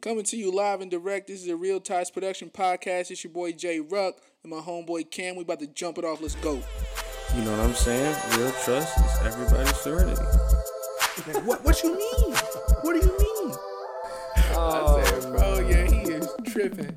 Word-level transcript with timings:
Coming 0.00 0.22
to 0.24 0.36
you 0.36 0.52
live 0.52 0.80
and 0.80 0.90
direct. 0.90 1.26
This 1.26 1.42
is 1.42 1.48
a 1.48 1.56
Real 1.56 1.80
Ties 1.80 2.08
Production 2.08 2.50
podcast. 2.50 3.10
It's 3.10 3.24
your 3.24 3.32
boy 3.32 3.50
Jay 3.50 3.80
Ruck 3.80 4.18
and 4.44 4.52
my 4.52 4.58
homeboy 4.58 5.10
Cam. 5.10 5.34
We 5.34 5.42
about 5.42 5.58
to 5.58 5.66
jump 5.66 5.98
it 5.98 6.04
off. 6.04 6.20
Let's 6.20 6.36
go. 6.36 6.62
You 7.34 7.42
know 7.42 7.50
what 7.50 7.60
I'm 7.60 7.74
saying? 7.74 8.14
Real 8.38 8.52
trust 8.64 8.96
is 8.96 9.26
everybody's 9.26 9.76
serenity. 9.76 10.22
what? 11.44 11.64
What 11.64 11.82
you 11.82 11.96
mean? 11.96 12.34
What 12.82 12.92
do 12.92 12.98
you 12.98 13.18
mean? 13.18 13.56
Oh, 14.54 15.00
I 15.00 15.04
said, 15.04 15.24
oh, 15.24 15.32
bro, 15.32 15.68
yeah, 15.68 15.90
he 15.90 16.12
is 16.12 16.28
tripping. 16.46 16.94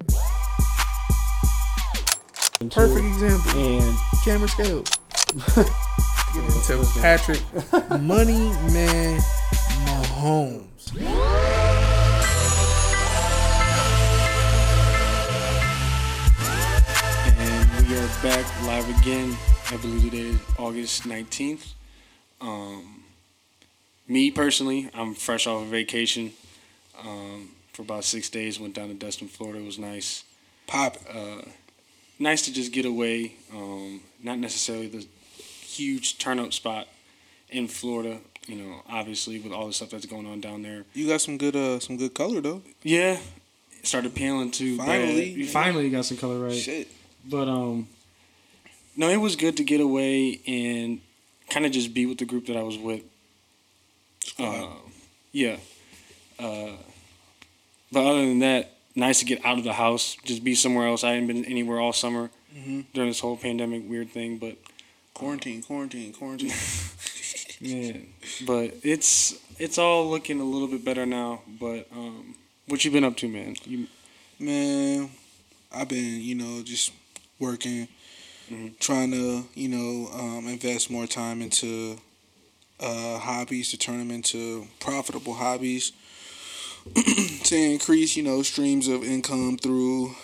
Perfect 2.69 3.05
example. 3.07 3.51
And 3.59 3.97
Cameron 4.23 4.49
Scales. 4.49 4.89
Get 6.35 6.43
into 6.43 7.01
Patrick 7.01 7.41
Money 7.99 8.51
Man 8.71 9.19
Mahomes. 9.85 11.30
Are 18.11 18.23
back 18.23 18.63
live 18.63 18.89
again. 19.01 19.37
I 19.69 19.77
believe 19.77 20.03
today 20.03 20.29
is 20.29 20.39
August 20.57 21.03
19th. 21.03 21.73
Um, 22.41 23.03
me 24.07 24.31
personally, 24.31 24.89
I'm 24.93 25.13
fresh 25.13 25.47
off 25.47 25.61
of 25.63 25.67
vacation 25.69 26.33
um, 26.99 27.49
for 27.73 27.83
about 27.83 28.03
six 28.03 28.29
days. 28.29 28.59
Went 28.59 28.73
down 28.73 28.89
to 28.89 28.95
Destin, 28.95 29.27
Florida. 29.27 29.59
It 29.59 29.65
was 29.65 29.79
nice. 29.79 30.23
Pop. 30.67 30.97
Uh, 31.13 31.41
nice 32.19 32.41
to 32.43 32.53
just 32.53 32.71
get 32.71 32.85
away. 32.85 33.35
Um, 33.53 34.01
not 34.21 34.39
necessarily 34.39 34.87
the 34.87 35.05
huge 35.61 36.17
turnout 36.17 36.53
spot 36.53 36.87
in 37.49 37.67
Florida. 37.67 38.17
You 38.47 38.55
know, 38.55 38.81
obviously 38.89 39.39
with 39.39 39.53
all 39.53 39.67
the 39.67 39.73
stuff 39.73 39.91
that's 39.91 40.05
going 40.05 40.25
on 40.25 40.41
down 40.41 40.63
there. 40.63 40.85
You 40.93 41.07
got 41.07 41.21
some 41.21 41.37
good 41.37 41.55
uh 41.55 41.79
some 41.79 41.97
good 41.97 42.13
color 42.13 42.41
though. 42.41 42.63
Yeah, 42.83 43.19
started 43.83 44.15
peeling 44.15 44.51
too. 44.51 44.77
Finally. 44.77 45.35
bad. 45.35 45.49
finally 45.49 45.89
got 45.89 46.05
some 46.05 46.17
color 46.17 46.39
right. 46.39 46.53
Shit. 46.53 46.87
But 47.23 47.47
um, 47.47 47.87
no, 48.95 49.09
it 49.09 49.17
was 49.17 49.35
good 49.35 49.57
to 49.57 49.63
get 49.63 49.79
away 49.81 50.39
and 50.47 51.01
kind 51.49 51.65
of 51.65 51.71
just 51.71 51.93
be 51.93 52.05
with 52.05 52.17
the 52.17 52.25
group 52.25 52.47
that 52.47 52.57
I 52.57 52.63
was 52.63 52.77
with. 52.77 53.01
Uh, 54.39 54.67
yeah. 55.31 55.57
Uh, 56.39 56.71
but 57.91 58.05
other 58.05 58.21
than 58.25 58.39
that, 58.39 58.71
nice 58.95 59.19
to 59.19 59.25
get 59.25 59.43
out 59.45 59.57
of 59.57 59.63
the 59.63 59.73
house, 59.73 60.15
just 60.25 60.43
be 60.43 60.55
somewhere 60.55 60.87
else. 60.87 61.03
I 61.03 61.11
hadn't 61.11 61.27
been 61.27 61.45
anywhere 61.45 61.79
all 61.79 61.93
summer 61.93 62.29
Mhm. 62.55 62.85
during 62.93 63.09
this 63.09 63.19
whole 63.19 63.37
pandemic 63.37 63.83
weird 63.89 64.09
thing, 64.11 64.37
but 64.37 64.57
Quarantine, 65.13 65.61
quarantine, 65.61 66.13
quarantine. 66.13 66.51
yeah, 67.61 67.97
but 68.47 68.73
it's 68.81 69.35
it's 69.59 69.77
all 69.77 70.09
looking 70.09 70.39
a 70.39 70.43
little 70.43 70.67
bit 70.67 70.83
better 70.83 71.05
now. 71.05 71.41
But 71.59 71.85
um, 71.91 72.33
what 72.67 72.83
you 72.83 72.91
been 72.91 73.03
up 73.03 73.17
to, 73.17 73.27
man? 73.27 73.55
You 73.65 73.87
Man, 74.39 75.11
I've 75.71 75.87
been, 75.89 76.19
you 76.21 76.33
know, 76.33 76.63
just 76.63 76.91
working, 77.39 77.87
Mhm. 78.51 78.79
trying 78.79 79.11
to, 79.11 79.45
you 79.55 79.69
know, 79.69 80.09
um, 80.13 80.47
invest 80.47 80.89
more 80.91 81.07
time 81.07 81.41
into 81.41 81.97
uh, 82.79 83.17
hobbies 83.19 83.69
to 83.71 83.77
turn 83.77 83.99
them 83.99 84.11
into 84.11 84.67
profitable 84.79 85.33
hobbies 85.35 85.91
to 87.43 87.55
increase, 87.55 88.15
you 88.17 88.23
know, 88.23 88.41
streams 88.41 88.87
of 88.87 89.03
income 89.03 89.57
through 89.57 90.15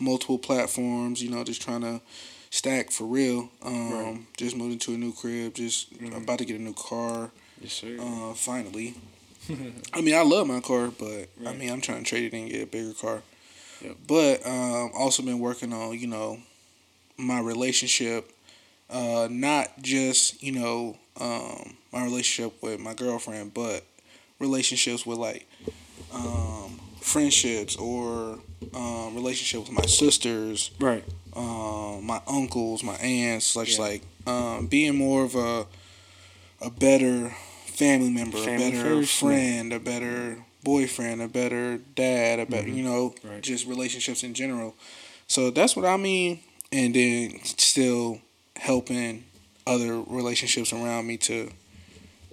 multiple 0.00 0.38
platforms. 0.38 1.22
You 1.22 1.30
know, 1.30 1.44
just 1.44 1.62
trying 1.62 1.82
to 1.82 2.00
stack 2.50 2.90
for 2.90 3.04
real. 3.04 3.48
Um, 3.62 3.90
Right. 3.92 4.20
Just 4.36 4.56
moved 4.56 4.72
into 4.72 4.94
a 4.94 4.98
new 4.98 5.12
crib. 5.12 5.54
Just 5.54 5.92
Mhm. 5.98 6.16
about 6.16 6.38
to 6.40 6.44
get 6.44 6.58
a 6.58 6.62
new 6.62 6.74
car. 6.74 7.30
yes, 7.62 7.72
sir. 7.74 7.96
Uh, 8.00 8.34
finally. 8.34 8.94
I 9.94 10.00
mean, 10.00 10.14
I 10.14 10.22
love 10.22 10.46
my 10.46 10.60
car, 10.60 10.88
but 10.88 11.28
I 11.46 11.52
mean, 11.54 11.70
I'm 11.70 11.80
trying 11.80 12.04
to 12.04 12.08
trade 12.08 12.24
it 12.24 12.32
in 12.34 12.42
and 12.44 12.50
get 12.50 12.62
a 12.62 12.66
bigger 12.66 12.92
car. 12.92 13.22
Yep. 13.82 13.96
But 14.06 14.46
um, 14.46 14.90
also 14.94 15.22
been 15.22 15.38
working 15.38 15.72
on, 15.72 15.98
you 15.98 16.06
know, 16.06 16.38
my 17.20 17.40
relationship. 17.40 18.32
Uh, 18.88 19.28
not 19.30 19.68
just 19.82 20.42
you 20.42 20.50
know 20.52 20.96
um, 21.20 21.76
my 21.92 22.02
relationship 22.04 22.60
with 22.62 22.80
my 22.80 22.92
girlfriend, 22.94 23.54
but 23.54 23.84
relationships 24.40 25.06
with 25.06 25.18
like 25.18 25.46
um, 26.12 26.80
friendships 27.00 27.76
or 27.76 28.38
um, 28.74 29.14
relationship 29.14 29.60
with 29.60 29.70
my 29.72 29.86
sisters, 29.86 30.70
right. 30.80 31.04
um, 31.36 32.04
my 32.04 32.20
uncles, 32.26 32.82
my 32.82 32.96
aunts, 32.96 33.46
such 33.46 33.74
Yeah. 33.78 33.84
like 33.84 34.02
um, 34.26 34.66
being 34.66 34.96
more 34.96 35.24
of 35.24 35.34
a 35.36 35.66
a 36.60 36.70
better 36.70 37.30
family 37.66 38.10
member, 38.10 38.36
Family 38.38 38.54
a 38.68 38.70
better 38.70 38.96
first, 39.00 39.18
friend, 39.18 39.72
a 39.72 39.80
better 39.80 40.44
boyfriend, 40.62 41.22
a 41.22 41.28
better 41.28 41.78
dad, 41.94 42.38
a 42.38 42.46
better 42.46 42.68
Mhm. 42.68 42.76
you 42.76 42.82
know, 42.82 43.14
Right. 43.24 43.40
just 43.42 43.66
relationships 43.66 44.22
in 44.22 44.34
general. 44.34 44.74
So 45.26 45.50
that's 45.50 45.74
what 45.76 45.86
I 45.86 45.96
mean, 45.96 46.40
and 46.72 46.94
then 46.94 47.38
still 47.44 48.20
helping 48.56 49.24
other 49.66 50.00
relationships 50.00 50.72
around 50.72 51.06
me 51.06 51.16
to 51.16 51.50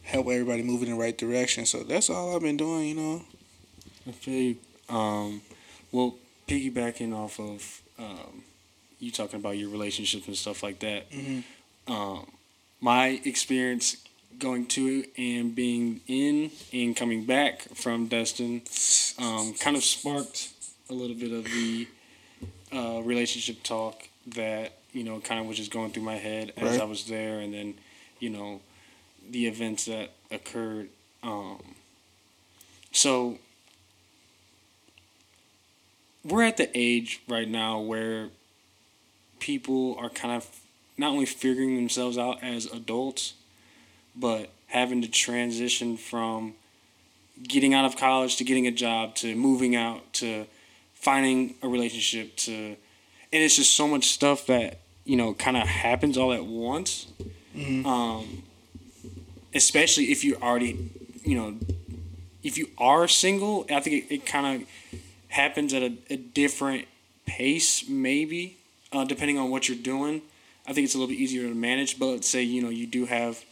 help 0.03 0.27
everybody 0.27 0.63
move 0.63 0.83
in 0.83 0.89
the 0.89 0.95
right 0.95 1.17
direction. 1.17 1.65
So 1.65 1.83
that's 1.83 2.09
all 2.09 2.35
I've 2.35 2.41
been 2.41 2.57
doing, 2.57 2.89
you 2.89 2.95
know. 2.95 3.21
I 4.07 4.11
feel 4.11 4.33
you. 4.33 4.55
Um, 4.89 5.41
well, 5.91 6.15
piggybacking 6.47 7.13
off 7.13 7.39
of 7.39 7.81
um, 7.99 8.43
you 8.99 9.11
talking 9.11 9.39
about 9.39 9.57
your 9.57 9.69
relationships 9.69 10.27
and 10.27 10.37
stuff 10.37 10.63
like 10.63 10.79
that. 10.79 11.11
Mhm. 11.11 11.43
Um, 11.87 12.31
my 12.79 13.19
experience 13.25 13.97
going 14.39 14.65
to 14.67 15.03
and 15.17 15.55
being 15.55 16.01
in 16.07 16.51
and 16.71 16.95
coming 16.95 17.25
back 17.25 17.63
from 17.75 18.07
Destin 18.07 18.61
um, 19.19 19.53
kind 19.55 19.75
of 19.75 19.83
sparked 19.83 20.49
a 20.89 20.93
little 20.93 21.15
bit 21.15 21.31
of 21.31 21.43
the 21.45 21.87
uh, 22.71 23.01
relationship 23.03 23.63
talk 23.63 24.06
that 24.35 24.77
you 24.93 25.03
know 25.03 25.19
kind 25.19 25.39
of 25.39 25.47
was 25.47 25.57
just 25.57 25.71
going 25.71 25.91
through 25.91 26.03
my 26.03 26.15
head 26.15 26.53
as 26.57 26.71
Right. 26.71 26.81
I 26.81 26.85
was 26.85 27.05
there, 27.05 27.39
and 27.39 27.53
then 27.53 27.75
you 28.19 28.29
know 28.29 28.61
the 29.29 29.47
events 29.47 29.85
that 29.85 30.11
occurred. 30.31 30.89
Um, 31.23 31.75
so 32.91 33.37
we're 36.23 36.43
at 36.43 36.57
the 36.57 36.69
age 36.73 37.21
right 37.27 37.47
now 37.47 37.79
where 37.79 38.29
people 39.39 39.95
are 39.99 40.09
kind 40.09 40.33
of 40.35 40.47
not 40.97 41.11
only 41.11 41.25
figuring 41.25 41.75
themselves 41.75 42.17
out 42.17 42.43
as 42.43 42.65
adults, 42.65 43.33
but 44.15 44.49
having 44.67 45.01
to 45.01 45.07
transition 45.07 45.95
from 45.95 46.53
getting 47.43 47.73
out 47.73 47.85
of 47.85 47.95
college 47.95 48.35
to 48.37 48.43
getting 48.43 48.65
a 48.67 48.71
job 48.71 49.15
to 49.15 49.35
moving 49.35 49.75
out 49.75 50.11
to 50.11 50.45
finding 50.95 51.53
a 51.61 51.67
relationship 51.67 52.35
to 52.35 52.75
and 53.33 53.43
it's 53.43 53.55
just 53.55 53.75
so 53.75 53.87
much 53.87 54.05
stuff 54.07 54.45
that 54.47 54.79
you 55.05 55.15
know 55.15 55.33
kind 55.33 55.57
of 55.57 55.67
happens 55.67 56.17
all 56.17 56.33
at 56.33 56.45
once 56.45 57.07
Mhm. 57.55 57.85
um, 57.85 58.43
especially 59.53 60.05
if 60.11 60.23
you're 60.23 60.41
already 60.41 60.89
you 61.23 61.35
know 61.35 61.55
if 62.43 62.57
you 62.57 62.69
are 62.77 63.07
single 63.07 63.65
i 63.71 63.79
think 63.79 64.05
it, 64.09 64.13
it 64.15 64.25
kind 64.25 64.61
of 64.61 64.67
happens 65.29 65.73
at 65.73 65.81
a, 65.81 65.93
a 66.09 66.17
different 66.17 66.85
pace 67.25 67.87
maybe 67.89 68.57
uh, 68.93 69.03
depending 69.03 69.37
on 69.37 69.49
what 69.49 69.67
you're 69.67 69.77
doing 69.77 70.21
i 70.67 70.73
think 70.73 70.85
it's 70.85 70.95
a 70.95 70.97
little 70.97 71.13
bit 71.13 71.19
easier 71.19 71.47
to 71.47 71.55
manage 71.55 71.97
but 71.99 72.05
let's 72.07 72.29
say 72.29 72.41
you 72.43 72.61
know 72.61 72.69
you 72.69 72.85
do 72.87 73.05
have 73.05 73.43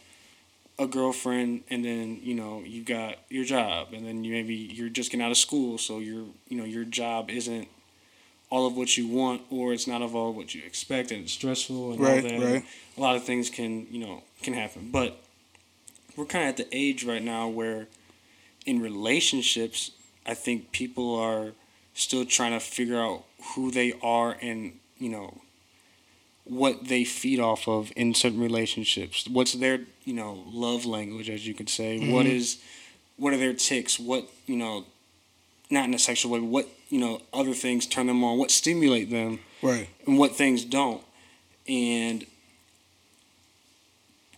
a 0.78 0.86
girlfriend 0.86 1.62
and 1.70 1.84
then 1.84 2.20
you 2.22 2.34
know 2.34 2.62
you 2.64 2.82
got 2.82 3.16
your 3.30 3.44
job 3.44 3.88
and 3.92 4.06
then 4.06 4.22
you 4.24 4.32
maybe 4.32 4.54
you're 4.54 4.90
just 4.90 5.10
getting 5.10 5.24
out 5.24 5.30
of 5.30 5.38
school 5.38 5.78
so 5.78 5.98
your 5.98 6.24
you 6.48 6.56
know 6.56 6.64
your 6.64 6.84
job 6.84 7.30
isn't 7.30 7.66
all 8.50 8.66
of 8.66 8.76
what 8.76 8.96
you 8.96 9.06
want 9.08 9.42
or 9.50 9.72
it's 9.72 9.86
not 9.86 10.02
of 10.02 10.14
all 10.14 10.32
what 10.32 10.54
you 10.54 10.62
expect 10.64 11.10
and 11.10 11.22
it's 11.24 11.32
stressful 11.32 11.92
and 11.92 12.00
all 12.00 12.06
Right, 12.06 12.22
that 12.22 12.40
right. 12.40 12.64
a 12.96 13.00
lot 13.00 13.16
of 13.16 13.24
things 13.24 13.50
can 13.50 13.86
you 13.90 13.98
know 13.98 14.22
can 14.42 14.54
happen 14.54 14.90
but 14.92 15.18
we're 16.16 16.24
kind 16.26 16.44
of 16.44 16.50
at 16.50 16.56
the 16.56 16.68
age 16.76 17.04
right 17.04 17.22
now 17.22 17.48
where 17.48 17.88
in 18.64 18.80
relationships 18.80 19.90
i 20.26 20.34
think 20.34 20.70
people 20.72 21.14
are 21.16 21.52
still 21.94 22.24
trying 22.24 22.52
to 22.52 22.60
figure 22.60 23.00
out 23.00 23.24
who 23.54 23.70
they 23.70 23.92
are 24.02 24.36
and 24.40 24.78
you 24.98 25.08
know 25.08 25.40
what 26.44 26.86
they 26.86 27.02
feed 27.04 27.40
off 27.40 27.66
of 27.66 27.92
in 27.96 28.14
certain 28.14 28.40
relationships 28.40 29.26
what's 29.28 29.54
their 29.54 29.80
you 30.04 30.12
know 30.14 30.44
love 30.52 30.86
language 30.86 31.28
as 31.28 31.46
you 31.46 31.54
could 31.54 31.68
say 31.68 31.98
what 31.98 32.26
Mhm. 32.26 32.30
is 32.36 32.58
what 33.16 33.32
are 33.32 33.38
their 33.38 33.54
ticks 33.54 33.98
what 33.98 34.28
you 34.46 34.56
know 34.56 34.84
not 35.70 35.86
in 35.86 35.94
a 35.94 35.98
sexual 35.98 36.30
way 36.32 36.40
what 36.40 36.68
you 36.88 36.98
know 37.00 37.20
other 37.32 37.52
things 37.54 37.86
turn 37.86 38.06
them 38.06 38.22
on 38.24 38.38
what 38.38 38.50
stimulate 38.50 39.10
them 39.10 39.40
Right. 39.62 39.88
and 40.06 40.18
what 40.18 40.34
things 40.36 40.64
don't. 40.64 41.02
And 41.68 42.24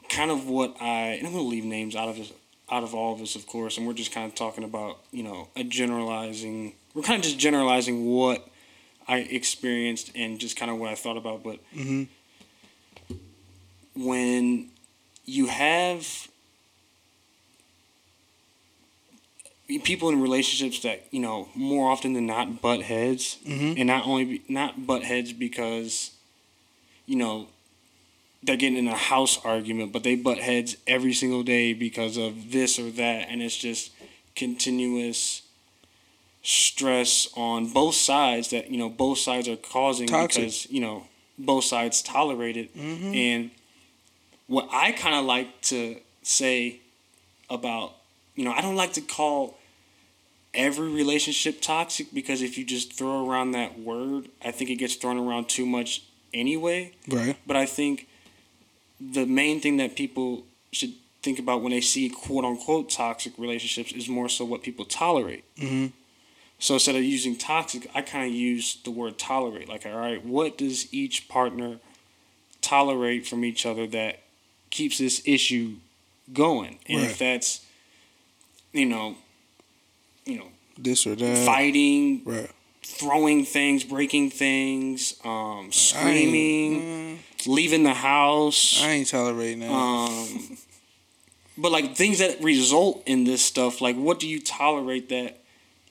kind 0.09 0.31
of 0.31 0.49
what 0.49 0.77
I 0.81 1.17
and 1.19 1.27
I'm 1.27 1.33
gonna 1.33 1.45
leave 1.45 1.65
names 1.65 1.95
out 1.95 2.09
of 2.09 2.17
this 2.17 2.33
out 2.71 2.83
of 2.83 2.95
all 2.95 3.13
of 3.15 3.19
this 3.19 3.35
of 3.37 3.47
course, 3.47 3.77
and 3.79 3.87
we're 3.87 3.93
just 3.95 4.13
kind 4.13 4.27
of 4.27 4.35
talking 4.35 4.65
about, 4.65 4.99
you 5.13 5.23
know, 5.23 5.49
a 5.57 5.65
generalizing 5.65 6.73
we're 6.95 7.03
kind 7.03 7.19
of 7.19 7.25
just 7.25 7.39
generalizing 7.39 8.07
what 8.07 8.49
I 9.07 9.19
experienced 9.19 10.11
and 10.15 10.39
just 10.39 10.57
kind 10.57 10.71
of 10.71 10.79
what 10.79 10.91
I 10.91 10.95
thought 10.95 11.17
about, 11.17 11.43
but 11.43 11.59
hmm 11.75 12.05
when 13.95 14.69
you 15.25 15.47
have 15.47 16.29
people 19.69 20.09
in 20.09 20.21
relationships 20.23 20.81
that 20.81 21.07
you 21.11 21.21
know 21.21 21.49
more 21.55 21.91
often 21.91 22.15
than 22.15 22.27
not 22.27 22.63
butt 22.63 22.83
heads, 22.83 23.37
Mhm. 23.47 23.75
and 23.79 23.87
not 23.87 24.07
only 24.07 24.25
be, 24.25 24.43
not 24.49 24.87
butt 24.87 25.05
heads 25.05 25.33
because 25.33 26.11
you 27.07 27.17
know 27.17 27.49
they're 28.43 28.57
getting 28.57 28.79
in 28.79 28.89
a 28.89 28.97
house 28.97 29.39
argument, 29.45 29.93
but 29.93 30.05
they 30.05 30.15
butt 30.15 30.39
heads 30.39 30.77
every 30.87 31.13
single 31.13 31.43
day 31.43 31.73
because 31.75 32.17
of 32.17 32.53
this 32.53 32.79
or 32.79 32.91
that, 32.93 33.29
and 33.29 33.43
it's 33.43 33.57
just 33.57 33.91
continuous 34.37 35.43
stress 36.43 37.29
on 37.37 37.67
both 37.69 37.95
sides 37.97 38.51
that 38.51 38.71
you 38.71 38.79
know 38.79 38.89
both 38.89 39.19
sides 39.19 39.49
are 39.49 39.57
causing 39.57 40.07
Toxic. 40.07 40.43
because 40.45 40.71
you 40.71 40.81
know 40.81 41.07
both 41.37 41.65
sides 41.65 42.01
tolerate 42.01 42.57
it 42.57 42.75
Mhm. 42.77 43.15
and 43.15 43.51
what 44.47 44.69
i 44.73 44.93
kind 44.93 45.15
of 45.17 45.25
like 45.25 45.61
to 45.63 45.97
say 46.23 46.77
about 47.51 47.95
you 48.37 48.45
know 48.45 48.53
i 48.53 48.61
don't 48.61 48.77
like 48.77 48.93
to 48.95 49.01
call 49.01 49.58
every 50.55 50.89
relationship 50.89 51.61
toxic 51.61 52.07
because 52.15 52.41
if 52.43 52.57
you 52.59 52.65
just 52.65 52.93
throw 52.93 53.29
around 53.29 53.53
that 53.53 53.79
word 53.79 54.29
i 54.45 54.51
think 54.51 54.71
it 54.71 54.77
gets 54.77 54.95
thrown 54.95 55.19
around 55.19 55.49
too 55.49 55.67
much 55.67 56.03
anyway 56.33 56.93
Right. 57.07 57.37
but 57.47 57.57
I 57.57 57.67
think 57.67 58.07
the 59.01 59.27
main 59.27 59.61
thing 59.61 59.77
that 59.77 59.95
people 59.95 60.45
should 60.73 60.93
think 61.23 61.39
about 61.39 61.63
when 61.63 61.71
they 61.73 61.81
see 61.81 62.09
quote 62.09 62.45
unquote 62.45 62.91
toxic 62.91 63.33
relationships 63.39 63.93
is 63.93 64.09
more 64.09 64.29
so 64.29 64.45
what 64.45 64.63
people 64.63 64.85
tolerate. 64.85 65.45
hmm 65.59 65.87
So 66.59 66.75
instead 66.75 66.97
of 66.97 67.05
using 67.05 67.37
toxic, 67.37 67.89
I 67.95 68.03
kind 68.03 68.27
of 68.29 68.35
use 68.35 68.79
the 68.85 68.91
word 68.91 69.19
tolerate. 69.19 69.69
Like, 69.69 69.87
all 69.87 69.97
right, 69.97 70.25
what 70.25 70.59
does 70.59 70.93
each 70.93 71.29
partner 71.29 71.79
tolerate 72.61 73.27
from 73.27 73.45
each 73.45 73.65
other 73.65 73.87
that 73.87 74.21
keeps 74.71 74.99
this 74.99 75.23
issue 75.25 75.77
going? 76.33 76.79
And 76.89 77.01
Right. 77.03 77.11
if 77.11 77.19
that's, 77.19 77.65
you 78.73 78.87
know, 78.87 79.17
you 80.29 80.39
know, 80.39 80.49
This 80.79 81.07
or 81.07 81.15
that. 81.17 81.47
fighting, 81.47 82.23
Right. 82.25 82.51
throwing 82.83 83.45
things, 83.45 83.85
breaking 83.85 84.31
things, 84.31 85.15
um, 85.25 85.73
screaming, 85.73 86.83
mm, 86.83 87.47
leaving 87.47 87.83
the 87.83 87.95
house. 87.95 88.81
I 88.83 88.91
ain't 88.91 89.09
tolerating 89.09 89.61
that. 89.61 89.71
Um, 89.73 90.59
but 91.57 91.73
like 91.73 91.97
things 91.97 92.19
that 92.19 92.43
result 92.43 93.03
in 93.07 93.25
this 93.25 93.43
stuff, 93.43 93.81
like 93.81 93.97
what 93.97 94.21
do 94.21 94.29
you 94.29 94.41
tolerate 94.41 95.09
that 95.09 95.41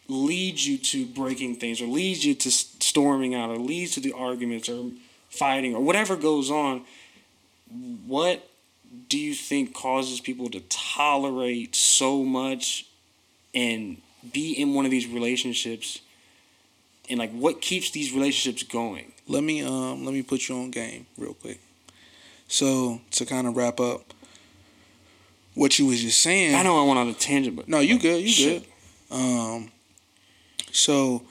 leads 0.08 0.66
you 0.66 0.78
to 0.78 1.06
breaking 1.06 1.56
things, 1.58 1.82
or 1.82 1.88
leads 1.88 2.24
you 2.26 2.34
to 2.34 2.50
storming 2.52 3.36
out, 3.36 3.50
or 3.50 3.58
leads 3.58 3.92
to 3.96 4.00
the 4.00 4.14
arguments, 4.14 4.70
or 4.70 4.92
fighting, 5.30 5.76
or 5.76 5.82
whatever 5.82 6.16
goes 6.16 6.50
on? 6.50 6.86
What 8.06 8.48
do 9.10 9.18
you 9.20 9.34
think 9.34 9.74
causes 9.74 10.22
people 10.22 10.50
to 10.52 10.62
tolerate 10.70 11.76
so 11.76 12.24
much 12.24 12.86
and 13.54 13.98
be 14.32 14.54
in 14.54 14.74
one 14.74 14.86
of 14.86 14.92
these 14.92 15.08
relationships? 15.08 16.00
And 17.10 17.20
like, 17.20 17.32
what 17.32 17.62
keeps 17.62 17.92
these 17.92 18.12
relationships 18.12 18.64
going? 18.64 19.14
let 19.30 19.44
me 19.44 19.62
um 19.62 20.06
let 20.06 20.14
me 20.14 20.22
put 20.22 20.48
you 20.48 20.56
on 20.56 20.72
game 20.72 21.06
real 21.18 21.34
quick. 21.34 21.60
So 22.48 23.02
to 23.12 23.26
kind 23.26 23.46
of 23.48 23.58
wrap 23.58 23.80
up 23.80 24.14
what 25.54 25.78
you 25.80 25.88
was 25.88 26.02
just 26.02 26.22
saying. 26.22 26.56
I 26.56 26.64
know 26.64 26.82
I 26.82 26.88
went 26.88 27.00
on 27.00 27.08
a 27.10 27.14
tangent, 27.14 27.56
but 27.56 27.68
No, 27.68 27.80
you 27.80 27.96
like, 27.96 28.02
good. 28.04 28.22
You 28.22 28.28
shit. 28.30 28.68
good. 29.10 29.16
Um. 29.16 29.72
So, 30.72 31.24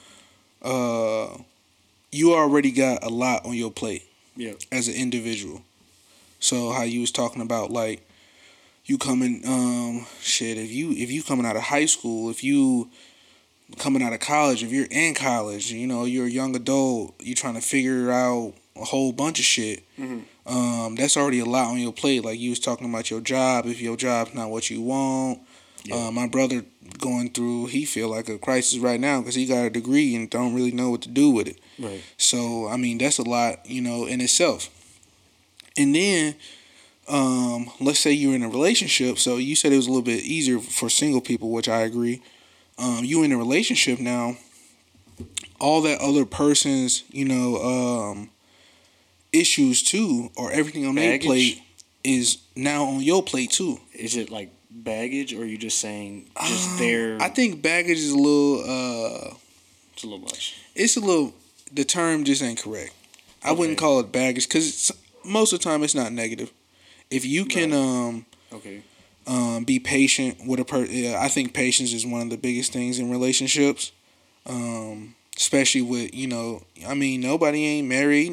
uh, 0.61 1.37
you 2.11 2.33
already 2.33 2.71
got 2.71 3.03
a 3.03 3.09
lot 3.09 3.45
on 3.45 3.53
your 3.53 3.71
plate. 3.71 4.03
Yeah. 4.35 4.53
As 4.71 4.87
an 4.87 4.95
individual. 4.95 5.61
So 6.39 6.71
how 6.71 6.83
you 6.83 7.01
was 7.01 7.11
talking 7.11 7.41
about 7.41 7.71
like 7.71 8.06
you 8.87 8.97
coming 8.97 9.41
um 9.47 10.05
shit 10.21 10.57
if 10.57 10.71
you 10.71 10.91
if 10.91 11.11
you 11.11 11.21
coming 11.23 11.45
out 11.45 11.55
of 11.55 11.61
high 11.63 11.85
school 11.85 12.29
if 12.29 12.43
you 12.43 12.89
coming 13.77 14.01
out 14.01 14.13
of 14.13 14.19
college 14.19 14.63
if 14.63 14.71
you're 14.71 14.87
in 14.89 15.13
college 15.13 15.71
you 15.71 15.85
know 15.85 16.05
you're 16.05 16.25
a 16.27 16.29
young 16.29 16.55
adult 16.55 17.13
you're 17.19 17.35
trying 17.35 17.53
to 17.55 17.61
figure 17.61 18.11
out 18.11 18.53
a 18.75 18.85
whole 18.85 19.11
bunch 19.11 19.39
of 19.39 19.45
shit 19.45 19.83
Mhm. 19.99 20.23
um 20.45 20.95
that's 20.95 21.17
already 21.17 21.39
a 21.39 21.45
lot 21.45 21.67
on 21.67 21.77
your 21.79 21.91
plate 21.93 22.23
like 22.23 22.39
you 22.39 22.49
was 22.51 22.59
talking 22.59 22.89
about 22.89 23.11
your 23.11 23.19
job 23.21 23.65
if 23.65 23.81
your 23.81 23.97
job's 23.97 24.33
not 24.33 24.49
what 24.49 24.69
you 24.69 24.81
want 24.81 25.39
Yeah. 25.83 26.07
uh, 26.07 26.11
my 26.11 26.27
brother 26.27 26.63
going 26.99 27.29
through 27.31 27.65
he 27.67 27.83
feel 27.85 28.09
like 28.09 28.29
a 28.29 28.37
crisis 28.37 28.77
right 28.79 28.99
now 28.99 29.19
because 29.19 29.35
he 29.35 29.45
got 29.45 29.65
a 29.65 29.69
degree 29.69 30.15
and 30.15 30.29
don't 30.29 30.53
really 30.55 30.71
know 30.71 30.89
what 30.91 31.01
to 31.01 31.09
do 31.09 31.29
with 31.31 31.47
it 31.47 31.59
Right. 31.77 32.01
so 32.17 32.67
I 32.67 32.77
mean 32.77 32.97
that's 32.99 33.19
a 33.19 33.23
lot, 33.23 33.53
you 33.69 33.81
know, 33.81 34.05
in 34.05 34.21
itself. 34.21 34.69
And 35.79 35.93
then, 35.93 36.35
um, 37.07 37.69
let's 37.79 37.99
say 37.99 38.11
you're 38.11 38.35
in 38.35 38.43
a 38.43 38.49
relationship. 38.49 39.17
So 39.17 39.37
you 39.37 39.55
said 39.55 39.71
it 39.71 39.77
was 39.77 39.87
a 39.87 39.89
little 39.89 40.01
bit 40.03 40.23
easier 40.23 40.59
for 40.59 40.89
single 40.89 41.21
people, 41.21 41.51
which 41.51 41.69
I 41.69 41.81
agree. 41.81 42.21
Um, 42.77 43.03
you 43.03 43.23
in 43.23 43.31
a 43.31 43.37
relationship 43.37 43.99
now. 43.99 44.37
All 45.59 45.81
that 45.81 45.99
other 45.99 46.25
person's, 46.25 47.03
you 47.09 47.25
know, 47.25 47.57
um, 47.57 48.29
issues 49.33 49.81
too, 49.81 50.29
or 50.35 50.51
everything 50.51 50.85
on 50.85 50.95
their 50.95 51.17
plate 51.17 51.61
is 52.03 52.37
now 52.55 52.83
on 52.85 53.01
your 53.01 53.23
plate 53.23 53.51
too. 53.51 53.79
Is 53.93 54.15
it 54.15 54.29
like 54.29 54.51
baggage, 54.69 55.33
or 55.33 55.41
are 55.41 55.45
you 55.45 55.57
just 55.57 55.79
saying 55.79 56.29
just 56.45 56.71
Um, 56.73 56.77
their? 56.77 57.21
I 57.21 57.29
think 57.29 57.61
baggage 57.63 57.97
is 57.97 58.11
a 58.11 58.17
little. 58.17 58.59
Uh, 58.61 59.33
it's 59.93 60.03
a 60.03 60.07
little 60.07 60.19
much. 60.19 60.55
it's 60.75 60.95
a 60.95 60.99
little 60.99 61.33
the 61.73 61.83
term 61.83 62.23
just 62.23 62.43
ain't 62.43 62.61
correct. 62.61 62.93
I 63.43 63.51
wouldn't 63.51 63.77
call 63.79 63.99
it 63.99 64.11
baggage 64.11 64.47
because 64.47 64.91
most 65.25 65.53
of 65.53 65.59
the 65.59 65.63
time 65.63 65.83
it's 65.83 65.95
not 65.95 66.11
negative. 66.13 66.51
If 67.09 67.25
you 67.25 67.45
can 67.45 67.71
Right. 67.71 67.77
um 67.77 68.25
Okay. 68.51 68.81
um 69.25 69.63
be 69.63 69.79
patient 69.79 70.45
with 70.45 70.59
a 70.59 70.65
person, 70.65 70.93
yeah, 70.95 71.19
I 71.21 71.27
think 71.27 71.53
patience 71.53 71.93
is 71.93 72.05
one 72.05 72.21
of 72.21 72.29
the 72.29 72.37
biggest 72.37 72.71
things 72.73 72.99
in 72.99 73.09
relationships. 73.09 73.91
Um, 74.45 75.15
especially 75.35 75.81
with 75.81 76.13
you 76.15 76.27
know, 76.27 76.63
I 76.87 76.93
mean, 76.93 77.21
nobody 77.21 77.65
ain't 77.65 77.87
married, 77.87 78.31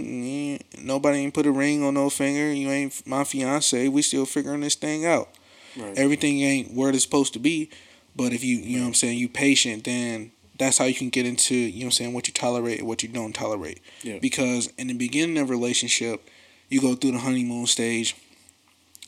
nobody 0.81 1.19
ain't 1.19 1.35
put 1.35 1.47
a 1.47 1.51
ring 1.53 1.83
on 1.83 1.95
no 1.95 2.09
finger. 2.11 2.53
You 2.53 2.71
ain't 2.71 3.07
my 3.07 3.25
fiance. 3.25 3.89
We 3.89 4.03
still 4.03 4.27
figuring 4.27 4.61
this 4.61 4.75
thing 4.77 5.05
out 5.05 5.29
Right. 5.77 5.99
everything 5.99 6.41
ain't 6.41 6.73
where 6.73 6.91
it's 6.91 7.03
supposed 7.03 7.33
to 7.35 7.39
be. 7.41 7.69
But 8.17 8.33
if 8.33 8.45
you 8.45 8.57
you 8.59 8.77
know 8.77 8.83
what 8.85 8.89
I'm 8.89 8.95
saying, 8.95 9.19
you 9.19 9.29
patient, 9.29 9.83
then 9.85 10.31
that's 10.57 10.79
how 10.79 10.85
you 10.85 10.95
can 10.95 11.09
get 11.11 11.27
into, 11.27 11.57
you 11.57 11.73
know 11.73 11.79
what 11.79 11.85
I'm 11.87 11.91
saying, 11.91 12.13
what 12.13 12.29
you 12.29 12.33
tolerate 12.33 12.79
and 12.79 12.87
what 12.87 13.03
you 13.03 13.09
don't 13.09 13.33
tolerate. 13.35 13.81
Yeah. 14.05 14.19
Because 14.21 14.69
in 14.79 14.87
the 14.87 14.95
beginning 14.95 15.37
of 15.39 15.49
a 15.49 15.53
relationship, 15.53 16.29
you 16.69 16.81
go 16.81 16.95
through 16.95 17.11
the 17.13 17.19
honeymoon 17.19 17.67
stage. 17.67 18.15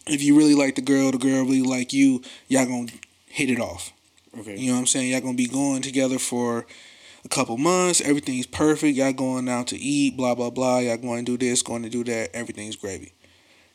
If 0.07 0.23
you 0.23 0.37
really 0.37 0.55
like 0.55 0.77
the 0.77 0.83
girl, 0.83 1.11
the 1.11 1.19
girl 1.19 1.43
really 1.45 1.63
like 1.63 1.93
you, 1.93 2.23
y'all 2.49 2.67
gonna 2.67 2.93
hit 3.27 3.51
it 3.51 3.61
off. 3.61 3.93
okay. 4.39 4.57
You 4.57 4.69
know 4.69 4.75
what 4.75 4.81
I'm 4.81 4.87
saying? 4.87 5.11
Y'all 5.11 5.21
gonna 5.21 5.35
be 5.35 5.47
going 5.49 5.83
together 5.83 6.19
for 6.19 6.67
a 7.25 7.29
couple 7.29 7.59
months. 7.59 8.01
Everything's 8.01 8.47
perfect. 8.47 8.97
Y'all 8.97 9.13
going 9.13 9.49
out 9.49 9.67
to 9.69 9.77
eat, 9.77 10.17
blah 10.17 10.35
blah 10.35 10.51
blah. 10.51 10.79
Y'all 10.79 10.97
going 10.97 11.25
to 11.25 11.37
do 11.37 11.47
this, 11.47 11.61
going 11.61 11.83
to 11.83 11.91
do 11.91 12.05
that. 12.05 12.35
Everything's 12.35 12.77
gravy. 12.77 13.13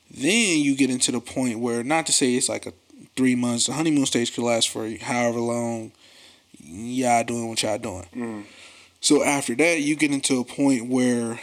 Then 0.10 0.60
you 0.60 0.76
get 0.76 0.90
into 0.90 1.12
the 1.12 1.22
point 1.22 1.60
where, 1.60 1.84
not 1.84 2.06
to 2.08 2.12
say 2.12 2.34
it's 2.36 2.50
like 2.50 2.66
a 2.66 2.74
three 3.16 3.36
months. 3.36 3.68
The 3.68 3.74
honeymoon 3.74 4.06
stage 4.06 4.34
could 4.34 4.44
last 4.44 4.70
for 4.70 4.90
however 5.02 5.40
long. 5.40 5.92
Y'all 6.64 7.24
doing 7.24 7.50
what 7.50 7.62
y'all 7.64 7.78
doing. 7.78 8.08
Mm. 8.16 8.44
So 9.00 9.24
after 9.24 9.56
that, 9.56 9.82
you 9.82 9.96
get 9.96 10.12
into 10.12 10.40
a 10.40 10.44
point 10.46 10.90
where 10.90 11.40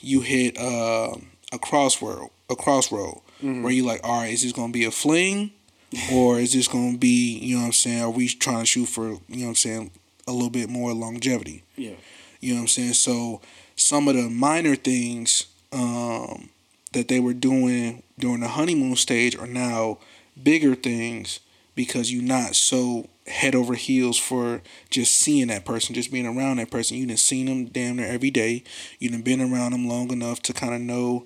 you 0.00 0.20
hit 0.20 0.58
uh, 0.58 1.14
a 1.52 1.58
crossroad. 1.58 2.30
A 2.50 2.56
crossroad 2.56 3.20
Mhm. 3.42 3.62
where 3.62 3.72
you 3.72 3.84
like, 3.84 4.00
all 4.04 4.20
right, 4.20 4.32
is 4.32 4.42
this 4.42 4.52
gonna 4.52 4.72
be 4.72 4.84
a 4.84 4.90
fling, 4.90 5.50
or 6.12 6.38
is 6.40 6.52
this 6.52 6.68
gonna 6.68 6.96
be, 6.98 7.38
you 7.38 7.54
know 7.56 7.62
what 7.62 7.66
I'm 7.68 7.72
saying? 7.72 8.00
Are 8.02 8.10
we 8.10 8.28
trying 8.28 8.60
to 8.60 8.66
shoot 8.66 8.86
for, 8.86 9.08
you 9.08 9.18
know 9.28 9.42
what 9.42 9.48
I'm 9.48 9.54
saying, 9.54 9.90
a 10.26 10.32
little 10.32 10.50
bit 10.50 10.68
more 10.68 10.92
longevity? 10.92 11.62
Yeah. 11.76 11.92
You 12.40 12.50
know 12.50 12.56
what 12.56 12.62
I'm 12.62 12.68
saying? 12.68 12.92
So 12.94 13.40
some 13.76 14.08
of 14.08 14.16
the 14.16 14.28
minor 14.28 14.76
things 14.76 15.46
um, 15.72 16.50
that 16.92 17.08
they 17.08 17.18
were 17.20 17.34
doing 17.34 18.02
during 18.18 18.40
the 18.40 18.48
honeymoon 18.48 18.96
stage 18.96 19.36
are 19.36 19.46
now 19.46 19.98
bigger 20.40 20.74
things 20.74 21.40
because 21.74 22.12
you're 22.12 22.22
not 22.22 22.54
so 22.54 23.08
head 23.26 23.54
over 23.54 23.74
heels 23.74 24.18
for 24.18 24.62
just 24.90 25.16
seeing 25.16 25.48
that 25.48 25.64
person, 25.64 25.94
just 25.94 26.12
being 26.12 26.26
around 26.26 26.58
that 26.58 26.70
person. 26.70 26.96
You 26.96 27.06
done 27.06 27.16
seen 27.16 27.46
them 27.46 27.64
damn 27.66 27.96
near 27.96 28.06
every 28.06 28.30
day. 28.30 28.62
You 29.00 29.08
done 29.10 29.22
been 29.22 29.40
around 29.40 29.72
them 29.72 29.88
long 29.88 30.12
enough 30.12 30.40
to 30.42 30.52
kind 30.52 30.74
of 30.74 30.80
know 30.80 31.24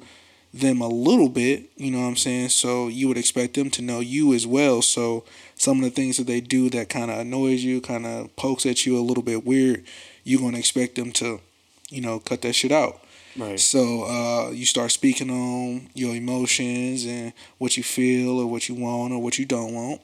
them 0.60 0.80
a 0.80 0.88
little 0.88 1.28
bit. 1.28 1.70
You 1.76 1.90
know 1.90 2.00
what 2.00 2.08
I'm 2.08 2.16
saying? 2.16 2.50
So 2.50 2.88
you 2.88 3.08
would 3.08 3.18
expect 3.18 3.54
them 3.54 3.70
to 3.70 3.82
know 3.82 4.00
you 4.00 4.34
as 4.34 4.46
well. 4.46 4.82
So 4.82 5.24
some 5.54 5.78
of 5.78 5.84
the 5.84 5.90
things 5.90 6.16
that 6.16 6.26
they 6.26 6.40
do 6.40 6.70
that 6.70 6.88
kind 6.88 7.10
of 7.10 7.18
annoys 7.18 7.64
you, 7.64 7.80
kind 7.80 8.06
of 8.06 8.34
pokes 8.36 8.66
at 8.66 8.86
you 8.86 8.98
a 8.98 9.00
little 9.00 9.22
bit 9.22 9.44
weird, 9.44 9.84
you're 10.24 10.40
gonna 10.40 10.58
expect 10.58 10.94
them 10.94 11.12
to, 11.12 11.40
you 11.88 12.00
know, 12.00 12.18
cut 12.18 12.42
that 12.42 12.54
shit 12.54 12.72
out. 12.72 13.00
Right. 13.36 13.58
So 13.60 14.04
uh, 14.04 14.50
you 14.50 14.66
start 14.66 14.90
speaking 14.90 15.30
on 15.30 15.90
your 15.94 16.14
emotions 16.14 17.06
and 17.06 17.32
what 17.58 17.76
you 17.76 17.82
feel 17.82 18.40
or 18.40 18.46
what 18.46 18.68
you 18.68 18.74
want 18.74 19.12
or 19.12 19.22
what 19.22 19.38
you 19.38 19.46
don't 19.46 19.72
want, 19.72 20.00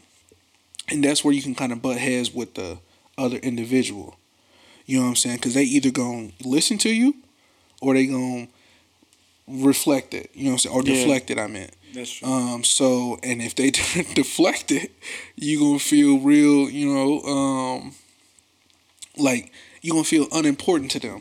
and 0.89 1.03
that's 1.03 1.25
where 1.25 1.35
you 1.35 1.43
can 1.43 1.55
kind 1.55 1.73
of 1.73 1.83
butt 1.83 1.99
heads 1.99 2.33
with 2.33 2.55
the 2.55 2.79
other 3.19 3.39
individual. 3.39 4.17
You 4.87 4.99
know 4.99 5.05
what 5.05 5.11
I'm 5.11 5.17
saying? 5.17 5.37
Because 5.37 5.55
they 5.55 5.65
either 5.65 5.91
gonna 5.91 6.31
listen 6.45 6.79
to 6.79 6.91
you, 6.91 7.17
or 7.81 7.95
they 7.95 8.07
gonna 8.07 8.47
reflect 8.47 8.54
it. 9.47 10.31
You 10.35 10.45
know 10.45 10.51
what 10.51 10.53
I'm 10.55 10.59
saying? 10.59 10.77
Or 10.77 10.83
Yeah. 10.85 10.95
deflect 10.95 11.31
it. 11.31 11.39
I 11.39 11.47
meant. 11.47 11.73
That's 11.93 12.11
true. 12.11 12.29
Um, 12.29 12.65
so 12.65 13.19
and 13.23 13.41
if 13.41 13.55
they 13.55 13.71
deflect 14.15 14.71
it, 14.73 14.91
you 15.37 15.61
gonna 15.61 15.79
feel 15.79 16.19
real, 16.19 16.69
you 16.71 16.93
know, 16.93 17.21
um, 17.23 17.95
like 19.17 19.53
you 19.83 19.93
gonna 19.93 20.05
feel 20.05 20.27
unimportant 20.33 20.91
to 20.93 20.99
them. 21.01 21.21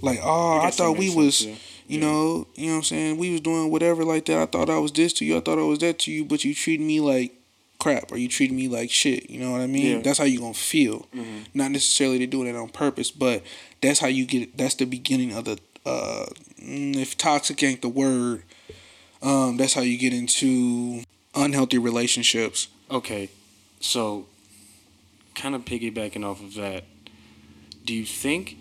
Like, 0.00 0.20
oh, 0.22 0.58
I, 0.58 0.66
that 0.66 0.74
thought 0.74 0.98
we 0.98 1.14
was, 1.14 1.38
sense, 1.38 1.58
you 1.88 1.98
yeah. 1.98 2.04
know, 2.06 2.46
you 2.56 2.66
know 2.66 2.72
what 2.72 2.76
I'm 2.78 2.82
saying. 2.84 3.16
We 3.16 3.30
was 3.32 3.40
doing 3.40 3.70
whatever 3.70 4.04
like 4.04 4.26
that. 4.26 4.38
I 4.38 4.46
thought 4.46 4.68
I 4.68 4.78
was 4.78 4.92
this 4.92 5.12
to 5.14 5.24
you. 5.24 5.36
I 5.38 5.40
thought 5.40 5.58
I 5.58 5.62
was 5.62 5.78
that 5.78 5.98
to 6.00 6.12
you, 6.12 6.24
but 6.26 6.44
you 6.44 6.54
treated 6.54 6.86
me 6.86 7.00
like 7.00 7.32
crap, 7.78 8.12
or 8.12 8.18
you 8.18 8.28
treated 8.28 8.54
me 8.54 8.68
like 8.68 8.90
shit. 8.90 9.30
You 9.30 9.40
know 9.40 9.50
what 9.50 9.62
I 9.62 9.66
mean? 9.66 9.96
Yeah. 9.96 10.02
That's 10.02 10.18
how 10.18 10.24
you 10.24 10.40
gonna 10.40 10.54
feel. 10.54 11.06
Mhm. 11.16 11.46
Not 11.54 11.70
necessarily 11.70 12.18
to 12.18 12.26
doing 12.26 12.48
it 12.48 12.54
on 12.56 12.68
purpose, 12.68 13.10
but 13.10 13.42
that's 13.80 13.98
how 13.98 14.08
you 14.08 14.26
get. 14.26 14.56
That's 14.56 14.74
the 14.74 14.84
beginning 14.84 15.32
of 15.32 15.46
the. 15.46 15.58
Uh, 15.84 16.26
mm, 16.60 16.96
if 16.96 17.16
toxic 17.18 17.62
ain't 17.62 17.82
the 17.82 17.88
word, 17.88 18.42
um, 19.22 19.56
that's 19.56 19.74
how 19.74 19.80
you 19.82 19.98
get 19.98 20.12
into 20.12 21.02
unhealthy 21.34 21.78
relationships. 21.78 22.68
Okay, 22.90 23.28
so 23.80 24.26
kind 25.34 25.54
of 25.54 25.64
piggybacking 25.64 26.24
off 26.24 26.42
of 26.42 26.54
that, 26.54 26.84
do 27.84 27.92
you 27.94 28.04
think 28.06 28.56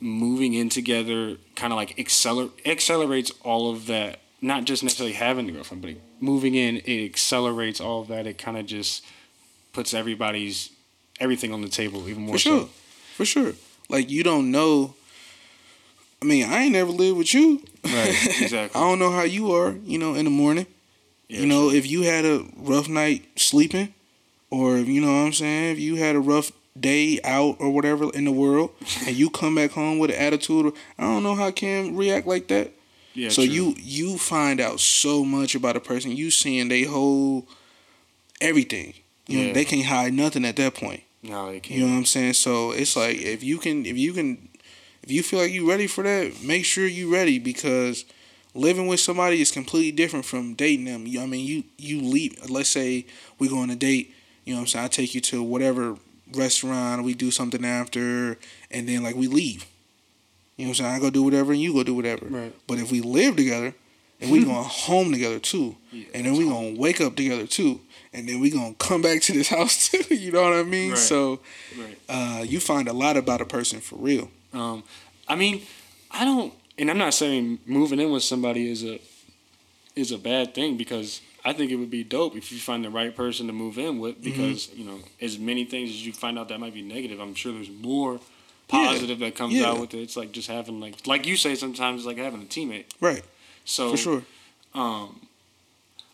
moving 0.00 0.52
in 0.54 0.68
together 0.68 1.36
kind 1.56 1.72
of 1.72 1.76
like 1.76 1.96
acceler- 1.96 2.50
accelerates 2.66 3.30
all 3.42 3.70
of 3.70 3.86
that? 3.86 4.20
Not 4.42 4.64
just 4.64 4.82
necessarily 4.82 5.14
having 5.14 5.46
the 5.46 5.52
girlfriend, 5.52 5.82
but 5.82 5.94
moving 6.20 6.54
in, 6.54 6.78
it 6.84 7.04
accelerates 7.06 7.80
all 7.80 8.02
of 8.02 8.08
that. 8.08 8.26
It 8.26 8.36
kind 8.36 8.58
of 8.58 8.66
just 8.66 9.02
puts 9.72 9.94
everybody's 9.94 10.70
everything 11.20 11.52
on 11.54 11.62
the 11.62 11.68
table 11.68 12.06
even 12.08 12.24
more 12.24 12.34
For 12.34 12.38
sure. 12.38 12.60
so. 12.60 12.66
For 13.14 13.24
sure. 13.24 13.52
Like 13.88 14.10
you 14.10 14.22
don't 14.22 14.50
know. 14.50 14.94
I 16.24 16.26
mean, 16.26 16.44
I 16.50 16.62
ain't 16.62 16.72
never 16.72 16.90
lived 16.90 17.18
with 17.18 17.34
you. 17.34 17.62
Right, 17.84 18.08
exactly. 18.40 18.80
I 18.80 18.84
don't 18.84 18.98
know 18.98 19.10
how 19.10 19.24
you 19.24 19.52
are. 19.52 19.72
You 19.84 19.98
know, 19.98 20.14
in 20.14 20.24
the 20.24 20.30
morning. 20.30 20.66
Yeah, 21.28 21.40
you 21.40 21.46
know, 21.46 21.68
sure. 21.68 21.78
if 21.78 21.90
you 21.90 22.02
had 22.02 22.24
a 22.24 22.44
rough 22.56 22.88
night 22.88 23.26
sleeping, 23.38 23.92
or 24.50 24.78
you 24.78 25.00
know 25.02 25.08
what 25.08 25.26
I'm 25.26 25.32
saying, 25.34 25.72
if 25.72 25.78
you 25.80 25.96
had 25.96 26.16
a 26.16 26.20
rough 26.20 26.50
day 26.78 27.20
out 27.24 27.56
or 27.60 27.70
whatever 27.70 28.10
in 28.14 28.24
the 28.24 28.32
world, 28.32 28.70
and 29.06 29.14
you 29.14 29.28
come 29.28 29.54
back 29.56 29.72
home 29.72 29.98
with 29.98 30.10
an 30.10 30.16
attitude, 30.16 30.72
I 30.98 31.02
don't 31.02 31.22
know 31.22 31.34
how 31.34 31.50
Kim 31.50 31.94
react 31.94 32.26
like 32.26 32.48
that. 32.48 32.72
yeah, 33.12 33.28
so 33.28 33.44
true. 33.44 33.52
you 33.54 33.74
you 33.78 34.16
find 34.18 34.60
out 34.60 34.80
so 34.80 35.24
much 35.26 35.54
about 35.54 35.76
a 35.76 35.80
person. 35.80 36.10
You 36.12 36.30
seeing 36.30 36.68
they 36.68 36.84
whole 36.84 37.46
everything. 38.40 38.94
You 39.26 39.38
know, 39.40 39.46
Yeah. 39.48 39.52
they 39.52 39.64
can't 39.64 39.84
hide 39.86 40.12
nothing 40.14 40.44
at 40.44 40.56
that 40.56 40.74
point. 40.74 41.02
no, 41.22 41.50
they 41.50 41.60
can't. 41.60 41.78
You 41.80 41.86
know 41.86 41.92
what 41.92 41.98
I'm 41.98 42.04
saying? 42.06 42.34
So 42.34 42.72
it's 42.72 42.96
like 42.96 43.16
if 43.20 43.42
you 43.42 43.58
can 43.58 43.84
if 43.86 43.96
you 43.96 44.12
can 44.12 44.48
if 45.04 45.10
you 45.12 45.22
feel 45.22 45.40
like 45.40 45.52
you're 45.52 45.68
ready 45.68 45.86
for 45.86 46.02
that, 46.02 46.42
make 46.42 46.64
sure 46.64 46.86
you're 46.86 47.12
ready 47.12 47.38
because 47.38 48.06
living 48.54 48.86
with 48.86 49.00
somebody 49.00 49.42
is 49.42 49.50
completely 49.50 49.92
different 49.92 50.24
from 50.24 50.54
dating 50.54 50.86
them. 50.86 51.02
I 51.20 51.26
mean, 51.26 51.46
you 51.46 51.64
you 51.76 52.00
leave. 52.00 52.48
Let's 52.50 52.70
say 52.70 53.04
we 53.38 53.48
go 53.48 53.58
on 53.58 53.68
a 53.68 53.76
date. 53.76 54.14
You 54.44 54.54
know 54.54 54.60
what 54.60 54.62
I'm 54.62 54.66
saying? 54.68 54.84
I 54.86 54.88
take 54.88 55.14
you 55.14 55.20
to 55.22 55.42
whatever 55.42 55.96
restaurant. 56.34 57.04
We 57.04 57.12
do 57.12 57.30
something 57.30 57.64
after, 57.66 58.38
and 58.70 58.88
then 58.88 59.02
like 59.02 59.14
we 59.14 59.26
leave. 59.28 59.66
You 60.56 60.64
know 60.64 60.70
what 60.70 60.80
I'm 60.80 60.84
saying? 60.86 60.94
I 60.96 60.98
go 61.00 61.10
do 61.10 61.22
whatever, 61.22 61.52
and 61.52 61.60
you 61.60 61.74
go 61.74 61.82
do 61.82 61.94
whatever. 61.94 62.26
Right. 62.26 62.54
But 62.66 62.78
if 62.78 62.90
we 62.90 63.00
live 63.02 63.36
together, 63.36 63.74
and 64.22 64.30
we 64.30 64.42
going 64.52 64.64
home 64.64 65.12
together 65.12 65.38
too, 65.38 65.76
Yeah, 65.92 66.04
and 66.14 66.24
then 66.24 66.34
we 66.36 66.48
gonna 66.48 66.78
wake 66.78 67.00
up 67.02 67.14
together 67.16 67.46
too, 67.46 67.80
and 68.14 68.26
then 68.26 68.40
we 68.40 68.48
gonna 68.50 68.74
come 68.78 69.02
back 69.02 69.20
to 69.22 69.32
this 69.34 69.48
house 69.56 69.88
too. 69.90 70.02
You 70.14 70.32
know 70.32 70.42
what 70.42 70.54
I 70.54 70.62
mean? 70.62 70.90
Right. 70.92 70.98
So 70.98 71.40
Right. 71.78 71.98
uh, 72.08 72.42
you 72.42 72.58
find 72.60 72.88
a 72.88 72.94
lot 72.94 73.16
about 73.18 73.42
a 73.42 73.46
person 73.46 73.80
for 73.80 73.96
real. 73.96 74.30
Um, 74.54 74.84
I 75.28 75.34
mean, 75.34 75.62
I 76.10 76.24
don't, 76.24 76.52
and 76.78 76.90
I'm 76.90 76.98
not 76.98 77.12
saying 77.14 77.58
moving 77.66 78.00
in 78.00 78.10
with 78.10 78.22
somebody 78.22 78.70
is 78.70 78.84
a 78.84 79.00
is 79.96 80.10
a 80.12 80.18
bad 80.18 80.54
thing 80.54 80.76
because 80.76 81.20
I 81.44 81.52
think 81.52 81.70
it 81.70 81.76
would 81.76 81.90
be 81.90 82.02
dope 82.04 82.34
if 82.36 82.50
you 82.50 82.58
find 82.58 82.84
the 82.84 82.90
right 82.90 83.14
person 83.14 83.46
to 83.46 83.52
move 83.52 83.78
in 83.78 83.98
with 83.98 84.14
Mm-hmm. 84.16 84.24
because 84.24 84.68
you 84.74 84.84
know 84.84 84.98
as 85.20 85.38
many 85.38 85.64
things 85.64 85.90
as 85.90 86.06
you 86.06 86.12
find 86.12 86.38
out 86.38 86.48
that 86.48 86.58
might 86.60 86.74
be 86.74 86.82
negative, 86.82 87.20
I'm 87.20 87.34
sure 87.34 87.52
there's 87.52 87.70
more 87.70 88.14
Yeah. 88.14 88.20
positive 88.68 89.18
that 89.20 89.34
comes 89.34 89.54
Yeah. 89.54 89.70
out 89.70 89.80
with 89.80 89.94
it. 89.94 89.98
It's 90.00 90.16
like 90.16 90.32
just 90.32 90.48
having 90.48 90.80
like 90.80 91.06
like 91.06 91.26
you 91.26 91.36
say 91.36 91.54
sometimes 91.54 92.00
it's 92.00 92.06
like 92.06 92.16
having 92.18 92.42
a 92.42 92.46
teammate. 92.46 92.86
Right. 93.00 93.24
So 93.64 93.90
For 93.90 93.96
sure. 93.96 94.22
um, 94.74 95.26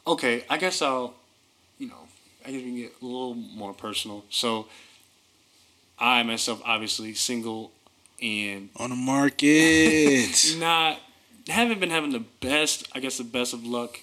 okay, 0.06 0.44
I 0.48 0.56
guess 0.58 0.80
I'll, 0.82 1.14
you 1.78 1.88
know, 1.88 2.02
I 2.44 2.50
guess 2.52 2.56
we 2.62 2.62
can 2.64 2.76
get 2.76 2.92
a 3.02 3.04
little 3.04 3.34
more 3.34 3.72
personal. 3.74 4.24
So, 4.30 4.66
I 5.98 6.22
myself, 6.22 6.62
obviously 6.64 7.12
single 7.14 7.72
and 8.22 8.70
On 8.76 8.90
the 8.90 8.96
market. 8.96 10.56
not 10.58 10.98
haven't 11.50 11.80
been 11.80 11.90
having 11.90 12.10
the 12.10 12.24
best, 12.40 12.88
I 12.94 13.00
guess, 13.00 13.18
the 13.18 13.24
best 13.24 13.52
of 13.52 13.66
luck, 13.66 14.00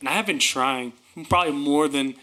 and 0.00 0.08
I 0.08 0.12
have 0.12 0.26
been 0.26 0.38
trying 0.38 0.92
probably 1.28 1.52
more 1.52 1.88
than 1.88 2.14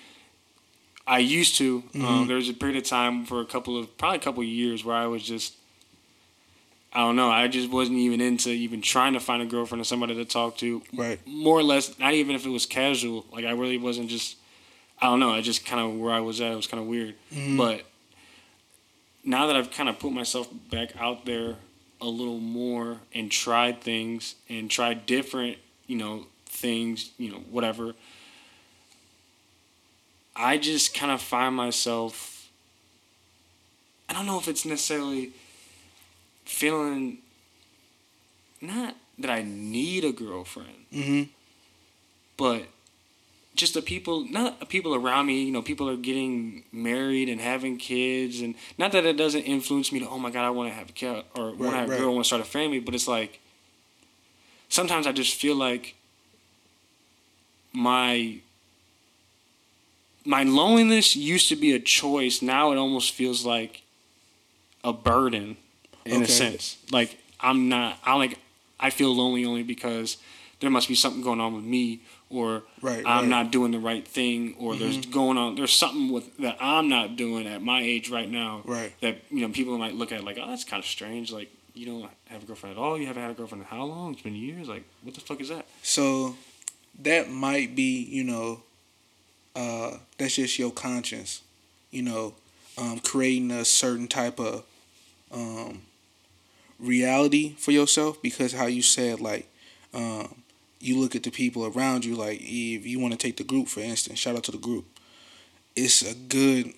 I 1.06 1.20
used 1.20 1.58
to. 1.58 1.84
Um, 1.96 2.28
there 2.28 2.38
was 2.38 2.50
a 2.50 2.54
period 2.54 2.78
of 2.78 2.84
time 2.84 3.26
for 3.26 3.42
a 3.42 3.46
couple 3.46 3.78
of 3.78 3.98
probably 3.98 4.18
a 4.18 4.22
couple 4.22 4.42
of 4.42 4.48
years 4.48 4.84
where 4.84 4.96
I 4.96 5.08
was 5.08 5.24
just. 5.24 5.56
I 6.94 7.00
don't 7.00 7.16
know. 7.16 7.30
I 7.30 7.48
just 7.48 7.70
wasn't 7.72 8.00
even 8.00 8.20
into 8.20 8.50
even 8.50 8.82
trying 8.82 9.14
to 9.14 9.22
find 9.22 9.42
a 9.42 9.46
girlfriend 9.46 9.82
or 9.82 9.86
somebody 9.86 10.14
to 10.16 10.26
talk 10.26 10.58
to 10.58 10.82
right. 10.94 11.26
more 11.26 11.58
or 11.58 11.64
less, 11.64 11.98
not 11.98 12.14
even 12.14 12.36
if 12.36 12.46
it 12.46 12.50
was 12.50 12.66
casual. 12.66 13.26
Like 13.32 13.46
I 13.46 13.52
really 13.52 13.78
wasn't 13.78 14.10
just. 14.10 14.38
I 15.02 15.08
don't 15.08 15.20
know. 15.20 15.32
I 15.32 15.42
just 15.42 15.66
kind 15.66 15.82
of 15.82 15.98
where 16.00 16.14
I 16.14 16.20
was 16.20 16.42
at. 16.42 16.52
It 16.52 16.56
was 16.56 16.68
kind 16.68 16.84
of 16.84 16.88
weird. 16.88 17.16
But 17.58 17.86
now 19.24 19.48
that 19.48 19.56
I've 19.56 19.72
kind 19.72 19.90
of 19.90 20.00
put 20.00 20.12
myself 20.12 20.50
back 20.70 20.96
out 21.00 21.26
there 21.26 21.56
a 22.00 22.06
little 22.06 22.40
more 22.40 22.98
and 23.14 23.32
tried 23.32 23.82
things 23.82 24.36
and 24.50 24.70
tried 24.70 25.06
different, 25.06 25.58
you 25.88 25.98
know, 25.98 26.26
things, 26.46 27.12
you 27.18 27.32
know, 27.32 27.40
whatever. 27.50 27.94
I 30.36 30.58
just 30.58 30.96
kind 30.96 31.12
of 31.12 31.22
find 31.22 31.56
myself. 31.56 32.50
I 34.10 34.14
don't 34.14 34.26
know 34.26 34.40
if 34.40 34.48
it's 34.48 34.66
necessarily 34.66 35.32
feeling. 36.46 37.20
Not 38.60 38.96
that 39.18 39.30
I 39.32 39.44
need 39.44 40.04
a 40.04 40.12
girlfriend 40.12 40.86
hmm 40.92 41.24
but 42.38 42.64
just 43.56 43.74
the 43.74 43.82
people 43.82 44.26
not 44.30 44.60
the 44.60 44.66
people 44.66 44.96
around 44.96 45.26
me 45.26 45.44
you 45.44 45.52
know 45.52 45.62
people 45.62 45.90
are 45.90 45.98
getting 45.98 46.64
married 46.72 47.28
and 47.30 47.42
having 47.42 47.78
kids 47.78 48.42
and 48.42 48.56
not 48.78 48.92
that 48.94 49.06
it 49.06 49.18
doesn't 49.18 49.42
influence 49.44 49.92
me 49.92 50.00
to 50.00 50.08
oh 50.08 50.18
my 50.18 50.32
god 50.32 50.46
i 50.46 50.50
want 50.50 50.70
to 50.70 50.74
have 50.76 50.90
a 50.90 50.94
kid 50.94 51.24
or 51.36 51.48
want 51.48 51.58
to 51.60 51.64
Right, 51.66 51.74
have 51.76 51.92
a 51.92 51.98
girl 51.98 52.14
want 52.14 52.24
to 52.26 52.28
start 52.28 52.42
a 52.42 52.46
family 52.46 52.80
but 52.80 52.96
it's 52.96 53.08
like 53.08 53.40
sometimes 54.70 55.06
i 55.06 55.12
just 55.12 55.36
feel 55.36 55.56
like 55.56 55.96
my 57.74 58.38
my 60.26 60.44
loneliness 60.44 61.16
used 61.16 61.50
to 61.50 61.56
be 61.56 61.72
a 61.74 61.80
choice. 61.80 62.44
Now 62.44 62.72
it 62.72 62.78
almost 62.78 63.14
feels 63.14 63.44
like 63.44 63.82
a 64.84 64.94
burden 64.94 65.58
in 66.06 66.22
a 66.22 66.28
sense. 66.28 66.78
Like 66.92 67.18
i'm 67.40 67.70
not 67.70 67.98
i 68.06 68.16
like 68.16 68.38
i 68.80 68.90
feel 68.92 69.16
lonely 69.16 69.44
only 69.46 69.64
because 69.64 70.18
there 70.60 70.70
must 70.70 70.88
be 70.88 70.94
something 70.96 71.24
going 71.24 71.40
on 71.40 71.56
with 71.56 71.64
me 71.64 72.02
or 72.32 72.64
Right, 72.82 73.00
i'm 73.00 73.04
right. 73.06 73.22
Mm-hmm. 73.22 73.30
not 73.30 73.52
doing 73.52 73.72
the 73.72 73.80
right 73.80 74.08
thing 74.08 74.56
or 74.60 74.76
there's 74.76 75.06
going 75.06 75.38
on 75.38 75.56
there's 75.56 75.74
something 75.74 76.12
with 76.12 76.36
that 76.38 76.58
i'm 76.60 76.88
not 76.90 77.16
doing 77.16 77.46
at 77.48 77.62
my 77.62 77.82
age 77.82 78.10
right 78.10 78.30
now 78.30 78.62
Right. 78.66 78.94
that 79.02 79.18
you 79.30 79.42
know 79.42 79.50
people 79.50 79.78
might 79.78 79.96
look 79.96 80.12
at 80.12 80.24
like 80.24 80.38
oh 80.42 80.48
that's 80.48 80.64
kind 80.64 80.82
of 80.82 80.88
strange 80.88 81.32
like 81.32 81.50
you 81.74 81.86
don't 81.86 82.10
have 82.30 82.44
a 82.44 82.46
girlfriend 82.46 82.78
at 82.78 82.82
all 82.82 82.98
you 82.98 83.08
haven't 83.08 83.22
had 83.22 83.32
a 83.32 83.34
girlfriend 83.36 83.62
in 83.64 83.68
how 83.68 83.84
long 83.86 84.14
it's 84.14 84.22
been 84.22 84.36
years 84.36 84.68
like 84.68 84.84
what 85.04 85.14
the 85.16 85.22
fuck 85.22 85.40
is 85.42 85.50
that 85.50 85.66
So 85.84 86.36
that 87.02 87.30
might 87.30 87.74
be, 87.76 88.04
you 88.04 88.24
know, 88.26 88.64
uh, 89.56 89.98
that's 90.18 90.36
just 90.36 90.60
your 90.60 90.72
conscience, 90.72 91.42
you 91.90 92.02
know, 92.02 92.34
um, 92.78 93.00
creating 93.00 93.50
a 93.52 93.64
certain 93.64 94.08
type 94.10 94.40
of 94.40 94.64
um, 95.32 95.82
reality 96.80 97.56
for 97.58 97.72
yourself 97.72 98.22
because 98.22 98.54
how 98.54 98.66
you 98.66 98.82
said 98.82 99.20
like 99.20 99.48
um, 99.94 100.41
you 100.82 101.00
look 101.00 101.16
at 101.16 101.24
the 101.24 101.32
people 101.32 101.66
around 101.66 102.06
you 102.06 102.16
like 102.16 102.40
if 102.42 102.86
you 102.86 103.00
want 103.00 103.14
to 103.14 103.18
take 103.18 103.38
the 103.38 103.44
group 103.44 103.68
for 103.68 103.80
instance 103.80 104.20
shout 104.20 104.36
out 104.36 104.44
to 104.44 104.52
the 104.52 104.58
group. 104.58 104.86
It's 105.76 106.02
a 106.02 106.16
good 106.16 106.74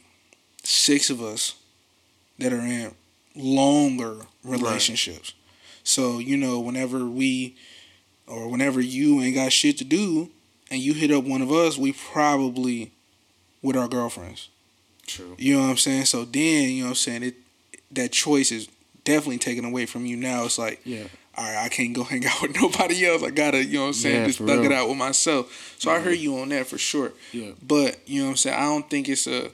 six 0.63 1.09
of 1.09 1.21
us 1.21 1.55
that 2.39 2.53
are 2.53 2.59
in 2.61 2.93
longer 3.35 4.17
relationships. 4.43 5.33
So 5.83 6.19
you 6.19 6.37
know 6.37 6.59
whenever 6.59 7.05
we 7.05 7.55
or 8.27 8.49
whenever 8.49 8.79
you 8.79 9.21
ain't 9.21 9.35
got 9.35 9.51
shit 9.51 9.77
to 9.79 9.83
do 9.83 10.29
and 10.69 10.79
you 10.79 10.93
hit 10.93 11.11
up 11.11 11.23
one 11.23 11.41
of 11.41 11.51
us 11.51 11.77
we 11.77 11.93
probably 11.93 12.91
with 13.61 13.77
our 13.77 13.87
girlfriends. 13.87 14.49
True. 15.07 15.35
You 15.37 15.55
know 15.55 15.61
what 15.61 15.69
I'm 15.71 15.77
saying? 15.77 16.05
So 16.05 16.23
then, 16.25 16.69
you 16.69 16.83
know 16.83 16.87
what 16.87 16.91
I'm 16.91 16.95
saying, 16.95 17.23
it 17.23 17.35
that 17.91 18.11
choice 18.11 18.51
is 18.51 18.67
definitely 19.03 19.37
taken 19.37 19.65
away 19.65 19.85
from 19.85 20.05
you. 20.05 20.15
Now. 20.15 20.45
It's 20.45 20.57
like, 20.57 20.81
yeah 20.83 21.07
all 21.37 21.43
right, 21.45 21.65
I 21.65 21.69
can't 21.69 21.93
go 21.93 22.03
hang 22.03 22.25
out 22.27 22.41
with 22.41 22.55
nobody 22.61 23.05
else. 23.05 23.23
I 23.23 23.29
gotta, 23.31 23.63
you 23.63 23.73
know 23.75 23.81
what 23.81 23.87
I'm 23.87 23.93
saying, 23.93 24.15
Yeah, 24.21 24.27
just 24.27 24.39
thug 24.39 24.49
it 24.49 24.51
real. 24.51 24.61
Mm-hmm. 24.63 24.73
out 24.73 24.89
with 24.89 24.97
myself. 24.97 25.75
So 25.79 25.91
I 25.91 25.99
heard 25.99 26.17
you 26.17 26.37
on 26.37 26.49
that 26.49 26.67
for 26.67 26.77
sure. 26.77 27.13
yeah 27.31 27.51
But, 27.61 27.99
you 28.07 28.19
know 28.21 28.25
what 28.27 28.31
I'm 28.31 28.37
saying, 28.37 28.55
I 28.57 28.61
don't 28.65 28.89
think 28.89 29.09
it's 29.09 29.27
a 29.27 29.47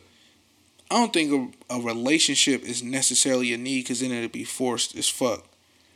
I 0.91 0.95
don't 0.95 1.13
think 1.13 1.53
a, 1.69 1.75
a 1.75 1.79
relationship 1.81 2.63
is 2.63 2.81
necessarily 2.81 3.53
a 3.53 3.57
need 3.57 3.81
because 3.83 3.99
then 3.99 4.11
it'd 4.11 4.31
be 4.31 4.43
forced 4.43 4.95
as 4.95 5.07
fuck. 5.07 5.45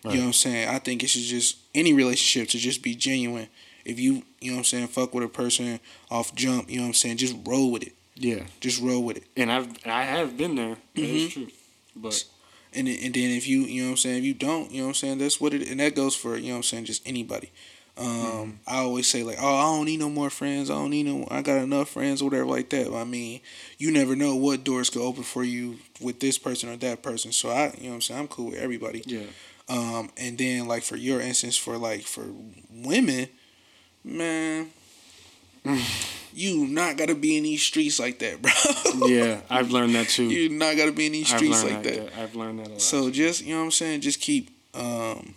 Right. 0.05 0.13
You 0.13 0.19
know 0.19 0.25
what 0.25 0.27
I'm 0.27 0.33
saying? 0.33 0.69
I 0.69 0.77
think 0.77 1.01
it 1.03 1.07
should 1.07 1.23
just 1.23 1.57
any 1.73 1.93
relationship 1.93 2.49
to 2.49 2.57
just 2.59 2.83
be 2.83 2.93
genuine 2.93 3.47
if 3.85 3.99
you 3.99 4.23
you 4.39 4.51
know 4.51 4.57
what 4.57 4.59
I'm 4.59 4.63
saying 4.65 4.87
fuck 4.87 5.13
with 5.13 5.23
a 5.23 5.27
person 5.27 5.79
off 6.11 6.35
jump, 6.35 6.69
you 6.69 6.77
know 6.77 6.83
what 6.83 6.87
I'm 6.89 6.93
saying, 6.93 7.17
just 7.17 7.35
roll 7.45 7.71
with 7.71 7.83
it. 7.83 7.93
Yeah, 8.15 8.43
Just 8.61 8.79
roll 8.79 9.03
with 9.03 9.17
it. 9.17 9.23
and 9.35 9.51
I've 9.51 9.67
I 9.85 10.03
have 10.03 10.37
been 10.37 10.53
there. 10.55 10.77
That 10.93 11.01
is 11.03 11.23
Mhm. 11.29 11.33
true. 11.33 11.47
But 11.95 12.23
And 12.75 12.87
then, 12.87 12.97
and 13.03 13.13
then 13.13 13.31
if 13.31 13.47
you 13.47 13.61
you 13.61 13.81
know 13.81 13.87
what 13.89 13.91
I'm 13.93 13.97
saying, 13.97 14.17
if 14.19 14.23
you 14.23 14.33
don't, 14.33 14.71
you 14.71 14.79
know 14.79 14.85
what 14.85 14.89
I'm 14.89 14.95
saying, 14.95 15.17
that's 15.19 15.39
what 15.41 15.53
it 15.53 15.69
and 15.69 15.79
that 15.79 15.95
goes 15.95 16.15
for, 16.15 16.35
you 16.37 16.47
know 16.47 16.51
what 16.53 16.57
I'm 16.57 16.63
saying, 16.63 16.85
just 16.85 17.07
anybody. 17.07 17.51
Um, 17.95 18.05
Mm-hmm. 18.07 18.51
I 18.67 18.77
always 18.79 19.07
say 19.07 19.21
like, 19.23 19.37
oh, 19.39 19.55
I 19.55 19.63
don't 19.63 19.85
need 19.85 19.99
no 19.99 20.09
more 20.09 20.29
friends. 20.31 20.69
I 20.71 20.73
don't 20.73 20.89
need 20.89 21.03
no. 21.05 21.27
I 21.29 21.41
got 21.43 21.57
enough 21.61 21.89
friends, 21.89 22.21
or 22.21 22.25
whatever 22.25 22.45
like 22.45 22.69
that. 22.69 22.91
I 22.91 23.03
mean, 23.03 23.41
you 23.77 23.91
never 23.91 24.15
know 24.15 24.35
what 24.35 24.63
doors 24.63 24.89
could 24.89 25.01
open 25.03 25.23
for 25.23 25.43
you 25.43 25.77
with 26.01 26.19
this 26.19 26.37
person 26.39 26.69
or 26.69 26.77
that 26.77 27.03
person. 27.03 27.31
So 27.31 27.49
I, 27.49 27.73
you 27.77 27.83
know, 27.83 27.89
what 27.89 27.95
I'm 27.95 28.01
saying, 28.01 28.19
I'm 28.21 28.27
cool 28.27 28.47
with 28.49 28.59
everybody. 28.59 29.03
yeah, 29.05 29.25
Um, 29.69 30.09
and 30.17 30.37
then 30.37 30.67
like 30.67 30.83
for 30.83 30.95
your 30.95 31.21
instance, 31.21 31.55
for 31.55 31.77
like 31.77 32.01
for 32.01 32.25
women, 32.71 33.27
man, 34.03 34.71
you 36.35 36.67
not 36.67 36.97
gotta 36.97 37.15
be 37.15 37.37
in 37.37 37.43
these 37.43 37.61
streets 37.61 37.99
like 37.99 38.19
that, 38.19 38.41
bro. 38.41 39.07
yeah, 39.07 39.41
I've 39.49 39.71
learned 39.71 39.95
that 39.95 40.09
too. 40.09 40.25
you 40.25 40.49
not 40.49 40.77
gotta 40.77 40.91
be 40.91 41.07
in 41.07 41.11
these 41.13 41.27
streets 41.27 41.63
like 41.63 41.83
that. 41.83 41.95
that. 41.95 42.11
yeah, 42.11 42.23
I've 42.23 42.35
learned 42.35 42.59
that 42.59 42.67
a 42.67 42.71
lot. 42.71 42.81
So 42.81 43.09
just 43.09 43.43
you 43.43 43.53
know 43.53 43.59
what 43.59 43.65
I'm 43.65 43.71
saying, 43.71 44.01
just 44.01 44.19
keep 44.19 44.49
um 44.73 45.35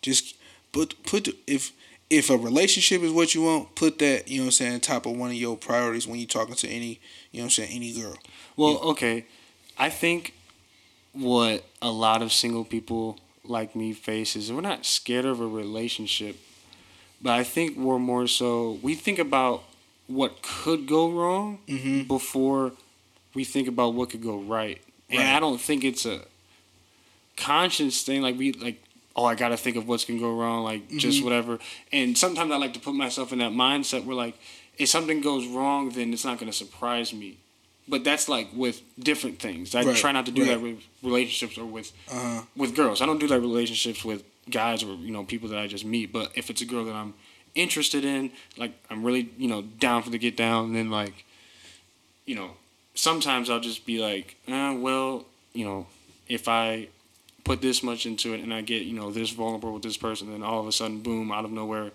just 0.00 0.36
put 0.72 1.02
put 1.04 1.28
if 1.46 1.72
if 2.12 2.28
a 2.28 2.36
relationship 2.36 3.00
is 3.02 3.10
what 3.10 3.34
you 3.34 3.42
want, 3.42 3.74
put 3.74 3.98
that, 4.00 4.28
you 4.28 4.38
know 4.38 4.44
what 4.44 4.48
I'm 4.48 4.52
saying, 4.52 4.80
top 4.80 5.06
of 5.06 5.16
one 5.16 5.30
of 5.30 5.36
your 5.36 5.56
priorities 5.56 6.06
when 6.06 6.18
you're 6.18 6.28
talking 6.28 6.54
to 6.56 6.68
any, 6.68 7.00
you 7.30 7.38
know 7.38 7.44
what 7.44 7.44
I'm 7.44 7.50
saying, 7.50 7.70
any 7.72 7.92
girl. 7.94 8.18
Well, 8.54 8.78
okay. 8.90 9.24
I 9.78 9.88
think 9.88 10.34
what 11.12 11.64
a 11.80 11.90
lot 11.90 12.20
of 12.20 12.30
single 12.30 12.64
people 12.64 13.18
like 13.44 13.74
me 13.74 13.94
face 13.94 14.36
is 14.36 14.52
we're 14.52 14.60
not 14.60 14.84
scared 14.84 15.24
of 15.24 15.40
a 15.40 15.46
relationship, 15.46 16.36
but 17.22 17.32
I 17.32 17.44
think 17.44 17.78
we're 17.78 17.98
more 17.98 18.26
so 18.26 18.78
we 18.82 18.94
think 18.94 19.18
about 19.18 19.64
what 20.12 20.42
could 20.42 20.86
go 20.86 21.10
wrong 21.10 21.58
Mhm. 21.68 22.06
before 22.08 22.72
we 23.34 23.44
think 23.44 23.66
about 23.68 23.94
what 23.94 24.10
could 24.10 24.22
go 24.22 24.36
right. 24.38 24.80
And 25.10 25.22
I 25.36 25.40
don't 25.40 25.60
think 25.60 25.84
it's 25.84 26.06
a 26.06 26.22
conscious 27.36 28.02
thing 28.02 28.22
like 28.22 28.36
we 28.38 28.52
like 28.52 28.82
oh 29.16 29.24
I 29.24 29.34
got 29.34 29.48
to 29.48 29.56
think 29.56 29.76
of 29.76 29.86
what's 29.88 30.04
to 30.04 30.18
go 30.18 30.32
wrong 30.34 30.64
like 30.64 30.88
just 30.90 31.18
Mm-hmm. 31.18 31.24
whatever. 31.24 31.58
And 31.92 32.16
sometimes 32.16 32.50
I 32.50 32.56
like 32.56 32.72
to 32.74 32.80
put 32.80 32.94
myself 32.94 33.32
in 33.32 33.38
that 33.40 33.52
mindset 33.52 34.04
where 34.04 34.16
like 34.16 34.36
if 34.78 34.88
something 34.88 35.20
goes 35.20 35.46
wrong 35.46 35.90
then 35.90 36.12
it's 36.12 36.24
not 36.24 36.38
going 36.38 36.50
to 36.50 36.56
surprise 36.56 37.12
me. 37.12 37.36
But 37.88 38.04
that's 38.04 38.28
like 38.28 38.48
with 38.54 38.80
different 38.98 39.38
things. 39.40 39.74
I 39.74 39.82
Right, 39.82 39.96
try 39.96 40.12
not 40.12 40.24
to 40.26 40.32
do 40.32 40.44
that 40.46 40.60
with 40.62 40.78
relationships 41.02 41.58
or 41.58 41.64
with 41.66 41.92
Uh-huh. 42.10 42.42
with 42.56 42.74
girls. 42.74 43.00
I 43.02 43.06
don't 43.06 43.18
do 43.18 43.26
that 43.28 43.40
relationships 43.40 44.04
with 44.04 44.22
guys 44.48 44.82
or 44.82 44.94
you 44.94 45.10
know 45.10 45.24
people 45.24 45.48
that 45.50 45.58
I 45.58 45.66
just 45.66 45.84
meet. 45.84 46.12
But 46.12 46.32
if 46.34 46.48
it's 46.50 46.62
a 46.62 46.64
girl 46.64 46.84
that 46.84 46.94
I'm 46.94 47.14
interested 47.54 48.04
in, 48.04 48.30
like 48.56 48.72
I'm 48.90 49.04
really 49.04 49.30
you 49.36 49.48
know 49.48 49.62
down 49.62 50.02
for 50.02 50.10
the 50.10 50.18
get 50.18 50.36
down, 50.36 50.66
and 50.66 50.76
then 50.76 50.90
like 50.90 51.24
you 52.26 52.34
know 52.34 52.52
sometimes 52.94 53.50
I'll 53.50 53.60
just 53.60 53.86
be 53.86 53.98
like, 53.98 54.36
uh, 54.48 54.74
well, 54.78 55.24
you 55.52 55.64
know, 55.64 55.86
if 56.28 56.48
I 56.48 56.88
put 57.44 57.60
this 57.60 57.82
much 57.82 58.06
into 58.06 58.34
it 58.34 58.40
and 58.40 58.54
I 58.54 58.60
get 58.62 58.82
you 58.82 58.94
know 58.94 59.10
this 59.10 59.30
vulnerable 59.30 59.72
with 59.72 59.82
this 59.82 59.96
person, 59.96 60.30
then 60.30 60.42
all 60.42 60.60
of 60.60 60.66
a 60.66 60.72
sudden, 60.72 61.00
boom, 61.00 61.30
out 61.32 61.44
of 61.44 61.52
nowhere. 61.52 61.90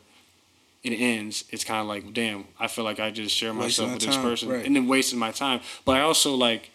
It 0.84 0.94
ends. 0.94 1.44
It's 1.50 1.66
kind 1.66 1.82
of 1.82 1.88
like, 1.88 2.14
damn. 2.14 2.46
I 2.60 2.68
feel 2.68 2.86
like 2.86 3.00
I 3.00 3.12
just 3.12 3.36
share 3.36 3.52
myself 3.52 3.90
my 3.90 3.94
with 3.96 4.04
this 4.04 4.16
time, 4.16 4.24
person, 4.24 4.50
right. 4.50 4.66
and 4.66 4.76
then 4.76 4.88
wasting 4.88 5.20
my 5.20 5.32
time. 5.32 5.60
But 5.84 5.98
I 5.98 6.02
also 6.02 6.36
like 6.36 6.70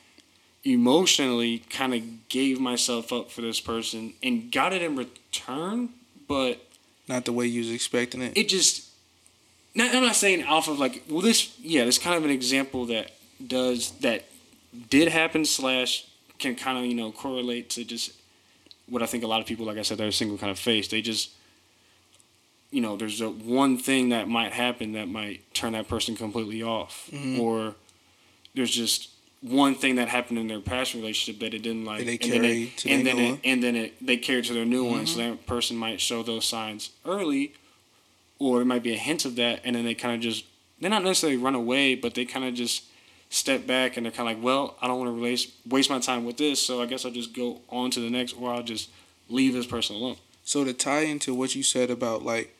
emotionally 0.65 1.59
kind 1.71 1.95
of 1.95 2.29
gave 2.29 2.61
myself 2.61 3.13
up 3.13 3.31
for 3.31 3.41
this 3.41 3.61
person 3.61 4.13
and 4.23 4.53
got 4.53 4.73
it 4.73 4.83
in 4.83 4.97
return, 4.97 5.91
but 6.29 6.67
Not 7.09 7.25
the 7.25 7.33
way 7.33 7.47
you 7.47 7.61
was 7.61 7.71
expecting 7.71 8.23
it. 8.23 8.37
it 8.37 8.49
just 8.49 8.89
not, 9.75 9.95
I'm 9.95 10.03
not 10.03 10.17
saying 10.17 10.45
off 10.45 10.69
of 10.69 10.79
like 10.79 11.03
well 11.09 11.21
this 11.21 11.57
yeah 11.61 11.85
this 11.85 11.99
kind 11.99 12.17
of 12.17 12.25
an 12.25 12.31
example 12.31 12.87
that 12.87 13.11
does 13.45 13.91
that 14.01 14.25
did 14.91 15.09
happen 15.09 15.45
slash 15.45 16.07
can 16.39 16.55
kind 16.55 16.79
of 16.79 16.85
you 16.85 16.95
know 16.95 17.11
correlate 17.13 17.71
to 17.71 17.85
just 17.85 18.13
what 18.89 19.03
I 19.03 19.07
think 19.07 19.25
a 19.25 19.27
lot 19.27 19.41
of 19.41 19.47
people 19.47 19.67
like 19.67 19.79
I 19.79 19.83
said 19.83 19.99
that 19.99 20.07
are 20.07 20.13
single 20.13 20.39
kind 20.39 20.51
of 20.51 20.59
face 20.59 20.89
they 20.89 21.03
just 21.03 21.31
you 22.71 22.81
know 22.81 22.97
there's 22.97 23.21
a 23.21 23.31
one 23.31 23.77
thing 23.79 24.11
that 24.11 24.29
might 24.29 24.53
happen 24.53 24.93
that 24.93 25.09
might 25.09 25.53
turn 25.55 25.73
that 25.73 25.89
person 25.89 26.15
completely 26.17 26.63
off 26.63 27.09
Mhm. 27.13 27.39
or 27.41 27.75
there's 28.55 28.71
just 28.71 29.09
one 29.43 29.75
thing 29.75 29.97
that 29.97 30.09
happened 30.09 30.39
in 30.39 30.47
their 30.49 30.61
past 30.61 30.95
relationship 30.95 31.41
that 31.41 31.53
it 31.53 31.63
didn't 31.63 31.85
like 31.85 31.99
That 31.99 32.05
they 32.07 32.13
and 32.13 32.33
then 32.33 32.43
carry 32.43 32.63
it, 32.65 32.77
to 32.79 32.89
and 32.91 33.07
then 33.07 33.19
it, 33.19 33.41
and 33.45 33.63
then 33.63 33.77
it 33.77 33.95
they 34.07 34.17
carry 34.17 34.41
to 34.43 34.53
their 34.55 34.65
new 34.65 34.85
one 34.85 35.07
so 35.07 35.19
Mhm. 35.19 35.31
that 35.31 35.47
person 35.47 35.77
might 35.77 36.01
show 36.01 36.23
those 36.23 36.45
signs 36.45 36.91
early 37.05 37.53
or 38.39 38.61
it 38.63 38.65
might 38.65 38.83
be 38.83 38.93
a 38.93 38.97
hint 38.99 39.25
of 39.25 39.37
that, 39.37 39.61
and 39.65 39.77
then 39.77 39.85
they 39.85 39.95
kind 39.95 40.15
of 40.15 40.21
just 40.21 40.45
they're 40.81 40.91
not 40.91 41.05
necessarily 41.05 41.37
run 41.37 41.55
away, 41.55 41.95
but 41.95 42.15
they 42.15 42.25
kind 42.25 42.45
of 42.45 42.55
just 42.55 42.85
step 43.31 43.67
back 43.69 43.97
and 43.97 44.05
they're 44.05 44.11
kind 44.13 44.29
of 44.29 44.37
like, 44.37 44.45
well, 44.45 44.77
I 44.83 44.89
don't 44.89 44.99
want 44.99 45.17
to 45.17 45.23
waste 45.23 45.51
waste 45.69 45.91
my 45.91 45.99
time 46.01 46.25
with 46.25 46.37
this, 46.39 46.61
so 46.65 46.83
I 46.83 46.87
guess 46.87 47.05
I'll 47.05 47.13
just 47.13 47.33
go 47.35 47.61
on 47.69 47.91
to 47.93 48.01
the 48.01 48.11
next, 48.11 48.33
or 48.35 48.53
I'll 48.53 48.63
just 48.65 48.91
leave 49.29 49.53
this 49.55 49.67
person 49.67 49.97
alone. 49.97 50.17
So 50.45 50.65
to 50.65 50.73
tie 50.73 51.03
into 51.03 51.35
what 51.35 51.55
you 51.55 51.63
said 51.63 51.89
about 51.91 52.25
like 52.25 52.57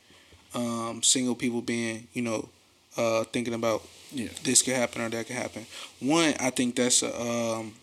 um, 0.55 1.03
single 1.03 1.35
people 1.35 1.63
being, 1.63 2.07
you 2.13 2.23
know, 2.23 2.49
uh, 2.97 3.25
thinking 3.25 3.55
about 3.55 3.83
Yeah. 4.13 4.29
this 4.45 4.63
could 4.63 4.75
happen 4.75 5.01
or 5.03 5.09
that 5.09 5.27
could 5.27 5.37
happen. 5.37 5.67
One, 6.01 6.35
I 6.39 6.51
think 6.51 6.77
that's 6.77 7.03
um, 7.03 7.75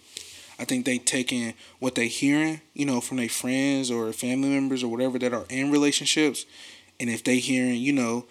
I 0.60 0.66
think 0.66 0.86
they 0.86 0.98
taking 0.98 1.54
what 1.80 1.96
they 1.96 2.08
hearing, 2.08 2.62
you 2.74 2.86
know, 2.86 3.02
from 3.02 3.18
their 3.18 3.30
friends 3.30 3.90
or 3.90 4.12
family 4.14 4.50
members 4.50 4.84
or 4.84 4.90
whatever 4.90 5.18
that 5.20 5.34
are 5.34 5.46
in 5.50 5.72
relationships, 5.72 6.46
and 7.00 7.10
if 7.10 7.24
they 7.24 7.40
hearing, 7.40 7.76
you 7.76 7.94
know, 7.94 8.26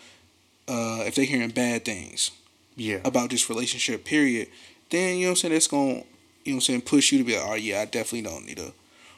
uh, 0.68 1.02
if 1.06 1.14
they 1.14 1.24
hearing 1.24 1.50
bad 1.50 1.84
things 1.84 2.30
Yeah. 2.76 3.00
about 3.04 3.30
this 3.30 3.48
relationship, 3.48 4.04
period, 4.04 4.48
then 4.90 5.16
you 5.16 5.22
know 5.24 5.30
what 5.30 5.30
I'm 5.30 5.36
saying 5.36 5.54
that's 5.54 5.66
gonna, 5.66 5.88
you 5.88 5.94
know 5.94 6.04
what 6.44 6.54
I'm 6.54 6.60
saying, 6.60 6.80
push 6.82 7.10
you 7.12 7.18
to 7.18 7.24
be 7.24 7.36
like, 7.36 7.46
oh 7.48 7.54
yeah, 7.54 7.80
I 7.80 7.84
definitely 7.86 8.22
don't 8.22 8.46
need 8.46 8.58
a 8.58 8.72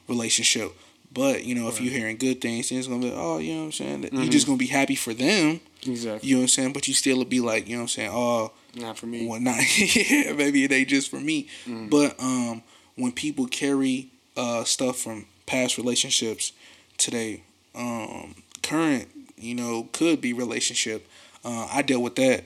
relationship. 0.09 0.73
But 1.13 1.45
you 1.45 1.55
know, 1.57 1.69
if 1.69 1.81
you're 1.81 1.93
hearing 1.93 2.17
good 2.17 2.41
things, 2.41 2.69
then 2.69 2.79
it's 2.79 2.87
gonna 2.89 3.01
be, 3.03 3.13
oh, 3.15 3.39
you 3.39 3.53
know 3.55 3.59
what 3.61 3.65
I'm 3.67 3.73
saying. 3.73 4.03
You're 4.13 4.23
Mhm. 4.25 4.31
just 4.31 4.47
gonna 4.47 4.59
be 4.59 4.67
happy 4.67 4.95
for 4.95 5.13
them. 5.13 5.61
Exactly. 5.85 6.29
You 6.29 6.37
know 6.37 6.41
what 6.41 6.45
I'm 6.45 6.49
saying. 6.49 6.73
But 6.73 6.87
you 6.89 6.95
still 6.95 7.25
be 7.25 7.41
like, 7.41 7.67
you 7.67 7.73
know 7.75 7.81
what 7.81 7.83
I'm 7.85 7.89
saying. 7.89 8.11
Oh, 8.13 8.53
Not 8.77 8.97
for 8.99 9.07
me. 9.07 9.27
well, 9.27 9.41
not 9.41 9.57
yeah, 9.79 10.33
maybe 10.33 10.63
it 10.65 10.71
ain't 10.73 10.89
just 10.89 11.11
for 11.11 11.19
me. 11.19 11.49
Mm. 11.67 11.91
But 11.91 12.15
um, 12.23 12.63
when 12.97 13.13
people 13.13 13.47
carry 13.47 14.09
uh 14.37 14.63
stuff 14.65 14.99
from 14.99 15.27
past 15.47 15.77
relationships 15.79 16.53
to 16.99 17.11
their 17.11 17.39
um 17.75 18.37
current, 18.63 19.09
you 19.37 19.55
know, 19.57 19.89
could 19.93 20.21
be 20.21 20.33
relationship. 20.33 21.09
Uh, 21.45 21.67
I 21.73 21.83
dealt 21.83 22.03
with 22.03 22.15
that 22.17 22.45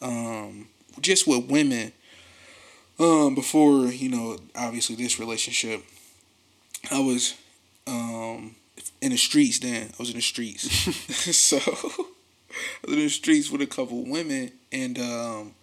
um 0.00 0.68
just 1.00 1.26
with 1.26 1.44
women 1.50 1.92
um 2.98 3.34
before 3.34 3.86
you 3.86 4.08
know 4.08 4.38
obviously 4.56 4.96
this 4.96 5.18
relationship. 5.18 5.84
I 6.90 7.00
was 7.00 7.34
um 7.88 8.54
in 9.00 9.10
the 9.12 9.16
streets 9.18 9.58
then. 9.60 9.90
I 9.90 9.96
was 9.98 10.10
in 10.10 10.16
the 10.16 10.22
streets, 10.22 10.70
so 11.36 11.56
I 11.66 12.86
was 12.86 12.94
in 12.94 12.98
the 13.00 13.08
streets 13.08 13.50
with 13.50 13.62
a 13.62 13.66
couple 13.66 14.04
women 14.04 14.52
and 14.72 14.98
um 14.98 15.54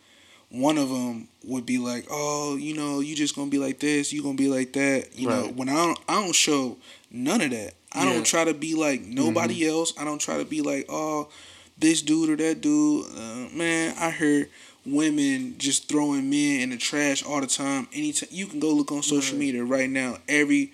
one 0.50 0.78
of 0.78 0.90
them 0.90 1.28
would 1.44 1.66
be 1.66 1.80
like, 1.80 2.06
"Oh, 2.10 2.56
you 2.56 2.76
know, 2.76 3.00
you 3.02 3.16
just 3.16 3.36
gonna 3.36 3.50
be 3.52 3.58
like 3.58 3.80
this, 3.80 4.14
you 4.14 4.22
gonna 4.24 4.36
be 4.36 4.48
like 4.48 4.74
that." 4.74 5.10
You 5.18 5.28
know, 5.28 5.48
when 5.56 5.68
I 5.70 5.74
don't, 5.74 6.00
I 6.08 6.22
don't 6.24 6.36
show 6.36 6.78
none 7.12 7.42
of 7.42 7.50
that. 7.52 7.74
I 7.92 8.06
Yeah. 8.06 8.14
don't 8.14 8.26
try 8.26 8.44
to 8.46 8.54
be 8.54 8.76
like 8.76 9.02
nobody 9.02 9.68
else. 9.68 9.92
I 9.98 10.04
don't 10.06 10.20
try 10.22 10.38
to 10.38 10.46
be 10.46 10.62
like, 10.62 10.86
"Oh, 10.88 11.30
this 11.78 12.02
dude 12.02 12.30
or 12.30 12.36
that 12.38 12.62
dude." 12.62 13.06
Uh, 13.18 13.50
man, 13.54 13.96
I 14.00 14.12
heard 14.12 14.50
women 14.86 15.56
just 15.58 15.90
throwing 15.90 16.30
men 16.30 16.62
in 16.62 16.70
the 16.70 16.78
trash 16.78 17.24
all 17.24 17.42
the 17.42 17.48
time. 17.48 17.88
Anytime 17.92 18.30
you 18.32 18.46
can 18.46 18.60
go 18.60 18.70
look 18.72 18.92
on 18.92 19.02
social 19.02 19.34
Right. 19.38 19.46
media 19.46 19.64
right 19.64 19.90
now. 19.90 20.20
Every, 20.30 20.72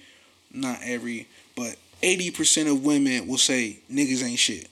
not 0.54 0.80
every, 0.84 1.28
but 1.56 1.76
eighty 2.04 2.32
percent 2.32 2.68
of 2.70 2.84
women 2.84 3.28
will 3.28 3.38
say 3.38 3.80
niggas 3.92 4.24
ain't 4.24 4.40
shit 4.40 4.68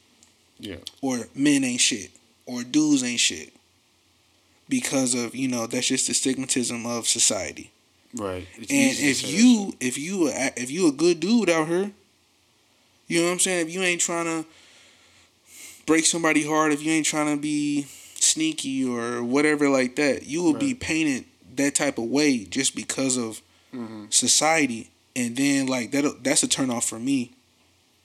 Yeah. 0.59 0.77
or 1.01 1.27
men 1.35 1.63
ain't 1.63 1.81
shit 1.81 2.11
or 2.45 2.63
dudes 2.63 3.03
ain't 3.03 3.19
shit 3.19 3.53
because 4.67 5.13
of 5.15 5.35
you 5.35 5.47
know 5.47 5.67
that's 5.67 5.87
just 5.87 6.07
the 6.07 6.13
stigmatism 6.13 6.85
of 6.85 7.07
society 7.07 7.71
Right. 8.15 8.47
It's 8.57 8.71
and 8.71 9.07
if 9.09 9.31
you 9.31 9.73
if 9.79 9.97
you 9.99 10.29
a- 10.29 10.53
if 10.59 10.71
you 10.71 10.87
a 10.87 10.91
good 10.91 11.19
dude 11.19 11.49
out 11.49 11.67
here 11.67 11.91
you 13.07 13.19
know 13.19 13.27
what 13.27 13.33
i'm 13.33 13.39
saying 13.39 13.67
if 13.67 13.73
you 13.73 13.81
ain't 13.83 14.01
trying 14.01 14.25
to 14.25 14.47
break 15.85 16.05
somebody 16.05 16.45
hard, 16.45 16.71
if 16.71 16.83
you 16.83 16.91
ain't 16.91 17.05
trying 17.07 17.35
to 17.35 17.41
be 17.41 17.87
sneaky 18.15 18.85
or 18.87 19.23
whatever 19.23 19.69
like 19.69 19.95
that 19.95 20.25
you 20.27 20.43
will 20.43 20.53
be 20.53 20.73
painted 20.75 21.25
that 21.55 21.73
type 21.75 21.97
of 21.97 22.05
way 22.05 22.45
just 22.45 22.75
because 22.75 23.17
of. 23.17 23.41
Mhm. 23.73 24.11
society 24.11 24.89
and 25.19 25.35
then 25.35 25.67
like 25.67 25.91
that 25.91 26.03
that's 26.23 26.43
a 26.43 26.47
turn 26.47 26.69
off 26.69 26.85
for 26.91 26.99
me 26.99 27.31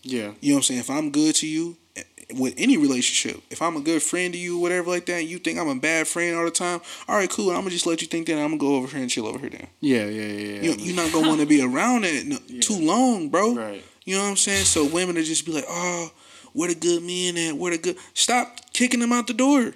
Yeah. 0.03 0.33
you 0.40 0.50
know 0.50 0.57
what 0.57 0.59
I'm 0.59 0.62
saying? 0.68 0.81
If 0.81 0.90
I'm 0.90 1.11
good 1.11 1.35
to 1.37 1.46
you 1.46 1.77
eh, 1.96 2.03
with 2.42 2.55
any 2.57 2.77
relationship, 2.77 3.37
if 3.50 3.61
I'm 3.62 3.77
a 3.77 3.81
good 3.81 4.03
friend 4.03 4.33
to 4.35 4.38
you, 4.38 4.59
whatever 4.59 4.90
like 4.90 5.07
that, 5.07 5.20
and 5.22 5.29
you 5.29 5.38
think 5.38 5.59
I'm 5.59 5.68
a 5.68 5.81
bad 5.90 6.07
friend 6.09 6.37
all 6.37 6.44
the 6.44 6.50
time, 6.50 6.81
all 7.09 7.16
right, 7.16 7.31
cool. 7.31 7.50
I'm 7.50 7.59
gonna 7.64 7.70
just 7.70 7.87
let 7.87 8.00
you 8.03 8.09
think 8.09 8.27
that. 8.27 8.35
I'm 8.38 8.50
gonna 8.53 8.59
go 8.59 8.77
over 8.77 8.88
here 8.88 9.00
and 9.00 9.11
chill 9.11 9.27
over 9.27 9.38
here. 9.38 9.50
Then 9.50 9.66
Yeah. 9.81 10.07
Yeah. 10.07 10.27
Yeah. 10.27 10.53
yeah. 10.55 10.62
you, 10.62 10.72
you're 10.85 10.96
not 11.03 11.12
gonna 11.12 11.29
want 11.29 11.40
to 11.40 11.46
be 11.46 11.61
around 11.62 12.05
it 12.05 12.27
no, 12.27 12.38
Yeah. 12.48 12.61
too 12.61 12.79
long, 12.92 13.29
bro. 13.29 13.55
Right. 13.55 13.85
You 14.05 14.16
know 14.16 14.22
what 14.24 14.31
I'm 14.31 14.37
saying? 14.37 14.64
So 14.66 14.85
women 14.85 15.14
will 15.16 15.22
just 15.24 15.46
be 15.46 15.53
like, 15.53 15.64
oh, 15.68 16.12
where 16.53 16.68
the 16.68 16.74
good 16.74 17.03
men 17.03 17.37
at? 17.48 17.57
Where 17.57 17.72
the 17.72 17.79
good? 17.79 17.96
Stop 18.14 18.46
kicking 18.72 19.00
them 19.00 19.12
out 19.12 19.27
the 19.27 19.35
door. 19.35 19.72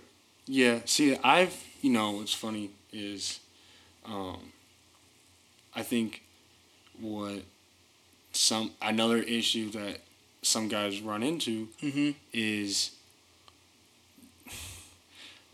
Yeah. 0.46 0.80
See, 0.84 1.16
I've 1.24 1.54
you 1.80 1.90
know 1.92 2.10
what's 2.12 2.34
funny 2.34 2.70
is, 2.92 3.40
um, 4.04 4.52
I 5.74 5.82
think 5.82 6.22
what 7.00 7.42
some 8.32 8.72
another 8.82 9.18
issue 9.18 9.70
that 9.70 10.00
some 10.42 10.68
guys 10.68 11.00
run 11.00 11.22
into 11.22 11.68
Mm-hmm. 11.82 12.10
is 12.32 12.92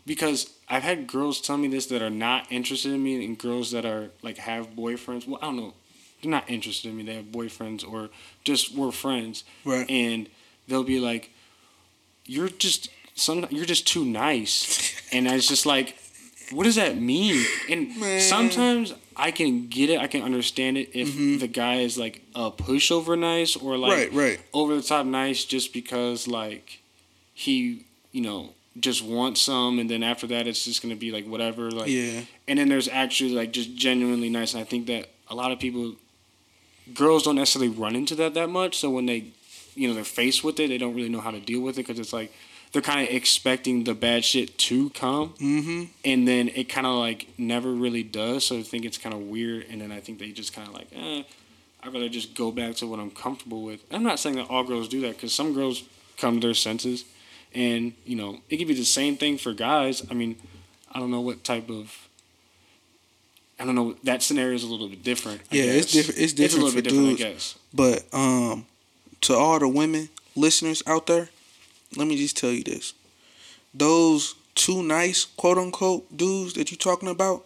because 0.05 0.51
I've 0.69 0.83
had 0.83 1.07
girls 1.07 1.41
tell 1.41 1.57
me 1.57 1.67
this 1.67 1.87
that 1.87 2.01
are 2.01 2.09
not 2.09 2.51
interested 2.51 2.91
in 2.91 3.01
me, 3.03 3.23
and 3.25 3.37
girls 3.37 3.71
that 3.71 3.85
are 3.85 4.09
like 4.21 4.37
have 4.37 4.75
boyfriends. 4.75 5.27
Well, 5.27 5.39
I 5.41 5.45
don't 5.47 5.57
know, 5.57 5.73
they're 6.21 6.31
not 6.31 6.49
interested 6.49 6.89
in 6.89 6.97
me. 6.97 7.03
They 7.03 7.15
have 7.15 7.25
boyfriends 7.25 7.89
or 7.89 8.09
just 8.43 8.75
we're 8.75 8.91
friends, 8.91 9.43
Right. 9.63 9.89
and 9.89 10.29
they'll 10.67 10.83
be 10.83 10.99
like, 10.99 11.31
"You're 12.25 12.49
just 12.49 12.89
some. 13.15 13.45
You're 13.49 13.65
just 13.65 13.87
too 13.87 14.05
nice," 14.05 14.93
and 15.11 15.27
it's 15.27 15.47
just 15.47 15.65
like, 15.65 15.97
what 16.51 16.63
does 16.65 16.75
that 16.75 16.97
mean? 16.97 17.43
And 17.69 17.97
Man. 17.99 18.21
sometimes 18.21 18.93
I 19.17 19.31
can 19.31 19.67
get 19.67 19.89
it. 19.89 19.99
I 19.99 20.07
can 20.07 20.21
understand 20.21 20.77
it 20.77 20.89
if 20.93 21.09
mm-hmm. 21.09 21.37
the 21.39 21.47
guy 21.47 21.75
is 21.75 21.97
like 21.97 22.21
a 22.35 22.51
pushover 22.51 23.17
nice 23.17 23.55
or 23.55 23.77
like 23.77 23.91
right, 23.91 24.13
right. 24.13 24.41
over 24.53 24.75
the 24.75 24.81
top 24.81 25.05
nice 25.05 25.45
just 25.45 25.73
because 25.73 26.27
like 26.27 26.81
he 27.33 27.85
you 28.11 28.21
know 28.21 28.53
just 28.79 29.03
wants 29.03 29.41
some 29.41 29.79
and 29.79 29.89
then 29.89 30.03
after 30.03 30.27
that 30.27 30.47
it's 30.47 30.65
just 30.65 30.81
gonna 30.81 30.95
be 30.95 31.11
like 31.11 31.25
whatever 31.25 31.71
like 31.71 31.89
Yeah. 31.89 32.21
and 32.47 32.59
then 32.59 32.67
there's 32.67 32.89
actually 32.89 33.31
like 33.31 33.51
just 33.51 33.75
genuinely 33.75 34.29
nice 34.29 34.53
and 34.53 34.61
I 34.61 34.65
think 34.65 34.87
that 34.87 35.09
a 35.29 35.35
lot 35.35 35.51
of 35.51 35.59
people 35.59 35.95
girls 36.93 37.23
don't 37.23 37.35
necessarily 37.35 37.69
run 37.69 37.95
into 37.95 38.15
that 38.15 38.33
that 38.33 38.49
much 38.49 38.77
so 38.77 38.89
when 38.89 39.05
they 39.05 39.31
you 39.75 39.87
know 39.87 39.93
they're 39.93 40.03
faced 40.03 40.43
with 40.43 40.59
it 40.59 40.67
they 40.67 40.77
don't 40.77 40.93
really 40.93 41.09
know 41.09 41.21
how 41.21 41.31
to 41.31 41.39
deal 41.39 41.61
with 41.61 41.75
it 41.77 41.87
because 41.87 41.99
it's 41.99 42.13
like 42.13 42.33
they're 42.75 42.81
kind 42.81 43.07
of 43.07 43.15
expecting 43.15 43.85
the 43.85 43.93
bad 43.93 44.25
shit 44.25 44.57
to 44.57 44.89
come 44.89 45.29
Mm-hmm. 45.39 45.83
and 46.03 46.27
then 46.27 46.49
it 46.49 46.65
kind 46.67 46.85
of 46.85 46.95
like 46.95 47.27
never 47.37 47.71
really 47.71 48.03
does. 48.03 48.43
So 48.45 48.57
I 48.57 48.63
think 48.63 48.83
it's 48.83 48.97
kind 48.97 49.15
of 49.15 49.21
weird, 49.21 49.65
and 49.69 49.79
then 49.79 49.93
I 49.93 50.01
think 50.01 50.19
they 50.19 50.31
just 50.31 50.51
kind 50.53 50.67
of 50.67 50.73
like, 50.73 50.87
eh, 50.93 51.23
I'd 51.81 51.93
rather 51.93 52.09
just 52.09 52.35
go 52.35 52.51
back 52.51 52.75
to 52.75 52.87
what 52.87 52.99
I'm 52.99 53.11
comfortable 53.11 53.63
with. 53.63 53.79
I'm 53.91 54.03
not 54.03 54.19
saying 54.19 54.35
that 54.35 54.49
all 54.49 54.65
girls 54.65 54.89
do 54.89 54.99
that 55.01 55.15
because 55.15 55.33
some 55.33 55.53
girls 55.53 55.83
come 56.17 56.41
to 56.41 56.47
their 56.47 56.53
senses, 56.53 57.05
and 57.53 57.93
you 58.05 58.17
know 58.17 58.39
it 58.49 58.57
could 58.57 58.67
be 58.67 58.73
the 58.73 58.83
same 58.83 59.15
thing 59.15 59.37
for 59.37 59.53
guys. 59.53 60.03
I 60.11 60.13
mean, 60.13 60.35
I 60.91 60.99
don't 60.99 61.11
know 61.11 61.21
what 61.21 61.45
type 61.45 61.69
of. 61.69 61.95
I 63.57 63.63
don't 63.65 63.75
know. 63.75 63.95
That 64.03 64.21
scenario 64.21 64.53
is 64.55 64.63
a 64.63 64.67
little 64.67 64.89
bit 64.89 65.01
different. 65.03 65.39
I 65.51 65.55
Yeah, 65.55 65.63
it's 65.63 65.85
guess. 65.85 65.93
different- 65.93 66.19
it's 66.19 66.33
a 66.33 66.35
different 66.35 66.65
little 66.65 66.75
bit 66.81 66.89
different, 66.89 67.17
dudes. 67.17 67.21
I 67.21 67.31
guess. 67.31 67.55
But 67.73 68.03
um, 68.13 68.65
to 69.21 69.33
all 69.33 69.59
the 69.59 69.67
women 69.69 70.09
listeners 70.35 70.83
out 70.85 71.07
there, 71.07 71.29
let 71.95 72.07
me 72.07 72.17
just 72.17 72.37
tell 72.37 72.51
you 72.51 72.63
this: 72.63 72.93
those 73.73 74.35
two 74.55 74.83
nice, 74.83 75.25
quote 75.25 75.57
unquote, 75.57 76.15
dudes 76.15 76.53
that 76.53 76.71
you're 76.71 76.77
talking 76.77 77.09
about, 77.09 77.45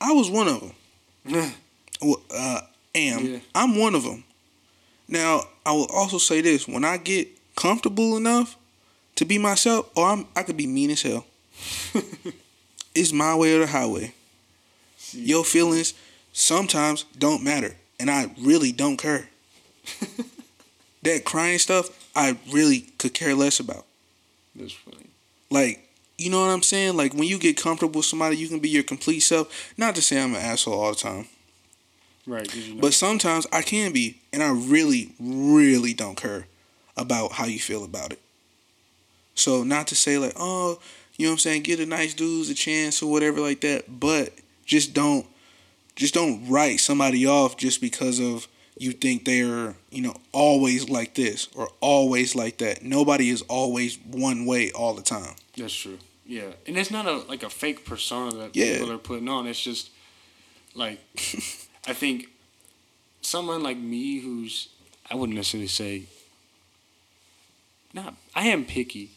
I 0.00 0.12
was 0.12 0.30
one 0.30 0.48
of 0.48 0.60
them. 0.60 1.52
Well, 2.02 2.22
uh, 2.34 2.60
am 2.94 3.26
Yeah. 3.26 3.38
I'm 3.54 3.76
one 3.76 3.94
of 3.94 4.04
them. 4.04 4.24
Now, 5.08 5.42
I 5.66 5.72
will 5.72 5.90
also 5.92 6.18
say 6.18 6.40
this: 6.40 6.66
when 6.66 6.84
I 6.84 6.96
get 6.96 7.28
comfortable 7.56 8.16
enough 8.16 8.56
to 9.16 9.24
be 9.24 9.38
myself, 9.38 9.90
or 9.94 10.06
I'm, 10.06 10.26
I 10.34 10.42
could 10.42 10.56
be 10.56 10.66
mean 10.66 10.90
as 10.90 11.02
hell. 11.02 11.26
it's 12.94 13.12
my 13.12 13.34
way 13.34 13.54
or 13.54 13.58
the 13.60 13.66
highway. 13.66 14.14
Your 15.12 15.44
feelings 15.44 15.94
sometimes 16.32 17.04
don't 17.18 17.42
matter, 17.42 17.76
and 17.98 18.10
I 18.10 18.30
really 18.38 18.72
don't 18.72 18.96
care. 18.96 19.28
that 21.02 21.24
crying 21.24 21.58
stuff, 21.58 21.90
I 22.14 22.36
really 22.52 22.80
could 22.98 23.14
care 23.14 23.34
less 23.34 23.60
about. 23.60 23.86
That's 24.56 24.72
funny. 24.72 25.06
Like, 25.50 25.88
you 26.18 26.30
know 26.30 26.40
what 26.40 26.50
I'm 26.50 26.62
saying? 26.62 26.96
Like 26.96 27.14
when 27.14 27.24
you 27.24 27.38
get 27.38 27.56
comfortable 27.56 27.98
with 27.98 28.06
somebody, 28.06 28.36
you 28.36 28.48
can 28.48 28.58
be 28.58 28.68
your 28.68 28.82
complete 28.82 29.20
self. 29.20 29.72
Not 29.76 29.94
to 29.94 30.02
say 30.02 30.22
I'm 30.22 30.34
an 30.34 30.40
asshole 30.40 30.74
all 30.80 30.90
the 30.90 30.96
time, 30.96 31.26
Right. 32.26 32.52
you 32.54 32.74
know, 32.74 32.80
but 32.80 32.92
sometimes 32.94 33.46
I 33.52 33.62
can 33.62 33.92
be, 33.92 34.18
and 34.32 34.42
I 34.42 34.50
really, 34.50 35.12
really 35.18 35.94
don't 35.94 36.16
care 36.16 36.46
about 36.96 37.32
how 37.32 37.46
you 37.46 37.58
feel 37.58 37.84
about 37.84 38.12
it. 38.12 38.20
So 39.34 39.62
not 39.64 39.86
to 39.88 39.94
say 39.94 40.18
like, 40.18 40.34
oh, 40.36 40.78
you 41.16 41.26
know 41.26 41.30
what 41.30 41.34
I'm 41.34 41.38
saying, 41.38 41.62
give 41.62 41.78
the 41.78 41.86
nice 41.86 42.14
dudes 42.14 42.50
a 42.50 42.54
chance 42.54 43.02
or 43.02 43.10
whatever 43.10 43.40
like 43.40 43.60
that, 43.62 44.00
but 44.00 44.32
just 44.66 44.92
don't 44.94 45.26
just 45.96 46.14
don't 46.14 46.48
write 46.48 46.80
somebody 46.80 47.26
off 47.26 47.56
just 47.56 47.80
because 47.80 48.20
of 48.20 48.46
you 48.80 48.92
think 48.92 49.24
they're, 49.26 49.76
you 49.90 50.00
know, 50.02 50.14
always 50.32 50.88
like 50.88 51.14
this 51.14 51.48
or 51.54 51.68
always 51.80 52.34
like 52.34 52.56
that. 52.58 52.82
Nobody 52.82 53.28
is 53.28 53.42
always 53.42 53.98
one 53.98 54.46
way 54.46 54.72
all 54.72 54.94
the 54.94 55.02
time. 55.02 55.34
That's 55.56 55.74
true. 55.74 55.98
Yeah, 56.26 56.52
and 56.66 56.78
it's 56.78 56.90
not 56.90 57.06
a 57.06 57.16
like 57.32 57.42
a 57.42 57.50
fake 57.50 57.84
persona 57.84 58.30
that 58.36 58.56
Yeah. 58.56 58.72
people 58.78 58.92
are 58.92 58.98
putting 58.98 59.28
on. 59.28 59.46
It's 59.46 59.60
just 59.62 59.90
like 60.74 60.98
I 61.86 61.92
think 61.92 62.28
someone 63.20 63.62
like 63.62 63.76
me 63.76 64.20
who's 64.20 64.68
I 65.10 65.14
wouldn't 65.16 65.36
necessarily 65.36 65.66
say 65.68 66.04
not 67.92 68.14
I 68.34 68.46
am 68.48 68.64
picky. 68.64 69.10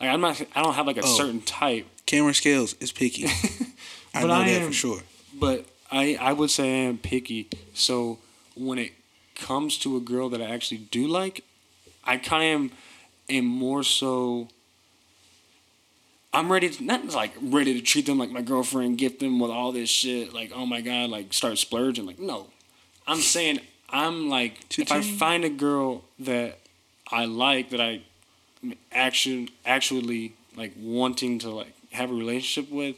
Like 0.00 0.10
I'm 0.10 0.20
not 0.20 0.40
I 0.54 0.62
don't 0.62 0.74
have 0.74 0.86
like 0.86 0.98
a 0.98 1.02
Oh. 1.04 1.16
certain 1.16 1.40
type, 1.42 1.86
Cameron 2.06 2.34
Scales 2.34 2.74
is 2.80 2.92
picky. 2.92 3.26
I 4.14 4.22
But 4.22 4.26
know 4.26 4.32
I 4.34 4.44
that 4.50 4.62
am- 4.62 4.66
for 4.68 4.72
sure. 4.74 5.02
but 5.34 5.66
I 5.90 6.16
I 6.20 6.32
would 6.32 6.50
say 6.50 6.64
I 6.64 6.88
am 6.88 6.98
picky. 6.98 7.48
So 7.74 8.18
when 8.54 8.78
it 8.78 8.92
comes 9.40 9.78
to 9.78 9.96
a 9.96 10.00
girl 10.00 10.28
that 10.28 10.40
I 10.40 10.46
actually 10.50 10.78
do 10.78 11.06
like, 11.06 11.42
I 12.04 12.16
kind 12.16 12.42
of 12.44 12.60
am 12.60 12.72
am 13.38 13.44
more 13.46 13.82
so. 13.82 14.48
I'm 16.32 16.50
ready 16.50 16.68
to 16.70 16.84
not 16.84 17.12
like 17.12 17.32
ready 17.42 17.74
to 17.74 17.80
treat 17.80 18.06
them 18.06 18.18
like 18.18 18.30
my 18.30 18.42
girlfriend, 18.42 18.98
gift 18.98 19.18
them 19.20 19.40
with 19.40 19.50
all 19.50 19.72
this 19.72 19.88
shit, 19.90 20.32
like 20.32 20.52
oh 20.54 20.64
my 20.66 20.80
god, 20.80 21.10
like 21.10 21.32
start 21.32 21.58
splurging. 21.58 22.06
Like 22.06 22.20
no, 22.20 22.46
I'm 23.06 23.18
saying 23.20 23.60
I'm 23.88 24.28
like 24.28 24.78
if 24.78 24.92
I 24.92 25.00
find 25.00 25.44
a 25.44 25.48
girl 25.50 26.04
that 26.20 26.58
I 27.10 27.24
like 27.24 27.70
that 27.70 27.80
I 27.80 28.02
actually 28.92 29.50
actually 29.66 30.34
like 30.56 30.72
wanting 30.78 31.40
to 31.40 31.50
like 31.50 31.72
have 31.92 32.10
a 32.10 32.14
relationship 32.14 32.70
with, 32.70 32.96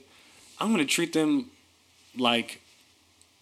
I'm 0.61 0.71
gonna 0.71 0.85
treat 0.85 1.15
them 1.15 1.51
like 2.17 2.61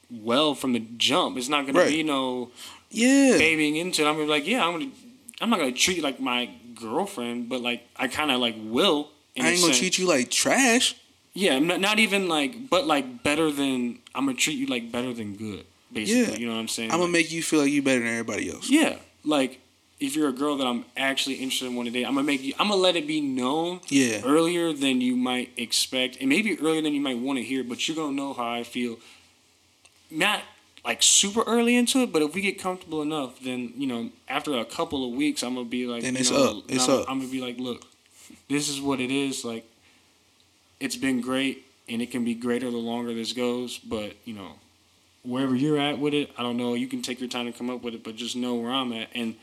well 0.09 0.55
from 0.55 0.73
the 0.73 0.85
jump. 0.97 1.37
It's 1.37 1.49
not 1.49 1.67
gonna 1.67 1.81
Right. 1.81 1.89
be 1.89 2.03
no 2.05 2.51
Yeah. 2.90 3.38
babying 3.38 3.76
into 3.76 4.03
it. 4.03 4.07
I'm 4.07 4.14
gonna 4.14 4.24
be 4.26 4.31
like, 4.31 4.46
yeah, 4.46 4.66
I'm 4.66 4.72
gonna 4.72 4.90
I'm 5.40 5.50
not 5.50 5.59
gonna 5.59 5.72
treat 5.72 5.96
you 5.98 6.03
like 6.03 6.20
my 6.20 6.50
girlfriend, 6.74 7.48
but 7.48 7.61
like 7.61 7.87
I 7.96 8.09
kinda 8.09 8.37
like 8.38 8.57
will. 8.59 9.11
I 9.38 9.48
ain't 9.50 9.61
gonna 9.61 9.72
sense. 9.72 9.79
treat 9.79 9.98
you 9.98 10.07
like 10.09 10.31
trash. 10.31 10.96
Yeah, 11.33 11.55
I'm 11.55 11.66
not, 11.66 11.81
not 11.81 11.98
even 11.98 12.29
like 12.29 12.68
but 12.68 12.87
like 12.87 13.22
better 13.22 13.50
than 13.50 13.98
I'm 14.14 14.26
gonna 14.26 14.37
treat 14.37 14.59
you 14.59 14.66
like 14.66 14.90
better 14.90 15.12
than 15.14 15.37
good. 15.37 15.64
Basically. 15.92 16.33
Yeah. 16.35 16.38
You 16.38 16.46
know 16.46 16.55
what 16.55 16.61
I'm 16.61 16.68
saying? 16.68 16.90
I'm 16.92 16.98
gonna 17.00 17.12
make 17.12 17.31
you 17.33 17.42
feel 17.42 17.61
like 17.61 17.70
you 17.70 17.83
better 17.83 18.00
than 18.00 18.09
everybody 18.09 18.50
else. 18.50 18.68
Yeah. 18.68 18.96
Like 19.24 19.61
if 20.00 20.16
you're 20.16 20.29
a 20.29 20.33
girl 20.33 20.57
that 20.57 20.66
I'm 20.66 20.85
actually 20.96 21.37
interested 21.37 21.66
in 21.66 21.76
one 21.76 21.85
today, 21.87 22.05
I'm 22.05 22.14
gonna 22.14 22.26
make 22.26 22.42
you 22.42 22.55
I'm 22.59 22.68
gonna 22.68 22.81
let 22.81 22.96
it 22.96 23.07
be 23.07 23.20
known 23.20 23.81
Yeah. 23.88 24.20
earlier 24.24 24.72
than 24.72 25.00
you 25.00 25.14
might 25.14 25.50
expect, 25.57 26.16
and 26.20 26.29
maybe 26.29 26.59
earlier 26.59 26.83
than 26.83 26.94
you 26.94 27.00
might 27.00 27.18
want 27.18 27.38
to 27.38 27.42
hear. 27.44 27.62
But 27.62 27.87
you're 27.87 27.96
gonna 27.96 28.16
know 28.16 28.33
how 28.35 28.50
I 28.50 28.64
feel. 28.64 28.98
Not 30.11 30.42
like 30.85 31.03
super 31.03 31.43
early 31.43 31.77
into 31.77 31.99
it, 32.01 32.12
but 32.12 32.23
if 32.23 32.35
we 32.35 32.40
get 32.40 32.59
comfortable 32.59 33.03
enough, 33.03 33.40
then 33.40 33.73
you 33.77 33.87
know 33.87 34.11
after 34.29 34.57
a 34.59 34.64
couple 34.64 35.05
of 35.09 35.14
weeks, 35.16 35.43
I'm 35.43 35.55
gonna 35.55 35.66
be 35.69 35.87
like, 35.87 36.03
Then 36.03 36.14
you 36.14 36.21
it's 36.21 36.31
know, 36.31 36.59
up. 36.59 36.64
It's 36.69 36.88
I'm, 36.88 36.95
up. 37.01 37.05
I'm 37.09 37.19
gonna 37.21 37.31
be 37.31 37.40
like, 37.40 37.59
look, 37.59 37.85
this 38.49 38.69
is 38.69 38.81
what 38.81 39.01
it 39.01 39.11
is. 39.11 39.45
Like, 39.45 39.64
it's 40.79 40.97
been 40.97 41.21
great, 41.21 41.64
and 41.88 42.01
it 42.01 42.11
can 42.11 42.25
be 42.25 42.35
greater 42.35 42.71
the 42.71 42.77
longer 42.79 43.12
this 43.14 43.33
goes. 43.33 43.79
But 43.79 44.14
you 44.25 44.35
know, 44.35 44.53
wherever 45.23 45.55
you're 45.55 45.79
at 45.79 45.99
with 45.99 46.14
it, 46.14 46.31
I 46.38 46.43
don't 46.43 46.57
know. 46.57 46.75
You 46.75 46.87
can 46.87 47.03
take 47.03 47.21
your 47.21 47.29
time 47.29 47.47
to 47.47 47.53
come 47.53 47.69
up 47.71 47.83
with 47.83 47.95
it, 47.95 48.03
but 48.05 48.16
just 48.16 48.37
know 48.37 48.55
where 48.55 48.71
I'm 48.73 48.93
at. 48.93 49.09
And 49.14 49.35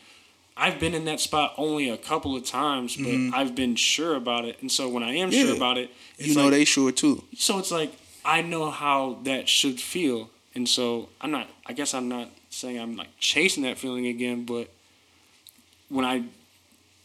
I've 0.60 0.80
been 0.80 0.95
in 0.95 1.06
that 1.06 1.19
spot 1.19 1.54
only 1.58 1.88
a 1.89 1.97
couple 1.97 2.36
of 2.36 2.43
times, 2.43 2.95
but 2.97 3.38
I've 3.38 3.54
been 3.54 3.76
sure 3.76 4.15
about 4.15 4.43
it. 4.45 4.58
And 4.62 4.71
so 4.71 4.89
when 4.89 5.04
I 5.04 5.13
am 5.17 5.30
sure 5.30 5.45
Mm-hmm. 5.45 5.56
About 5.58 5.78
it, 5.78 5.91
You 6.17 6.34
know 6.36 6.43
like, 6.45 6.52
they 6.52 6.65
sure 6.65 6.91
too. 6.91 7.23
so 7.38 7.60
it's 7.60 7.69
like 7.69 7.91
I 8.26 8.41
know 8.41 8.71
how 8.71 9.19
that 9.23 9.47
should 9.47 9.80
feel, 9.80 10.32
and 10.58 10.67
so 10.67 11.10
I'm 11.22 11.32
not. 11.32 11.48
I 11.65 11.74
guess 11.74 11.93
I'm 11.93 12.10
not 12.10 12.30
saying 12.50 12.80
I'm 12.80 12.98
like 12.98 13.10
chasing 13.20 13.63
that 13.63 13.78
feeling 13.78 14.08
again, 14.08 14.46
but 14.46 14.70
when 15.89 16.06
I, 16.06 16.15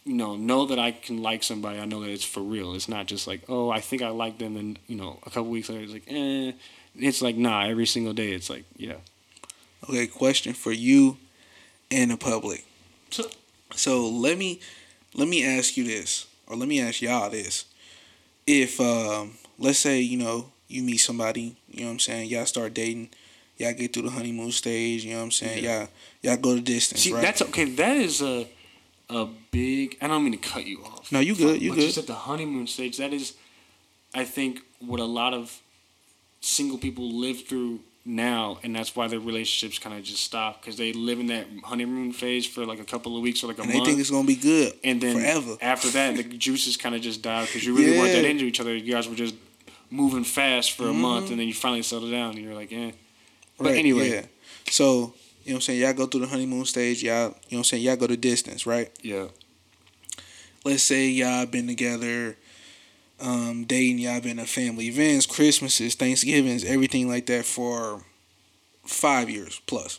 you 0.05 0.15
know, 0.15 0.37
know 0.37 0.67
that 0.67 0.79
I 0.79 0.93
can 0.93 1.23
like 1.23 1.43
somebody, 1.43 1.79
I 1.79 1.85
know 1.85 2.01
that 2.01 2.11
it's 2.11 2.25
for 2.25 2.41
real. 2.41 2.75
It's 2.75 2.89
not 2.89 3.07
just 3.07 3.27
like, 3.27 3.43
oh, 3.49 3.71
I 3.71 3.81
think 3.81 4.03
I 4.03 4.09
like 4.09 4.39
them, 4.39 4.57
and 4.57 4.79
you 4.89 4.97
know, 4.97 5.19
a 5.27 5.31
couple 5.31 5.51
weeks 5.51 5.69
later, 5.69 5.83
it's 5.85 5.93
like, 5.93 6.05
eh. 6.09 6.53
It's 6.97 7.23
like 7.23 7.37
nah. 7.37 7.65
Every 7.65 7.87
single 7.87 8.13
day, 8.13 8.33
it's 8.33 8.51
like, 8.51 8.65
yeah. 8.77 8.97
Okay, 9.89 10.07
question 10.07 10.53
for 10.55 10.73
you 10.73 11.17
and 11.91 12.11
the 12.11 12.17
public. 12.17 12.65
So- 13.11 13.31
So 13.75 14.09
let 14.09 14.37
me 14.39 14.61
let 15.15 15.29
me 15.29 15.45
ask 15.47 15.77
you 15.79 15.85
this, 15.85 16.27
or 16.47 16.57
let 16.57 16.69
me 16.69 16.81
ask 16.81 17.01
y'all 17.03 17.31
this. 17.31 17.65
If 18.47 18.81
um, 18.81 19.39
let's 19.59 19.79
say 19.79 20.01
you 20.01 20.19
know 20.19 20.53
you 20.69 20.83
meet 20.83 20.99
somebody, 20.99 21.57
you 21.71 21.81
know 21.81 21.87
what 21.87 21.93
I'm 21.93 21.99
saying, 22.01 22.29
y'all 22.31 22.47
start 22.47 22.75
dating, 22.75 23.11
y'all 23.63 23.73
get 23.75 23.93
through 23.93 24.03
the 24.03 24.11
honeymoon 24.11 24.53
stage, 24.53 25.05
you 25.05 25.13
know 25.13 25.19
what 25.19 25.25
I'm 25.25 25.31
saying, 25.31 25.65
y'all 25.65 25.89
y'all 26.23 26.37
go 26.37 26.55
the 26.55 26.61
distance, 26.61 27.01
See, 27.03 27.13
right? 27.13 27.23
that's 27.23 27.43
okay. 27.43 27.65
That 27.67 27.97
is 27.97 28.21
a 28.23 28.47
a 29.11 29.27
big. 29.51 29.97
I 30.01 30.07
don't 30.09 30.23
mean 30.25 30.33
to 30.33 30.39
cut 30.39 30.67
you 30.67 30.83
off. 30.85 31.11
No, 31.13 31.21
you 31.21 31.35
good. 31.35 31.61
You 31.63 31.71
good. 31.71 31.77
But 31.77 31.83
just 31.87 31.99
at 31.99 32.07
the 32.07 32.15
honeymoon 32.15 32.67
stage, 32.67 32.97
that 32.99 33.13
is, 33.13 33.35
I 34.15 34.25
think, 34.25 34.61
what 34.81 35.01
a 35.01 35.05
lot 35.05 35.35
of 35.35 35.61
single 36.41 36.79
people 36.79 37.11
live 37.13 37.45
through 37.47 37.81
now, 38.05 38.59
and 38.65 38.75
that's 38.75 38.97
why 38.97 39.07
their 39.09 39.21
relationships 39.21 39.79
kind 39.79 39.97
of 39.97 40.03
just 40.03 40.23
stop 40.25 40.61
because 40.61 40.77
they 40.77 40.93
live 40.93 41.21
in 41.21 41.27
that 41.29 41.47
honeymoon 41.65 42.13
phase 42.13 42.47
for 42.47 42.65
like 42.67 42.81
a 42.81 42.85
couple 42.85 43.17
of 43.17 43.23
weeks 43.23 43.45
or 43.45 43.47
like 43.49 43.59
a 43.59 43.61
month. 43.61 43.71
and 43.71 43.75
they 43.75 43.79
month. 43.79 43.89
think 43.91 44.01
it's 44.01 44.11
gonna 44.11 44.27
be 44.27 44.35
good 44.35 44.73
and 44.83 45.01
then 45.01 45.17
forever. 45.19 45.57
after 45.61 45.89
that, 45.91 46.17
the 46.17 46.23
juices 46.47 46.77
kind 46.77 46.95
of 46.97 47.01
just 47.01 47.23
die 47.23 47.45
because 47.45 47.65
you 47.65 47.77
really 47.77 47.97
weren't 47.99 48.13
that 48.13 48.25
into 48.25 48.45
each 48.45 48.59
other. 48.61 48.75
You 48.75 48.93
guys 48.93 49.09
were 49.09 49.15
just 49.15 49.35
moving 49.91 50.25
fast 50.25 50.73
for 50.73 50.89
a 50.89 50.93
month, 50.93 51.25
Mm-hmm. 51.27 51.33
and 51.33 51.41
then 51.41 51.47
you 51.49 51.55
finally 51.55 51.83
settle 51.83 52.11
down, 52.11 52.31
and 52.35 52.39
you're 52.45 52.55
like, 52.55 52.73
eh. 52.73 52.91
But 53.59 53.75
anyway, 53.75 54.11
yeah. 54.11 54.27
So, 54.71 54.85
you 55.45 55.53
know 55.53 55.55
what 55.55 55.55
I'm 55.55 55.61
saying? 55.61 55.81
Y'all 55.81 55.93
go 55.93 56.07
through 56.07 56.23
the 56.23 56.27
honeymoon 56.29 56.65
stage, 56.65 57.03
y'all, 57.03 57.15
you 57.15 57.27
know 57.27 57.33
what 57.49 57.59
I'm 57.59 57.65
saying? 57.65 57.83
Y'all 57.83 57.97
go 57.97 58.07
the 58.07 58.17
distance, 58.17 58.67
right? 58.67 58.91
yeah, 59.03 59.29
Let's 60.65 60.83
say 60.83 61.09
y'all 61.09 61.47
been 61.47 61.67
together, 61.67 62.37
um, 63.21 63.65
dating, 63.65 63.99
y'all 63.99 64.21
been 64.21 64.39
at 64.39 64.49
family 64.49 64.87
events, 64.87 65.27
Christmases, 65.27 65.95
Thanksgivings, 65.95 66.65
everything 66.65 67.09
like 67.09 67.27
that 67.27 67.45
for 67.45 68.03
five 68.85 69.29
years 69.31 69.61
plus. 69.67 69.99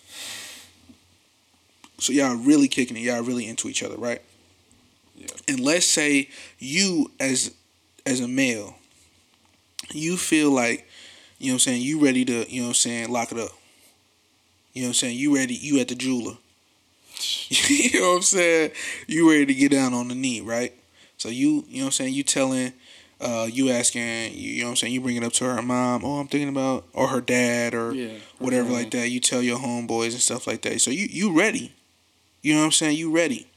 So 2.00 2.12
y'all 2.12 2.36
really 2.36 2.68
kicking 2.68 2.98
it, 2.98 3.02
y'all 3.02 3.24
really 3.24 3.48
into 3.48 3.70
each 3.70 3.84
other, 3.84 3.96
right? 3.96 4.22
Yeah. 5.16 5.28
And 5.48 5.60
let's 5.60 5.86
say 5.86 6.30
you 6.60 7.12
as 7.20 7.54
as 8.06 8.20
a 8.20 8.28
male, 8.28 8.76
you 9.92 10.18
feel 10.18 10.52
like, 10.52 10.88
you 11.44 11.50
know 11.50 11.56
what 11.56 11.68
I'm 11.68 11.74
saying, 11.74 11.82
you 11.82 12.02
ready 12.02 12.24
to, 12.24 12.50
you 12.50 12.62
know 12.62 12.68
what 12.68 12.70
I'm 12.70 12.76
saying, 12.76 13.12
lock 13.12 13.34
it 13.34 13.38
up. 13.38 13.50
You 14.72 14.84
know 14.84 14.88
what 14.88 14.90
I'm 14.92 14.94
saying? 14.94 15.18
You 15.18 15.36
ready, 15.36 15.54
you 15.54 15.78
at 15.82 15.90
the 15.90 15.96
jeweler. 15.96 16.38
you 17.50 18.00
know 18.00 18.12
what 18.12 18.16
I'm 18.16 18.22
saying? 18.22 18.72
You 19.08 19.30
ready 19.30 19.48
to 19.48 19.54
get 19.54 19.72
down 19.72 19.94
on 19.94 20.08
the 20.08 20.16
knee, 20.16 20.40
right? 20.40 20.74
So 21.18 21.28
you, 21.28 21.66
you 21.68 21.80
know 21.80 21.84
what 21.84 21.86
I'm 21.88 21.92
saying? 21.92 22.14
You 22.14 22.24
telling, 22.24 22.72
uh, 23.20 23.50
you 23.52 23.72
asking, 23.72 24.32
you, 24.36 24.52
you 24.52 24.60
know 24.62 24.68
what 24.68 24.70
I'm 24.72 24.76
saying? 24.78 24.94
You 24.94 25.02
bring 25.02 25.18
it 25.18 25.24
up 25.26 25.34
to 25.34 25.44
her 25.44 25.62
mom. 25.62 26.06
Oh, 26.06 26.20
I'm 26.22 26.30
thinking 26.30 26.48
about, 26.48 26.86
or 26.94 27.10
her 27.10 27.20
dad, 27.20 27.76
or 27.76 27.94
yeah, 27.94 28.14
whatever 28.40 28.70
like 28.70 28.92
that. 28.92 29.10
You 29.10 29.20
tell 29.20 29.42
your 29.42 29.60
homeboys 29.60 30.12
and 30.12 30.22
stuff 30.22 30.48
like 30.48 30.62
that. 30.62 30.80
So 30.80 30.92
you, 30.92 31.08
you 31.10 31.38
ready? 31.38 31.74
You 32.42 32.54
know 32.54 32.62
what 32.62 32.68
I'm 32.68 32.72
saying? 32.72 32.98
You 32.98 33.14
ready? 33.14 33.48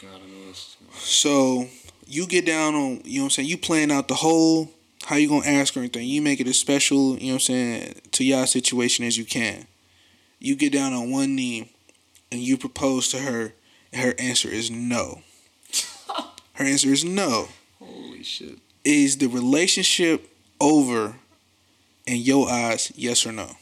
God, 0.00 0.08
I 0.14 0.30
know 0.30 0.46
this. 0.48 0.78
So 0.94 1.68
you 2.06 2.26
get 2.26 2.46
down 2.46 2.74
on, 2.74 3.02
you 3.04 3.18
know 3.18 3.24
what 3.24 3.26
I'm 3.26 3.30
saying? 3.30 3.48
You 3.48 3.58
playing 3.58 3.92
out 3.92 4.08
the 4.08 4.14
whole 4.14 4.70
how 5.04 5.16
you 5.16 5.28
gonna 5.28 5.46
ask 5.46 5.74
her 5.74 5.80
anything. 5.80 6.06
You 6.08 6.22
make 6.22 6.40
it 6.40 6.46
as 6.46 6.58
special, 6.58 7.18
you 7.18 7.26
know 7.26 7.34
what 7.34 7.34
I'm 7.34 7.40
saying, 7.40 7.94
to 8.12 8.24
y'all 8.24 8.46
situation 8.46 9.04
as 9.04 9.18
you 9.18 9.24
can. 9.24 9.66
You 10.38 10.56
get 10.56 10.72
down 10.72 10.92
on 10.92 11.10
one 11.10 11.34
knee 11.34 11.72
and 12.30 12.40
you 12.40 12.56
propose 12.56 13.08
to 13.08 13.18
her, 13.18 13.54
and 13.92 14.02
her 14.02 14.14
answer 14.18 14.48
is 14.48 14.70
no. 14.70 15.22
Her 16.54 16.64
answer 16.64 16.88
is 16.88 17.04
no. 17.04 17.48
Holy 17.80 18.22
shit. 18.22 18.58
Is 18.84 19.18
the 19.18 19.26
relationship 19.26 20.30
over 20.60 21.16
in 22.06 22.18
your 22.18 22.48
eyes, 22.48 22.92
yes 22.94 23.26
or 23.26 23.32
no? 23.32 23.56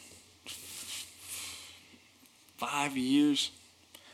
Five 2.58 2.96
years. 2.96 3.50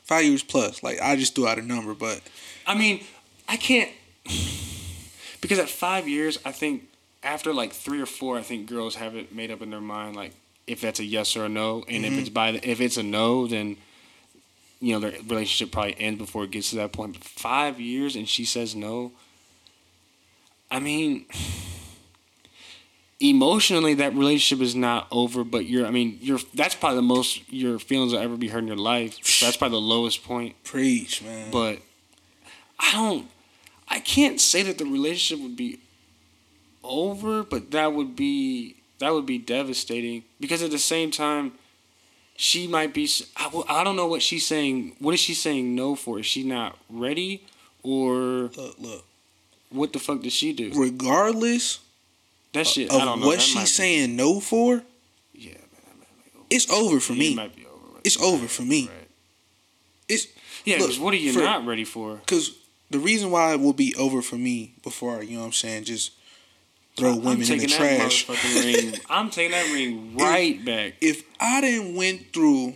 Five 0.05 0.25
years 0.25 0.43
plus. 0.43 0.83
Like 0.83 1.01
I 1.03 1.17
just 1.17 1.35
threw 1.35 1.49
out 1.49 1.59
a 1.59 1.63
number, 1.63 1.93
but 1.93 2.23
I 2.67 2.75
mean, 2.77 3.03
I 3.49 3.57
can't 3.57 3.91
because 5.41 5.59
at 5.59 5.69
five 5.69 6.09
years, 6.09 6.39
I 6.45 6.53
think 6.53 6.89
after 7.23 7.53
like 7.53 7.73
three 7.73 8.01
or 8.01 8.07
four, 8.07 8.39
I 8.39 8.43
think 8.43 8.69
girls 8.69 8.97
have 8.97 9.17
it 9.17 9.35
made 9.35 9.51
up 9.51 9.63
in 9.63 9.71
their 9.71 9.81
mind 9.81 10.17
like 10.17 10.33
if 10.69 10.81
that's 10.81 11.01
a 11.01 11.05
yes 11.05 11.37
or 11.37 11.47
a 11.47 11.49
no, 11.49 11.85
and 11.89 12.05
if 12.05 12.13
it's 12.13 12.29
mm-hmm. 12.29 12.35
by 12.35 12.53
the, 12.53 12.71
if 12.71 12.81
it's 12.81 12.97
a 12.97 13.03
no, 13.03 13.47
then 13.47 13.77
you 14.81 14.93
know 14.93 15.01
their 15.01 15.21
relationship 15.23 15.73
probably 15.73 15.97
ends 15.99 16.19
before 16.19 16.45
it 16.45 16.51
gets 16.51 16.71
to 16.71 16.77
that 16.77 16.93
point. 16.93 17.15
But 17.15 17.25
five 17.25 17.81
years 17.81 18.15
and 18.15 18.29
she 18.29 18.45
says 18.45 18.77
no. 18.77 19.13
I 20.71 20.79
mean, 20.79 21.25
emotionally, 23.21 23.95
that 23.95 24.15
relationship 24.15 24.63
is 24.63 24.75
not 24.75 25.09
over. 25.11 25.43
But 25.43 25.65
you're, 25.65 25.87
I 25.87 25.91
mean, 25.91 26.19
you're. 26.21 26.39
That's 26.55 26.75
probably 26.75 26.97
the 26.97 27.03
most 27.03 27.51
your 27.51 27.79
feelings 27.79 28.13
will 28.13 28.21
ever 28.21 28.37
be 28.37 28.49
hurt 28.49 28.59
in 28.59 28.69
your 28.69 28.77
life. 28.77 29.19
So 29.25 29.47
that's 29.47 29.57
probably 29.57 29.81
the 29.81 29.87
lowest 29.87 30.23
point. 30.23 30.63
preach, 30.65 31.23
man. 31.23 31.51
But 31.51 31.79
I 32.79 32.93
don't. 32.93 33.29
I 33.89 34.01
can't 34.01 34.39
say 34.39 34.63
that 34.65 34.77
the 34.77 34.85
relationship 34.85 35.43
would 35.43 35.57
be 35.57 35.81
over, 36.85 37.43
but 37.43 37.71
that 37.73 37.93
would 37.93 38.15
be 38.17 38.77
that 38.99 39.13
would 39.13 39.27
be 39.27 39.39
devastating 39.39 40.25
because 40.41 40.63
at 40.63 40.71
the 40.71 40.79
same 40.79 41.11
time, 41.11 41.53
she 42.37 42.67
might 42.67 42.93
be. 42.95 43.09
I, 43.37 43.51
I 43.69 43.85
don't 43.85 43.97
know 43.97 44.07
what 44.07 44.23
she's 44.23 44.47
saying. 44.47 44.97
What 44.99 45.15
is 45.15 45.21
she 45.21 45.35
saying 45.35 45.75
no 45.75 45.95
for? 45.95 46.19
Is 46.21 46.27
she 46.27 46.43
not 46.45 46.77
ready, 46.91 47.43
or 47.83 48.51
look, 48.57 48.75
look. 48.79 49.05
what 49.71 49.93
the 49.93 49.99
fuck 49.99 50.23
does 50.23 50.33
she 50.33 50.53
do? 50.53 50.73
Regardless 50.75 51.81
That 52.53 52.67
shit. 52.67 52.91
I 52.91 52.97
of 52.97 53.03
don't 53.03 53.21
know. 53.21 53.27
what 53.27 53.41
she's 53.41 53.73
saying 53.75 54.17
no 54.17 54.41
for, 54.41 54.83
Yeah, 55.35 55.51
man, 55.53 55.59
that 55.83 55.99
might 55.99 56.25
be 56.25 56.39
over. 56.39 56.47
it's 56.51 56.71
over 56.71 57.01
for 57.01 57.13
Yeah, 57.15 57.19
me. 57.19 57.33
It 57.33 57.37
might 57.37 57.57
be 57.57 57.67
over. 57.67 57.93
right 57.95 58.01
It's 58.05 58.21
over 58.23 58.47
for 58.49 58.63
me. 58.63 58.87
Right. 58.89 59.09
It's 60.09 60.27
Yeah, 60.65 60.79
Look, 60.79 60.93
what 60.97 61.13
are 61.15 61.19
you 61.19 61.33
for- 61.33 61.41
not 61.41 61.67
ready 61.67 61.85
for? 61.85 62.17
because 62.17 62.57
the 62.91 62.99
reason 62.99 63.31
why 63.31 63.53
it 63.53 63.61
will 63.61 63.73
be 63.75 63.95
over 63.97 64.23
for 64.23 64.37
me 64.37 64.73
before 64.83 65.23
you 65.23 65.35
know 65.35 65.41
what 65.41 65.47
I'm 65.47 65.53
saying, 65.53 65.85
just 65.85 66.13
throw 66.99 67.17
women 67.17 67.33
in 67.33 67.39
the 67.41 67.45
taking 67.47 67.69
trash. 67.69 68.29
Ring. 68.29 68.95
I'm 69.11 69.31
taking 69.31 69.53
that 69.53 69.73
ring 69.73 70.17
right 70.17 70.63
back. 70.65 70.95
If 71.01 71.23
I 71.41 71.61
didn't 71.61 71.95
went 71.97 72.33
through 72.33 72.75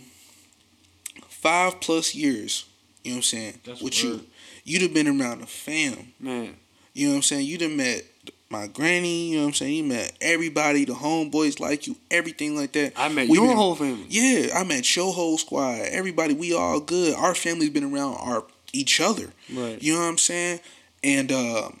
five 1.27 1.79
plus 1.81 2.15
years, 2.15 2.65
you 3.03 3.11
know 3.11 3.15
what 3.15 3.17
I'm 3.19 3.23
saying, 3.23 3.59
That's 3.65 3.81
with 3.81 4.03
you, 4.03 4.21
you'd 4.63 4.81
have 4.83 4.93
been 4.93 5.07
around 5.07 5.41
the 5.41 5.47
fam. 5.47 6.13
Man, 6.19 6.55
You 6.93 7.07
know 7.07 7.11
what 7.13 7.17
I'm 7.17 7.21
saying? 7.23 7.45
You'd 7.47 7.61
have 7.61 7.71
met 7.71 8.03
my 8.49 8.67
granny. 8.67 9.29
You 9.29 9.37
know 9.37 9.41
what 9.43 9.47
I'm 9.49 9.53
saying? 9.55 9.73
You 9.75 9.83
met 9.83 10.13
everybody, 10.21 10.85
the 10.85 10.93
homeboys 10.93 11.59
like 11.59 11.87
you, 11.87 11.95
everything 12.11 12.55
like 12.55 12.71
that. 12.73 12.93
I 12.95 13.09
met 13.09 13.27
We 13.27 13.37
your 13.37 13.47
been- 13.47 13.57
whole 13.57 13.75
family. 13.75 14.05
Yeah, 14.09 14.57
I 14.57 14.63
met 14.63 14.95
your 14.95 15.11
whole 15.11 15.37
squad. 15.37 15.79
Everybody, 15.81 16.33
we 16.33 16.53
all 16.53 16.79
good. 16.79 17.15
Our 17.15 17.35
family's 17.35 17.71
been 17.71 17.83
around 17.83 18.15
our 18.15 18.43
each 18.71 18.99
other. 19.01 19.29
Right. 19.53 19.81
You 19.81 19.93
know 19.93 19.99
what 19.99 20.05
I'm 20.07 20.17
saying? 20.17 20.59
And 21.03 21.31
um, 21.31 21.79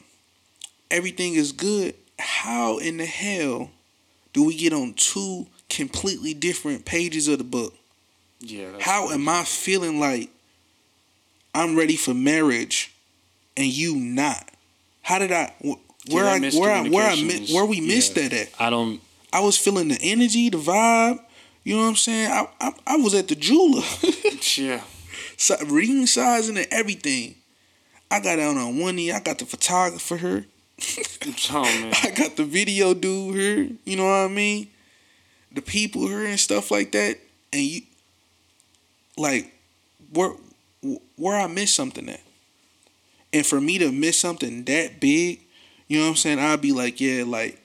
everything 0.91 1.35
is 1.35 1.51
good. 1.51 1.95
How 2.23 2.77
in 2.77 2.97
the 2.97 3.05
hell 3.05 3.69
do 4.33 4.43
we 4.45 4.55
get 4.55 4.73
on 4.73 4.93
two 4.93 5.47
completely 5.69 6.33
different 6.33 6.85
pages 6.85 7.27
of 7.27 7.37
the 7.37 7.43
book? 7.43 7.73
Yeah. 8.39 8.69
How 8.79 9.09
am 9.09 9.27
I 9.29 9.43
feeling 9.43 9.99
like 9.99 10.29
I'm 11.53 11.75
ready 11.75 11.95
for 11.95 12.13
marriage 12.13 12.93
and 13.55 13.67
you 13.67 13.95
not? 13.95 14.49
How 15.01 15.19
did 15.19 15.31
I? 15.31 15.53
Where 15.61 16.23
that 16.25 16.43
I 16.43 16.57
where 16.59 16.71
I 16.71 16.89
where 16.89 17.09
I 17.09 17.13
miscommunication 17.15 17.27
mi- 17.27 17.43
is- 17.43 17.53
where 17.53 17.65
we 17.65 17.81
missed 17.81 18.15
yeah. 18.17 18.27
that 18.29 18.33
at? 18.33 18.49
I 18.59 18.69
don't. 18.69 19.01
I 19.31 19.39
was 19.41 19.57
feeling 19.57 19.87
the 19.89 19.97
energy, 20.01 20.49
the 20.49 20.57
vibe. 20.57 21.19
You 21.63 21.75
know 21.75 21.81
what 21.83 21.87
I'm 21.89 21.95
saying? 21.95 22.29
I 22.31 22.47
I, 22.59 22.71
I 22.87 22.95
was 22.97 23.13
at 23.13 23.27
the 23.27 23.35
jeweler. 23.35 23.83
Yeah. 24.57 24.81
Si- 25.37 25.55
ring 25.67 26.05
sizing 26.05 26.57
and 26.57 26.67
everything. 26.69 27.35
I 28.11 28.19
got 28.19 28.35
down 28.35 28.57
on 28.57 28.77
one 28.77 28.97
knee. 28.97 29.11
I 29.11 29.19
got 29.21 29.39
the 29.39 29.45
photographer 29.45 30.45
Oh. 31.55 31.91
I 32.03 32.11
got 32.11 32.35
the 32.35 32.43
video 32.43 32.93
dude 32.93 33.35
here. 33.35 33.69
You 33.85 33.97
know 33.97 34.05
what 34.05 34.11
I 34.11 34.27
mean? 34.27 34.67
The 35.51 35.61
people 35.61 36.07
here 36.07 36.25
and 36.25 36.39
stuff 36.39 36.71
like 36.71 36.91
that. 36.91 37.17
And 37.51 37.61
you, 37.61 37.81
like, 39.17 39.53
where 40.11 40.33
where 41.15 41.39
I 41.39 41.47
miss 41.47 41.73
something 41.73 42.09
at. 42.09 42.21
And 43.31 43.45
for 43.45 43.61
me 43.61 43.77
to 43.77 43.91
miss 43.91 44.19
something 44.19 44.63
that 44.65 44.99
big, 44.99 45.41
you 45.87 45.97
know 45.97 46.05
what 46.05 46.11
I'm 46.11 46.15
saying? 46.15 46.39
I'd 46.39 46.61
be 46.61 46.71
like, 46.71 46.99
yeah, 46.99 47.23
like, 47.25 47.61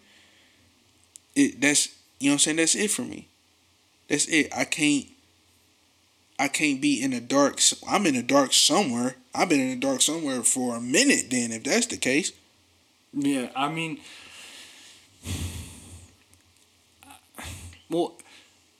it. 1.34 1.60
That's 1.60 1.88
you 2.20 2.28
know 2.28 2.32
what 2.32 2.34
I'm 2.34 2.38
saying. 2.40 2.56
That's 2.58 2.74
it 2.74 2.90
for 2.90 3.02
me. 3.02 3.28
That's 4.08 4.26
it. 4.26 4.48
I 4.56 4.64
can't. 4.64 5.06
I 6.38 6.48
can't 6.48 6.80
be 6.80 7.02
in 7.02 7.10
the 7.10 7.20
dark. 7.20 7.60
I'm 7.88 8.06
in 8.06 8.14
the 8.14 8.22
dark 8.22 8.52
somewhere. 8.52 9.16
I've 9.34 9.48
been 9.48 9.60
in 9.60 9.80
the 9.80 9.86
dark 9.86 10.02
somewhere 10.02 10.42
for 10.42 10.76
a 10.76 10.80
minute. 10.80 11.30
Then, 11.30 11.52
if 11.52 11.64
that's 11.64 11.86
the 11.86 11.96
case, 11.96 12.32
Yeah. 13.12 13.48
I 13.56 13.68
mean. 13.68 13.98
Well, 17.90 18.16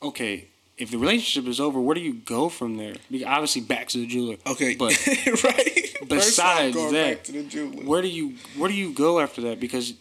okay. 0.02 0.48
If 0.76 0.92
the 0.92 0.98
relationship 0.98 1.48
is 1.50 1.58
over, 1.58 1.80
where 1.80 1.94
do 1.94 2.00
you 2.00 2.14
go 2.14 2.48
from 2.48 2.76
there? 2.76 2.94
Because 3.10 3.26
obviously, 3.26 3.62
back 3.62 3.88
to 3.88 3.98
the 3.98 4.06
jeweler. 4.06 4.36
Okay, 4.46 4.76
But 4.76 4.96
right. 5.44 5.96
Besides 6.06 6.76
that, 6.76 7.16
back 7.16 7.24
to 7.24 7.32
the 7.32 7.42
jeweler. 7.42 7.82
where 7.84 8.00
do 8.00 8.08
you 8.08 8.34
where 8.56 8.68
do 8.70 8.76
you 8.76 8.92
go 8.92 9.18
after 9.18 9.40
that? 9.42 9.58
Because, 9.58 9.94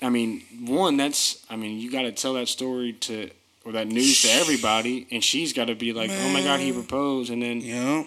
I 0.00 0.08
mean, 0.08 0.42
one 0.60 0.96
that's 0.96 1.44
I 1.50 1.56
mean, 1.56 1.80
you 1.80 1.90
got 1.90 2.02
to 2.02 2.12
tell 2.12 2.34
that 2.34 2.46
story 2.48 2.92
to 2.92 3.30
or 3.64 3.72
that 3.72 3.88
news 3.88 4.22
to 4.22 4.28
everybody, 4.28 5.06
and 5.10 5.22
she's 5.22 5.52
got 5.52 5.66
to 5.66 5.74
be 5.74 5.92
like, 5.92 6.10
oh 6.12 6.32
my 6.32 6.42
god, 6.42 6.60
he 6.60 6.72
proposed, 6.72 7.30
and 7.32 7.42
then 7.42 7.60
yeah, 7.60 8.04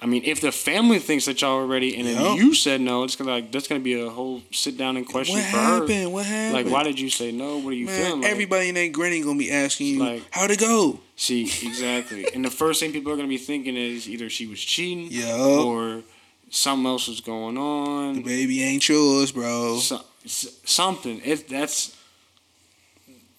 I 0.00 0.06
mean, 0.06 0.22
if 0.24 0.40
the 0.40 0.52
family 0.52 1.00
thinks 1.00 1.24
that 1.26 1.40
y'all 1.42 1.58
are 1.58 1.66
ready, 1.66 1.96
and 1.96 2.06
then 2.06 2.36
you 2.36 2.54
said 2.54 2.80
no, 2.80 3.02
it's 3.02 3.16
gonna 3.16 3.32
like 3.32 3.50
that's 3.50 3.66
gonna 3.66 3.80
be 3.80 4.00
a 4.00 4.08
whole 4.08 4.42
sit 4.52 4.76
down 4.78 4.96
and 4.96 5.04
question 5.06 5.34
what 5.36 5.44
for 5.46 5.56
her. 5.56 5.80
happened? 5.80 6.12
What 6.12 6.24
happened? 6.26 6.54
Like, 6.54 6.72
why 6.72 6.84
did 6.84 7.00
you 7.00 7.10
say 7.10 7.32
no? 7.32 7.58
What 7.58 7.70
are 7.70 7.76
you 7.76 7.86
Man, 7.86 8.04
feeling? 8.04 8.20
Like? 8.22 8.30
everybody 8.30 8.68
in 8.68 8.74
that 8.76 8.92
granny 8.92 9.20
gonna 9.22 9.38
be 9.38 9.50
asking 9.50 9.86
you 9.88 9.98
Like- 9.98 10.22
how'd 10.30 10.52
it 10.52 10.60
go. 10.60 11.00
See, 11.16 11.42
exactly. 11.62 12.26
and 12.32 12.44
the 12.44 12.50
first 12.50 12.78
thing 12.78 12.92
people 12.92 13.10
are 13.12 13.16
gonna 13.16 13.26
be 13.28 13.38
thinking 13.38 13.76
is 13.76 14.08
either 14.08 14.30
she 14.30 14.46
was 14.46 14.60
cheating, 14.60 15.08
Yeah. 15.10 15.36
or 15.36 16.02
something 16.50 16.86
else 16.86 17.08
was 17.08 17.20
going 17.20 17.58
on. 17.58 18.14
The 18.14 18.22
baby 18.22 18.62
ain't 18.62 18.88
yours, 18.88 19.32
bro. 19.32 19.78
So, 19.80 20.00
something. 20.24 21.20
It 21.24 21.48
that's 21.48 21.96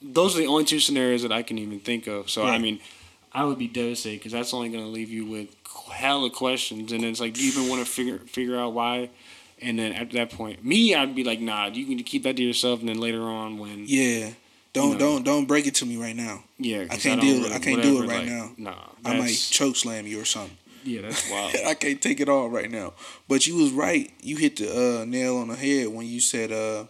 those 0.01 0.35
are 0.35 0.39
the 0.39 0.47
only 0.47 0.63
two 0.65 0.79
scenarios 0.79 1.21
that 1.23 1.31
I 1.31 1.41
can 1.43 1.57
even 1.57 1.79
think 1.79 2.07
of. 2.07 2.29
So 2.29 2.43
I 2.43 2.57
mean, 2.57 2.79
I 3.33 3.43
would 3.45 3.57
be 3.57 3.67
devastated 3.67 4.19
because 4.19 4.31
that's 4.31 4.53
only 4.53 4.69
going 4.69 4.83
to 4.83 4.89
leave 4.89 5.09
you 5.09 5.25
with 5.25 5.58
hella 5.89 6.29
questions, 6.29 6.91
and 6.91 7.03
it's 7.03 7.19
like, 7.19 7.33
do 7.33 7.43
you 7.43 7.51
even 7.51 7.69
want 7.69 7.85
to 7.85 7.89
figure 7.91 8.19
figure 8.19 8.57
out 8.57 8.73
why? 8.73 9.09
And 9.61 9.77
then 9.77 9.91
at 9.91 10.11
that 10.11 10.31
point, 10.31 10.63
me, 10.63 10.95
I'd 10.95 11.15
be 11.15 11.23
like, 11.23 11.41
nah, 11.41 11.67
you 11.67 11.85
can 11.85 12.01
keep 12.03 12.23
that 12.23 12.37
to 12.37 12.43
yourself, 12.43 12.79
and 12.79 12.87
then 12.87 12.99
later 12.99 13.23
on, 13.23 13.57
when 13.57 13.83
Yeah. 13.87 14.31
Don't 14.71 14.93
know. 14.93 14.97
don't 14.99 15.23
don't 15.23 15.45
break 15.47 15.65
it 15.65 15.75
to 15.75 15.85
me 15.85 15.97
right 15.97 16.15
now. 16.15 16.43
yeah, 16.59 16.85
I 16.91 16.97
can't 16.97 17.19
don't 17.19 17.41
deal- 17.41 17.51
I 17.51 17.57
can't 17.57 17.81
do 17.81 18.03
it 18.03 18.07
right 18.07 18.19
like, 18.19 18.27
now. 18.27 18.51
Nah, 18.55 18.75
I 19.03 19.17
might 19.17 19.33
choke 19.33 19.75
slam 19.75 20.05
you 20.05 20.21
or 20.21 20.25
something. 20.25 20.55
Yeah, 20.83 21.01
that's 21.01 21.29
wild. 21.31 21.55
I 21.65 21.73
can't 21.73 21.99
take 21.99 22.19
it 22.19 22.29
all 22.29 22.49
right 22.49 22.69
now. 22.69 22.93
But 23.27 23.47
you 23.47 23.55
was 23.55 23.71
right. 23.71 24.11
You 24.21 24.37
hit 24.37 24.57
the 24.57 25.01
uh, 25.01 25.05
nail 25.05 25.37
on 25.37 25.47
the 25.47 25.55
head 25.55 25.87
when 25.87 26.05
you 26.05 26.19
said 26.19 26.51
uh, 26.51 26.85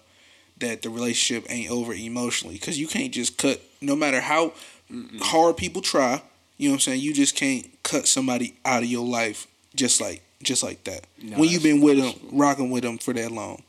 that 0.60 0.82
the 0.82 0.90
relationship 0.90 1.50
ain't 1.50 1.72
over 1.72 1.94
emotionally 1.94 2.56
because 2.56 2.78
you 2.78 2.88
can't 2.88 3.14
just 3.14 3.38
cut. 3.38 3.62
No 3.80 3.96
matter 3.96 4.20
how 4.20 4.52
hard 5.22 5.56
people 5.56 5.82
try, 5.82 6.22
you 6.60 6.68
know 6.70 6.74
what 6.74 6.76
I'm 6.76 6.80
saying. 6.82 7.02
You 7.02 7.14
just 7.16 7.36
can't 7.36 7.66
cut 7.82 8.08
somebody 8.08 8.54
out 8.64 8.84
of 8.84 8.90
your 8.90 9.04
life 9.06 9.48
just 9.74 10.00
like 10.00 10.22
just 10.44 10.62
like 10.62 10.84
that. 10.84 11.08
No, 11.22 11.38
when 11.40 11.50
you've 11.50 11.64
been 11.64 11.82
with 11.82 11.98
them, 11.98 12.14
rocking 12.32 12.70
with 12.70 12.84
them 12.84 12.98
for 13.00 13.14
that 13.14 13.32
long, 13.32 13.64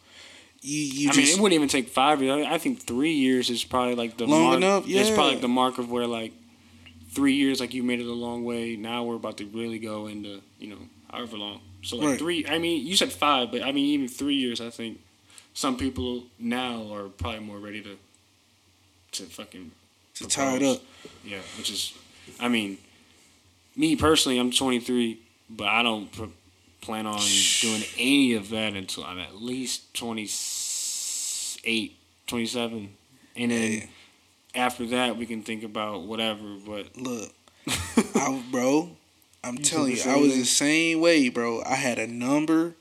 you 0.60 0.76
you 0.78 1.08
I 1.08 1.12
just 1.12 1.28
mean, 1.28 1.38
it 1.38 1.42
wouldn't 1.42 1.54
even 1.56 1.68
take 1.68 1.88
five 1.88 2.20
years. 2.22 2.44
I 2.46 2.58
think 2.58 2.80
three 2.80 3.12
years 3.12 3.48
is 3.48 3.64
probably 3.64 3.94
like 3.94 4.18
the 4.18 4.26
Long 4.26 4.42
mark. 4.42 4.56
enough? 4.58 4.84
It's 4.86 5.10
probably 5.10 5.32
like 5.32 5.40
the 5.40 5.48
mark 5.48 5.78
of 5.78 5.90
where 5.90 6.06
like 6.06 6.32
three 7.12 7.34
years, 7.34 7.60
like 7.60 7.72
you 7.74 7.82
made 7.82 8.00
it 8.00 8.06
a 8.06 8.12
long 8.12 8.44
way. 8.44 8.76
Now 8.76 9.04
we're 9.04 9.16
about 9.16 9.38
to 9.38 9.46
really 9.46 9.78
go 9.78 10.06
into 10.06 10.42
you 10.58 10.68
know 10.68 10.78
however 11.10 11.38
long. 11.38 11.60
So 11.82 11.96
like 11.96 12.08
Right. 12.08 12.18
three. 12.18 12.46
I 12.46 12.58
mean, 12.58 12.86
you 12.86 12.94
said 12.96 13.10
five, 13.12 13.50
but 13.52 13.62
I 13.62 13.72
mean 13.72 13.86
even 13.86 14.08
three 14.08 14.34
years. 14.34 14.60
I 14.60 14.68
think 14.70 14.98
some 15.54 15.76
people 15.76 16.24
now 16.38 16.92
are 16.92 17.08
probably 17.08 17.40
more 17.40 17.58
ready 17.58 17.80
to 17.82 17.96
to 19.12 19.22
fucking 19.24 19.70
to 20.14 20.26
tie 20.28 20.56
it 20.56 20.62
up. 20.62 20.80
Yeah, 21.24 21.38
which 21.56 21.70
is, 21.70 21.94
I 22.38 22.48
mean, 22.48 22.78
me 23.76 23.96
personally, 23.96 24.38
I'm 24.38 24.50
23, 24.50 25.18
but 25.48 25.68
I 25.68 25.82
don't 25.82 26.10
pr- 26.12 26.24
plan 26.80 27.06
on 27.06 27.20
doing 27.60 27.82
any 27.98 28.34
of 28.34 28.48
that 28.50 28.74
until 28.74 29.04
I'm 29.04 29.18
at 29.18 29.40
least 29.42 29.92
28, 29.94 31.96
27. 32.26 32.94
And 33.36 33.50
then 33.50 33.60
Hey. 33.72 33.88
after 34.54 34.86
that, 34.86 35.16
we 35.16 35.26
can 35.26 35.42
think 35.42 35.62
about 35.62 36.02
whatever, 36.02 36.56
but. 36.66 36.96
Look, 36.96 37.32
I, 38.14 38.42
bro, 38.50 38.90
I'm 39.44 39.56
You 39.58 39.64
telling 39.64 39.96
you, 39.96 40.02
I 40.06 40.16
was 40.16 40.32
thing? 40.32 40.40
the 40.40 40.46
same 40.46 41.00
way, 41.00 41.28
bro. 41.28 41.62
I 41.64 41.74
had 41.76 41.98
a 41.98 42.06
number, 42.06 42.74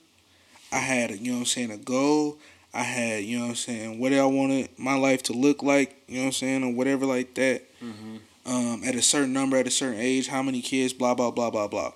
I 0.71 0.77
had, 0.79 1.11
a, 1.11 1.17
you 1.17 1.31
know 1.31 1.37
what 1.37 1.41
I'm 1.41 1.45
saying, 1.45 1.71
a 1.71 1.77
goal. 1.77 2.37
I 2.73 2.83
had, 2.83 3.23
you 3.23 3.37
know 3.39 3.45
what 3.45 3.49
I'm 3.51 3.55
saying, 3.55 3.99
what 3.99 4.13
I 4.13 4.25
wanted 4.25 4.69
my 4.77 4.95
life 4.95 5.23
to 5.23 5.33
look 5.33 5.63
like, 5.63 5.95
you 6.07 6.15
know 6.17 6.21
what 6.21 6.25
I'm 6.27 6.31
saying, 6.33 6.63
or 6.63 6.73
whatever 6.73 7.05
like 7.05 7.33
that. 7.35 7.63
Mm-hmm. 7.83 8.17
Um, 8.49 8.81
at 8.83 8.95
a 8.95 9.01
certain 9.01 9.31
number, 9.31 9.57
at 9.57 9.67
a 9.67 9.71
certain 9.71 9.99
age, 9.99 10.27
how 10.27 10.41
many 10.41 10.61
kids, 10.61 10.91
blah, 10.91 11.13
blah, 11.13 11.29
blah, 11.29 11.51
blah, 11.51 11.67
blah. 11.67 11.91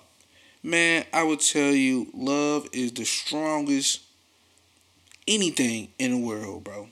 Man, 0.62 1.04
I 1.12 1.24
would 1.24 1.40
tell 1.40 1.72
you, 1.72 2.06
love 2.14 2.68
is 2.72 2.92
the 2.92 3.04
strongest 3.04 4.02
anything 5.26 5.88
in 5.98 6.12
the 6.12 6.18
world, 6.18 6.64
bro. 6.64 6.88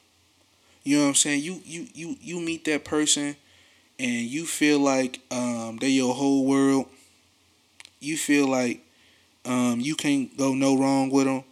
You 0.82 0.96
know 0.96 1.02
what 1.04 1.08
I'm 1.10 1.14
saying? 1.14 1.42
You 1.42 1.60
you 1.64 1.86
you 1.94 2.16
you 2.20 2.40
meet 2.40 2.64
that 2.64 2.84
person 2.84 3.36
and 4.00 4.22
you 4.22 4.46
feel 4.46 4.80
like 4.80 5.20
um 5.30 5.78
they're 5.80 5.88
your 5.88 6.14
whole 6.14 6.44
world. 6.44 6.86
You 8.00 8.16
feel 8.16 8.48
like 8.48 8.80
um 9.44 9.78
you 9.80 9.94
can't 9.94 10.36
go 10.36 10.54
no 10.54 10.76
wrong 10.76 11.08
with 11.10 11.26
them. 11.26 11.44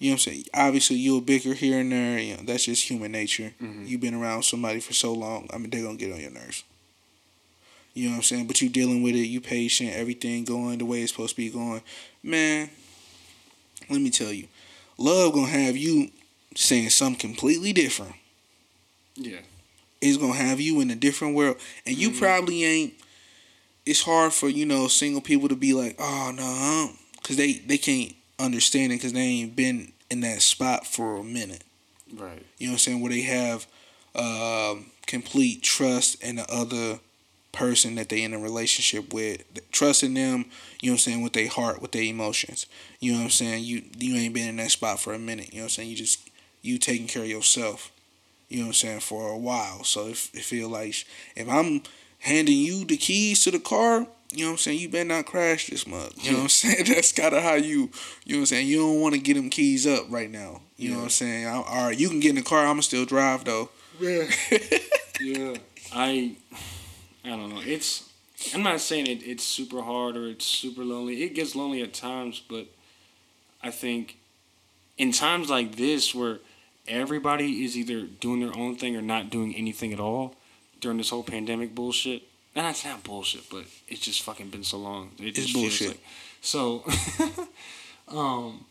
You 0.00 0.10
know 0.10 0.14
what 0.14 0.26
I'm 0.26 0.32
saying? 0.32 0.44
Obviously, 0.54 0.96
you'll 0.96 1.20
bicker 1.20 1.54
here 1.54 1.78
and 1.80 1.92
there. 1.92 2.18
You 2.18 2.36
know, 2.36 2.42
that's 2.44 2.64
just 2.64 2.88
human 2.90 3.12
nature. 3.12 3.54
Mhm. 3.62 3.88
You've 3.88 4.00
been 4.00 4.14
around 4.14 4.42
somebody 4.42 4.80
for 4.80 4.92
so 4.92 5.12
long. 5.12 5.48
I 5.52 5.58
mean, 5.58 5.70
they're 5.70 5.82
gonna 5.84 5.96
get 5.96 6.12
on 6.12 6.20
your 6.20 6.30
nerves. 6.30 6.64
You 7.94 8.04
know 8.06 8.10
what 8.12 8.16
I'm 8.18 8.22
saying? 8.22 8.46
But 8.46 8.60
you 8.60 8.68
dealing 8.68 9.02
with 9.02 9.14
it. 9.14 9.26
You 9.26 9.40
patient. 9.40 9.92
Everything 9.94 10.44
going 10.44 10.78
the 10.78 10.84
way 10.84 11.02
it's 11.02 11.10
supposed 11.12 11.30
to 11.30 11.36
be 11.36 11.50
going. 11.50 11.82
Man, 12.22 12.70
let 13.90 14.00
me 14.00 14.10
tell 14.10 14.32
you, 14.32 14.46
love 14.98 15.32
gonna 15.32 15.46
have 15.48 15.76
you 15.76 16.10
saying 16.54 16.90
something 16.90 17.18
completely 17.18 17.72
different. 17.72 18.14
Yeah. 19.16 19.40
It's 20.00 20.16
gonna 20.16 20.34
have 20.34 20.60
you 20.60 20.80
in 20.80 20.90
a 20.90 20.94
different 20.94 21.34
world, 21.34 21.56
and 21.86 21.96
you 21.96 22.10
Mhm. 22.10 22.18
probably 22.18 22.64
ain't. 22.64 22.94
It's 23.84 24.02
hard 24.02 24.32
for 24.32 24.48
you 24.48 24.66
know 24.66 24.86
single 24.86 25.20
people 25.20 25.48
to 25.48 25.56
be 25.56 25.72
like, 25.72 25.96
oh 25.98 26.30
no, 26.34 26.92
because 27.20 27.36
they 27.36 27.54
they 27.54 27.78
can't 27.78 28.14
understand 28.38 28.92
it 28.92 28.96
because 28.96 29.12
they 29.12 29.20
ain't 29.20 29.56
been 29.56 29.92
in 30.10 30.20
that 30.20 30.42
spot 30.42 30.86
for 30.86 31.16
a 31.16 31.24
minute. 31.24 31.64
Right. 32.12 32.42
You 32.58 32.66
know 32.68 32.72
what 32.72 32.74
I'm 32.74 32.78
saying? 32.78 33.00
Where 33.00 33.10
they 33.12 33.22
have 33.22 33.66
um, 34.14 34.86
complete 35.06 35.62
trust 35.62 36.22
in 36.22 36.36
the 36.36 36.50
other 36.52 37.00
person 37.52 37.94
that 37.96 38.08
they 38.08 38.22
in 38.22 38.34
a 38.34 38.38
relationship 38.38 39.12
with, 39.12 39.42
trusting 39.72 40.14
them. 40.14 40.46
You 40.80 40.90
know 40.90 40.92
what 40.92 40.94
I'm 40.94 40.98
saying 40.98 41.22
with 41.22 41.32
their 41.32 41.48
heart, 41.48 41.80
with 41.82 41.92
their 41.92 42.02
emotions. 42.02 42.66
You 43.00 43.12
know 43.12 43.18
what 43.18 43.24
I'm 43.24 43.30
saying? 43.30 43.64
You 43.64 43.82
you 43.98 44.14
ain't 44.16 44.34
been 44.34 44.48
in 44.48 44.56
that 44.56 44.70
spot 44.70 45.00
for 45.00 45.12
a 45.12 45.18
minute. 45.18 45.52
You 45.52 45.58
know 45.60 45.64
what 45.64 45.64
I'm 45.66 45.70
saying? 45.70 45.90
You 45.90 45.96
just 45.96 46.28
you 46.62 46.78
taking 46.78 47.06
care 47.06 47.22
of 47.22 47.28
yourself. 47.28 47.90
You 48.48 48.58
know 48.58 48.64
what 48.64 48.68
I'm 48.68 48.74
saying 48.74 49.00
for 49.00 49.30
a 49.30 49.36
while. 49.38 49.84
So 49.84 50.08
if 50.08 50.34
it 50.34 50.42
feel 50.42 50.68
like 50.68 51.04
if 51.36 51.48
I'm 51.48 51.82
handing 52.20 52.58
you 52.58 52.84
the 52.84 52.96
keys 52.96 53.44
to 53.44 53.50
the 53.50 53.60
car. 53.60 54.06
You 54.30 54.40
know 54.44 54.50
what 54.50 54.52
I'm 54.52 54.58
saying? 54.58 54.78
You 54.80 54.88
better 54.90 55.04
not 55.08 55.24
crash 55.24 55.68
this 55.68 55.86
mug. 55.86 56.12
You 56.20 56.32
know 56.32 56.36
what 56.38 56.42
I'm 56.44 56.48
saying? 56.50 56.84
That's 56.86 57.12
kind 57.12 57.32
of 57.34 57.42
how 57.42 57.54
you, 57.54 57.90
you 58.26 58.34
know 58.34 58.36
what 58.36 58.38
I'm 58.40 58.46
saying? 58.46 58.66
You 58.66 58.78
don't 58.80 59.00
want 59.00 59.14
to 59.14 59.20
get 59.20 59.34
them 59.34 59.48
keys 59.48 59.86
up 59.86 60.04
right 60.10 60.30
now. 60.30 60.60
You 60.76 60.90
know 60.90 60.94
Yeah. 60.94 60.98
what 60.98 61.02
I'm 61.04 61.08
saying? 61.10 61.46
I, 61.46 61.52
all 61.52 61.86
right, 61.86 61.98
you 61.98 62.08
can 62.10 62.20
get 62.20 62.30
in 62.30 62.34
the 62.34 62.42
car. 62.42 62.60
I'm 62.60 62.66
going 62.66 62.76
to 62.78 62.82
still 62.82 63.06
drive, 63.06 63.44
though. 63.44 63.70
Yeah. 63.98 64.30
yeah. 65.20 65.54
I 65.94 66.36
I 67.24 67.30
don't 67.30 67.50
know. 67.50 67.60
It's 67.64 68.08
I'm 68.54 68.62
not 68.62 68.80
saying 68.80 69.06
it, 69.06 69.22
it's 69.26 69.44
super 69.44 69.82
hard 69.82 70.16
or 70.16 70.28
it's 70.28 70.44
super 70.44 70.84
lonely. 70.84 71.22
It 71.22 71.34
gets 71.34 71.56
lonely 71.56 71.82
at 71.82 71.92
times, 71.92 72.40
but 72.40 72.66
I 73.62 73.70
think 73.70 74.16
in 74.96 75.12
times 75.12 75.50
like 75.50 75.76
this 75.76 76.14
where 76.14 76.38
everybody 76.86 77.64
is 77.64 77.76
either 77.76 78.02
doing 78.02 78.40
their 78.40 78.56
own 78.56 78.76
thing 78.76 78.96
or 78.96 79.02
not 79.02 79.30
doing 79.30 79.54
anything 79.54 79.92
at 79.92 80.00
all 80.00 80.34
during 80.80 80.98
this 80.98 81.10
whole 81.10 81.22
pandemic 81.22 81.74
bullshit. 81.74 82.22
And 82.54 82.66
that's 82.66 82.84
not 82.84 83.04
bullshit, 83.04 83.48
but 83.50 83.64
it's 83.88 84.00
just 84.00 84.22
fucking 84.22 84.48
been 84.48 84.64
so 84.64 84.78
long. 84.78 85.10
It 85.18 85.38
It's 85.38 85.52
bullshit. 85.52 85.88
Like, 85.88 86.04
so, 86.40 86.84
um, 88.08 88.64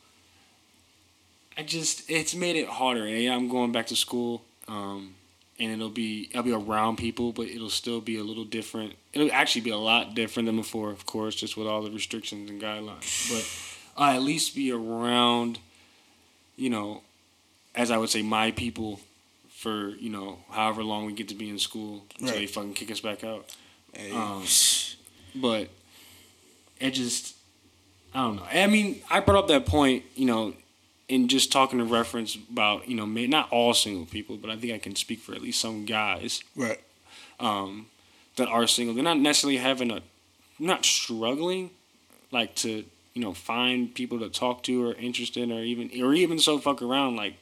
I 1.57 1.63
just 1.63 2.09
it's 2.09 2.35
made 2.35 2.55
it 2.55 2.67
harder. 2.67 3.05
And 3.05 3.21
yeah, 3.21 3.35
I'm 3.35 3.49
going 3.49 3.71
back 3.71 3.87
to 3.87 3.95
school, 3.95 4.41
um, 4.67 5.15
and 5.59 5.71
it'll 5.71 5.89
be 5.89 6.29
I'll 6.35 6.43
be 6.43 6.51
around 6.51 6.97
people, 6.97 7.31
but 7.33 7.47
it'll 7.47 7.69
still 7.69 7.99
be 8.01 8.17
a 8.17 8.23
little 8.23 8.45
different. 8.45 8.93
It'll 9.13 9.31
actually 9.31 9.61
be 9.61 9.71
a 9.71 9.77
lot 9.77 10.13
different 10.15 10.45
than 10.47 10.55
before, 10.55 10.91
of 10.91 11.05
course, 11.05 11.35
just 11.35 11.57
with 11.57 11.67
all 11.67 11.81
the 11.81 11.91
restrictions 11.91 12.49
and 12.49 12.61
guidelines. 12.61 13.29
But 13.31 14.01
I'll 14.01 14.15
at 14.15 14.21
least 14.21 14.55
be 14.55 14.71
around, 14.71 15.59
you 16.55 16.69
know, 16.69 17.01
as 17.75 17.89
I 17.91 17.97
would 17.97 18.09
say, 18.09 18.21
my 18.21 18.51
people 18.51 18.99
for 19.49 19.89
you 19.99 20.09
know 20.09 20.37
however 20.51 20.83
long 20.83 21.05
we 21.07 21.13
get 21.13 21.27
to 21.29 21.35
be 21.35 21.49
in 21.49 21.57
school 21.57 22.05
until 22.19 22.27
Right. 22.35 22.39
they 22.41 22.47
fucking 22.47 22.73
kick 22.75 22.91
us 22.91 22.99
back 22.99 23.23
out. 23.23 23.45
Hey, 23.93 24.11
Um, 24.11 24.43
but 25.35 25.69
it 26.79 26.91
just 26.91 27.33
I 28.13 28.19
don't 28.27 28.35
know. 28.37 28.45
I 28.51 28.67
mean, 28.67 29.01
I 29.09 29.19
brought 29.19 29.37
up 29.39 29.47
that 29.49 29.65
point, 29.65 30.03
you 30.15 30.25
know, 30.25 30.53
in 31.09 31.27
just 31.27 31.51
talking 31.51 31.79
to 31.79 31.85
reference 31.85 32.35
about 32.35 32.87
you 32.87 32.95
know, 32.95 33.05
not 33.05 33.49
all 33.51 33.73
single 33.73 34.05
people, 34.05 34.37
but 34.37 34.49
I 34.49 34.55
think 34.57 34.73
I 34.73 34.77
can 34.77 34.95
speak 34.95 35.19
for 35.19 35.33
at 35.33 35.41
least 35.41 35.61
some 35.61 35.85
guys 35.85 36.43
right. 36.55 36.79
um, 37.39 37.87
that 38.35 38.47
are 38.47 38.67
single. 38.67 38.93
They're 38.93 39.03
not 39.03 39.17
necessarily 39.19 39.57
having 39.57 39.91
a, 39.91 40.01
not 40.59 40.85
struggling, 40.85 41.69
like 42.31 42.55
to 42.55 42.83
you 43.13 43.21
know 43.21 43.33
find 43.33 43.93
people 43.93 44.19
to 44.19 44.29
talk 44.29 44.63
to 44.63 44.85
or 44.89 44.93
interested 44.95 45.49
or 45.49 45.61
even 45.61 45.89
or 46.03 46.13
even 46.13 46.39
so 46.39 46.59
fuck 46.59 46.81
around. 46.81 47.15
Like, 47.15 47.35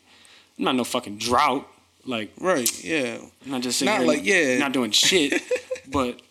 I'm 0.57 0.65
not 0.65 0.75
no 0.75 0.83
fucking 0.83 1.17
drought. 1.17 1.67
Like, 2.07 2.33
Right, 2.39 2.83
yeah. 2.83 3.17
I'm 3.43 3.51
not 3.51 3.61
just 3.61 3.79
sitting 3.79 3.91
Not 3.91 4.01
here 4.01 4.07
like- 4.07 4.23
yeah. 4.25 4.59
not 4.59 4.73
doing 4.73 4.91
shit, 4.91 5.41
but 5.91 6.21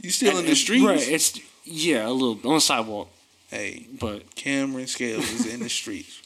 You 0.00 0.10
still 0.10 0.38
in 0.38 0.44
the 0.44 0.50
and- 0.50 0.56
streets? 0.56 0.84
Right. 0.84 1.08
It's 1.08 1.40
yeah, 1.64 2.06
a 2.06 2.10
little 2.10 2.38
on 2.48 2.54
the 2.54 2.60
sidewalk, 2.60 3.08
Hey, 3.50 3.88
but 4.00 4.36
Cameron 4.36 4.86
Scales 4.86 5.28
is 5.32 5.52
in 5.52 5.58
the 5.60 5.68
streets. 5.68 6.22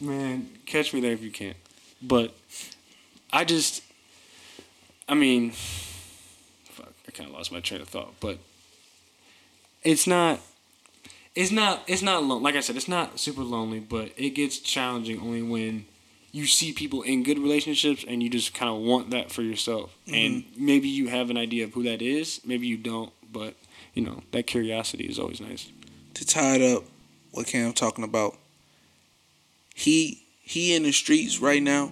Man, 0.00 0.48
catch 0.66 0.92
me 0.92 1.00
there 1.00 1.12
if 1.12 1.22
you 1.22 1.30
can't. 1.30 1.56
But 2.02 2.34
I 3.32 3.44
just, 3.44 3.82
I 5.08 5.14
mean, 5.14 5.52
fuck, 6.64 6.92
I 7.06 7.10
kind 7.10 7.28
of 7.28 7.36
lost 7.36 7.52
my 7.52 7.60
train 7.60 7.80
of 7.80 7.88
thought. 7.88 8.14
But 8.20 8.38
it's 9.82 10.06
not, 10.06 10.40
it's 11.34 11.50
not, 11.50 11.82
it's 11.86 12.02
not 12.02 12.24
lon- 12.24 12.42
like 12.42 12.56
I 12.56 12.60
said, 12.60 12.76
it's 12.76 12.88
not 12.88 13.20
super 13.20 13.42
lonely, 13.42 13.80
but 13.80 14.12
it 14.16 14.30
gets 14.30 14.58
challenging 14.58 15.20
only 15.20 15.42
when 15.42 15.86
you 16.32 16.46
see 16.46 16.72
people 16.72 17.02
in 17.02 17.22
good 17.22 17.38
relationships 17.38 18.04
and 18.06 18.22
you 18.22 18.30
just 18.30 18.54
kind 18.54 18.70
of 18.70 18.80
want 18.80 19.10
that 19.10 19.30
for 19.32 19.42
yourself. 19.42 19.94
Mm-hmm. 20.06 20.14
And 20.14 20.44
maybe 20.56 20.88
you 20.88 21.08
have 21.08 21.28
an 21.28 21.36
idea 21.36 21.64
of 21.64 21.74
who 21.74 21.82
that 21.84 22.00
is, 22.00 22.40
maybe 22.44 22.66
you 22.66 22.76
don't, 22.76 23.12
but 23.32 23.54
you 23.94 24.02
know 24.02 24.22
that 24.30 24.46
curiosity 24.46 25.04
is 25.04 25.18
always 25.18 25.40
nice. 25.40 25.68
to 26.14 26.26
tie 26.26 26.56
it 26.56 26.62
up, 26.62 26.84
what 27.32 27.46
Cam 27.46 27.72
talking 27.72 28.04
about. 28.04 28.36
He 29.80 30.26
he 30.42 30.74
in 30.74 30.82
the 30.82 30.92
streets 30.92 31.40
right 31.40 31.62
now, 31.62 31.90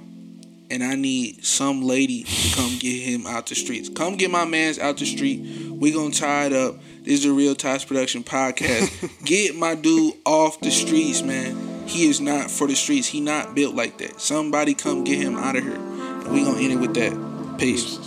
and 0.71 0.85
I 0.85 0.95
need 0.95 1.43
some 1.43 1.81
lady 1.81 2.25
to 2.25 2.55
come 2.55 2.77
get 2.79 3.01
him 3.01 3.27
out 3.27 3.47
the 3.47 3.55
streets. 3.55 3.89
Come 3.89 4.17
get 4.17 4.31
my 4.31 4.45
man's 4.45 4.79
out 4.79 4.99
the 4.99 5.07
street. 5.07 5.71
We 5.71 5.91
gonna 5.91 6.11
tie 6.11 6.45
it 6.45 6.53
up. 6.53 6.75
This 7.05 7.21
is 7.21 7.25
a 7.25 7.33
Real 7.33 7.55
Ties 7.55 7.87
Production 7.87 8.25
podcast. 8.25 8.93
get 9.25 9.57
my 9.57 9.75
dude 9.75 10.17
off 10.27 10.61
the 10.61 10.71
streets, 10.71 11.23
man. 11.23 11.89
He 11.89 12.11
is 12.11 12.21
not 12.21 12.51
for 12.51 12.67
the 12.67 12.77
streets. 12.77 13.09
He 13.09 13.23
not 13.23 13.55
built 13.55 13.75
like 13.75 13.97
that. 13.99 14.21
Somebody 14.21 14.75
come 14.75 15.03
get 15.05 15.17
him 15.17 15.37
out 15.37 15.57
of 15.57 15.63
here. 15.65 15.77
And 15.77 16.29
we 16.31 16.45
gonna 16.45 16.61
end 16.61 16.73
it 16.73 16.77
with 16.77 16.93
that. 16.93 17.57
Peace. 17.59 17.99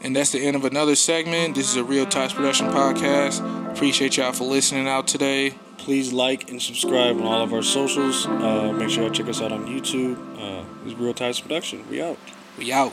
And 0.00 0.16
that's 0.16 0.32
the 0.32 0.38
end 0.38 0.56
of 0.56 0.64
another 0.64 0.94
segment. 0.94 1.56
This 1.56 1.68
is 1.68 1.76
a 1.76 1.84
Real 1.84 2.06
Ties 2.06 2.32
Production 2.32 2.68
podcast. 2.68 3.70
Appreciate 3.70 4.16
y'all 4.16 4.32
for 4.32 4.44
listening 4.44 4.88
out 4.88 5.06
today. 5.06 5.56
Please 5.86 6.12
like 6.12 6.50
and 6.50 6.60
subscribe 6.60 7.16
on 7.16 7.22
all 7.22 7.44
of 7.44 7.52
our 7.52 7.62
socials. 7.62 8.26
Uh, 8.26 8.72
make 8.72 8.90
sure 8.90 9.04
you 9.04 9.10
check 9.10 9.28
us 9.28 9.40
out 9.40 9.52
on 9.52 9.66
YouTube. 9.66 10.16
Uh, 10.34 10.64
this 10.82 10.94
is 10.94 10.98
Real 10.98 11.14
Ties 11.14 11.38
Production. 11.38 11.88
We 11.88 12.02
out. 12.02 12.18
We 12.58 12.72
out. 12.72 12.92